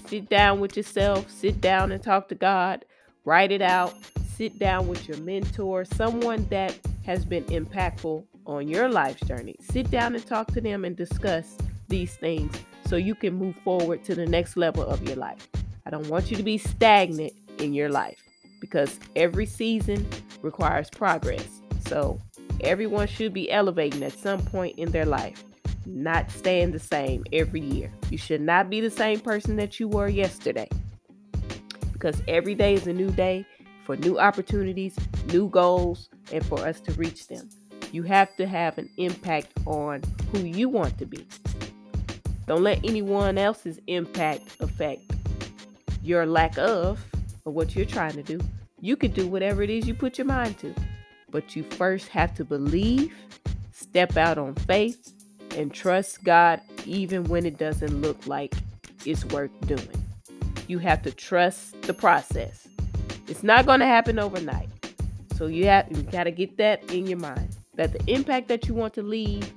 Sit 0.07 0.29
down 0.29 0.59
with 0.59 0.75
yourself, 0.75 1.29
sit 1.29 1.59
down 1.61 1.91
and 1.91 2.01
talk 2.01 2.29
to 2.29 2.35
God, 2.35 2.85
write 3.25 3.51
it 3.51 3.61
out, 3.61 3.93
sit 4.35 4.57
down 4.57 4.87
with 4.87 5.07
your 5.07 5.17
mentor, 5.17 5.85
someone 5.85 6.47
that 6.49 6.77
has 7.07 7.23
been 7.23 7.45
impactful 7.45 8.21
on 8.45 8.67
your 8.67 8.89
life's 8.89 9.25
journey. 9.25 9.55
Sit 9.61 9.89
down 9.89 10.13
and 10.13 10.27
talk 10.27 10.47
to 10.47 10.59
them 10.59 10.83
and 10.83 10.93
discuss 10.93 11.57
these 11.87 12.15
things 12.17 12.53
so 12.85 12.97
you 12.97 13.15
can 13.15 13.33
move 13.33 13.55
forward 13.63 14.03
to 14.03 14.13
the 14.13 14.25
next 14.25 14.57
level 14.57 14.83
of 14.83 15.01
your 15.07 15.15
life. 15.15 15.47
I 15.85 15.89
don't 15.89 16.09
want 16.09 16.29
you 16.29 16.35
to 16.35 16.43
be 16.43 16.57
stagnant 16.57 17.31
in 17.59 17.73
your 17.73 17.87
life 17.87 18.21
because 18.59 18.99
every 19.15 19.45
season 19.45 20.05
requires 20.41 20.89
progress. 20.89 21.61
So 21.87 22.19
everyone 22.59 23.07
should 23.07 23.33
be 23.33 23.49
elevating 23.49 24.03
at 24.03 24.11
some 24.11 24.41
point 24.41 24.77
in 24.77 24.91
their 24.91 25.05
life, 25.05 25.45
not 25.85 26.29
staying 26.29 26.73
the 26.73 26.79
same 26.79 27.23
every 27.31 27.61
year. 27.61 27.89
You 28.09 28.17
should 28.17 28.41
not 28.41 28.69
be 28.69 28.81
the 28.81 28.91
same 28.91 29.21
person 29.21 29.55
that 29.55 29.79
you 29.79 29.87
were 29.87 30.09
yesterday 30.09 30.67
because 31.93 32.21
every 32.27 32.53
day 32.53 32.73
is 32.73 32.85
a 32.85 32.93
new 32.93 33.11
day 33.11 33.45
for 33.87 33.95
new 33.95 34.19
opportunities, 34.19 34.97
new 35.27 35.47
goals, 35.47 36.09
and 36.33 36.45
for 36.45 36.59
us 36.59 36.81
to 36.81 36.91
reach 36.95 37.27
them. 37.27 37.49
You 37.93 38.03
have 38.03 38.35
to 38.35 38.45
have 38.45 38.77
an 38.77 38.89
impact 38.97 39.47
on 39.65 40.01
who 40.29 40.39
you 40.39 40.67
want 40.67 40.97
to 40.97 41.05
be. 41.05 41.25
Don't 42.47 42.63
let 42.63 42.83
anyone 42.83 43.37
else's 43.37 43.79
impact 43.87 44.43
affect 44.59 45.03
your 46.03 46.25
lack 46.25 46.57
of 46.57 47.01
or 47.45 47.53
what 47.53 47.77
you're 47.77 47.85
trying 47.85 48.11
to 48.15 48.23
do. 48.23 48.41
You 48.81 48.97
can 48.97 49.11
do 49.11 49.25
whatever 49.25 49.63
it 49.63 49.69
is 49.69 49.87
you 49.87 49.93
put 49.93 50.17
your 50.17 50.27
mind 50.27 50.59
to, 50.59 50.75
but 51.31 51.55
you 51.55 51.63
first 51.63 52.09
have 52.09 52.35
to 52.35 52.43
believe, 52.43 53.15
step 53.71 54.17
out 54.17 54.37
on 54.37 54.53
faith, 54.55 55.13
and 55.55 55.73
trust 55.73 56.25
God 56.25 56.59
even 56.85 57.23
when 57.23 57.45
it 57.45 57.57
doesn't 57.57 58.01
look 58.01 58.27
like 58.27 58.53
it's 59.05 59.23
worth 59.23 59.51
doing. 59.65 60.03
You 60.67 60.79
have 60.79 61.03
to 61.03 61.11
trust 61.11 61.81
the 61.83 61.93
process. 61.93 62.67
It's 63.27 63.43
not 63.43 63.65
going 63.65 63.79
to 63.81 63.85
happen 63.85 64.19
overnight. 64.19 64.69
So 65.35 65.47
you 65.47 65.65
have 65.65 65.87
you 65.91 66.03
got 66.03 66.23
to 66.23 66.31
get 66.31 66.57
that 66.57 66.91
in 66.91 67.05
your 67.05 67.19
mind 67.19 67.55
that 67.75 67.93
the 67.93 68.11
impact 68.11 68.47
that 68.47 68.67
you 68.67 68.73
want 68.73 68.93
to 68.95 69.03
leave 69.03 69.53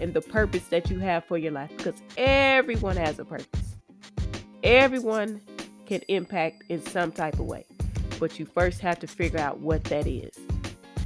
and 0.00 0.12
the 0.12 0.20
purpose 0.20 0.64
that 0.66 0.90
you 0.90 0.98
have 0.98 1.24
for 1.24 1.38
your 1.38 1.52
life 1.52 1.70
because 1.76 1.94
everyone 2.16 2.96
has 2.96 3.18
a 3.18 3.24
purpose. 3.24 3.76
Everyone 4.64 5.40
can 5.86 6.00
impact 6.08 6.64
in 6.68 6.84
some 6.84 7.12
type 7.12 7.34
of 7.34 7.46
way. 7.46 7.66
But 8.18 8.38
you 8.38 8.46
first 8.46 8.80
have 8.80 8.98
to 9.00 9.06
figure 9.06 9.38
out 9.38 9.60
what 9.60 9.84
that 9.84 10.06
is. 10.06 10.36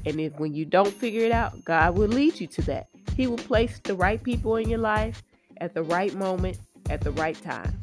And 0.05 0.21
if 0.21 0.39
when 0.39 0.55
you 0.55 0.65
don't 0.65 0.93
figure 0.93 1.25
it 1.25 1.33
out, 1.33 1.65
God 1.65 1.97
will 1.97 2.09
lead 2.09 2.41
you 2.41 2.47
to 2.47 2.63
that. 2.63 2.89
He 3.17 3.27
will 3.27 3.39
place 3.39 3.81
the 3.83 3.95
right 3.95 4.23
people 4.23 4.57
in 4.57 4.69
your 4.69 4.79
life 4.79 5.23
at 5.59 5.75
the 5.75 5.83
right 5.83 6.15
moment 6.15 6.59
at 6.89 7.01
the 7.01 7.11
right 7.13 7.41
time. 7.43 7.79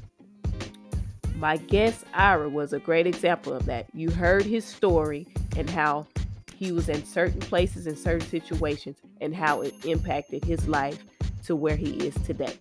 My 1.43 1.57
guest 1.57 2.05
Ira 2.13 2.47
was 2.47 2.71
a 2.71 2.79
great 2.79 3.05
example 3.05 3.51
of 3.51 3.65
that. 3.65 3.87
You 3.93 4.09
heard 4.09 4.45
his 4.45 4.63
story 4.63 5.27
and 5.57 5.69
how 5.69 6.07
he 6.55 6.71
was 6.71 6.87
in 6.87 7.05
certain 7.05 7.41
places 7.41 7.85
in 7.85 7.97
certain 7.97 8.25
situations 8.29 8.95
and 9.19 9.35
how 9.35 9.59
it 9.59 9.73
impacted 9.83 10.45
his 10.45 10.69
life 10.69 11.03
to 11.43 11.57
where 11.57 11.75
he 11.75 11.95
is 12.07 12.15
today. 12.23 12.55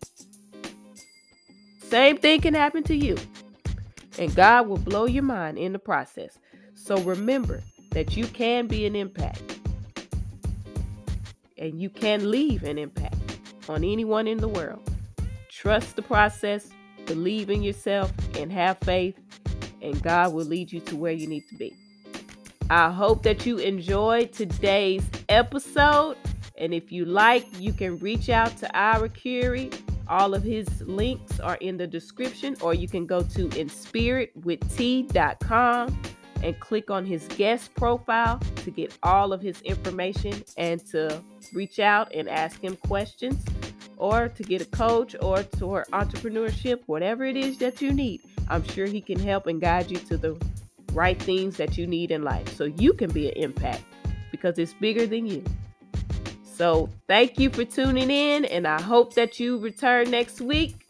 Same 1.79 2.17
thing 2.17 2.41
can 2.41 2.55
happen 2.55 2.83
to 2.83 2.97
you. 2.97 3.17
And 4.19 4.35
God 4.35 4.67
will 4.67 4.79
blow 4.79 5.07
your 5.07 5.23
mind 5.23 5.59
in 5.59 5.73
the 5.73 5.79
process. 5.79 6.37
So 6.75 6.97
remember 7.03 7.63
that 7.93 8.17
you 8.17 8.27
can 8.27 8.67
be 8.67 8.85
an 8.85 8.97
impact. 8.97 9.61
And 11.57 11.81
you 11.81 11.89
can 11.89 12.33
leave 12.33 12.65
an 12.65 12.79
impact 12.79 13.39
on 13.69 13.85
anyone 13.85 14.27
in 14.27 14.39
the 14.39 14.49
world. 14.49 14.83
Trust 15.49 15.95
the 15.95 16.03
process, 16.03 16.69
believe 17.07 17.51
in 17.51 17.63
yourself, 17.63 18.13
and 18.37 18.53
have 18.53 18.79
faith, 18.79 19.19
and 19.81 20.01
God 20.03 20.33
will 20.33 20.45
lead 20.45 20.73
you 20.73 20.81
to 20.81 20.97
where 20.97 21.13
you 21.13 21.27
need 21.27 21.49
to 21.49 21.57
be. 21.57 21.75
I 22.71 22.91
hope 22.91 23.23
that 23.25 23.45
you 23.45 23.59
enjoyed 23.59 24.33
today's 24.33 25.05
episode. 25.29 26.17
And 26.57 26.73
if 26.73 26.93
you 26.93 27.05
like, 27.05 27.45
you 27.59 27.73
can 27.73 27.99
reach 27.99 28.31
out 28.31 28.57
to 28.59 28.77
Ira 28.77 29.09
Carey. 29.09 29.71
All 30.09 30.35
of 30.35 30.43
his 30.43 30.69
links 30.83 31.41
are 31.41 31.57
in 31.57 31.77
the 31.77 31.87
description, 31.87 32.57
or 32.61 32.75
you 32.75 32.89
can 32.89 33.07
go 33.07 33.23
to 33.23 33.49
inspiritwitht.com 33.49 36.03
and 36.43 36.61
click 36.61 36.91
on 36.91 37.07
his 37.07 37.27
guest 37.29 37.75
profile 37.75 38.39
to 38.57 38.71
get 38.71 38.97
all 39.03 39.33
of 39.33 39.41
his 39.41 39.61
information 39.63 40.45
and 40.57 40.85
to 40.87 41.23
reach 41.53 41.79
out 41.79 42.13
and 42.15 42.29
ask 42.29 42.63
him 42.63 42.77
questions 42.77 43.45
or 43.97 44.29
to 44.29 44.43
get 44.43 44.63
a 44.63 44.67
coach 44.67 45.15
or 45.21 45.43
to 45.43 45.67
entrepreneurship, 45.93 46.81
whatever 46.87 47.25
it 47.25 47.37
is 47.37 47.59
that 47.59 47.81
you 47.81 47.93
need. 47.93 48.21
I'm 48.49 48.67
sure 48.69 48.87
he 48.87 49.01
can 49.01 49.19
help 49.19 49.47
and 49.47 49.61
guide 49.61 49.91
you 49.91 49.99
to 49.99 50.17
the 50.17 50.37
right 50.93 51.21
things 51.23 51.57
that 51.57 51.79
you 51.79 51.87
need 51.87 52.11
in 52.11 52.23
life 52.23 52.55
so 52.57 52.65
you 52.65 52.93
can 52.93 53.11
be 53.11 53.29
an 53.29 53.37
impact 53.37 53.83
because 54.31 54.59
it's 54.59 54.75
bigger 54.75 55.07
than 55.07 55.27
you. 55.27 55.45
So, 56.45 56.91
thank 57.09 57.39
you 57.39 57.49
for 57.51 57.65
tuning 57.65 58.11
in, 58.11 58.45
and 58.45 58.67
I 58.67 58.81
hope 58.81 59.15
that 59.15 59.41
you 59.41 59.59
return 59.59 60.11
next 60.11 60.41
week. 60.41 60.82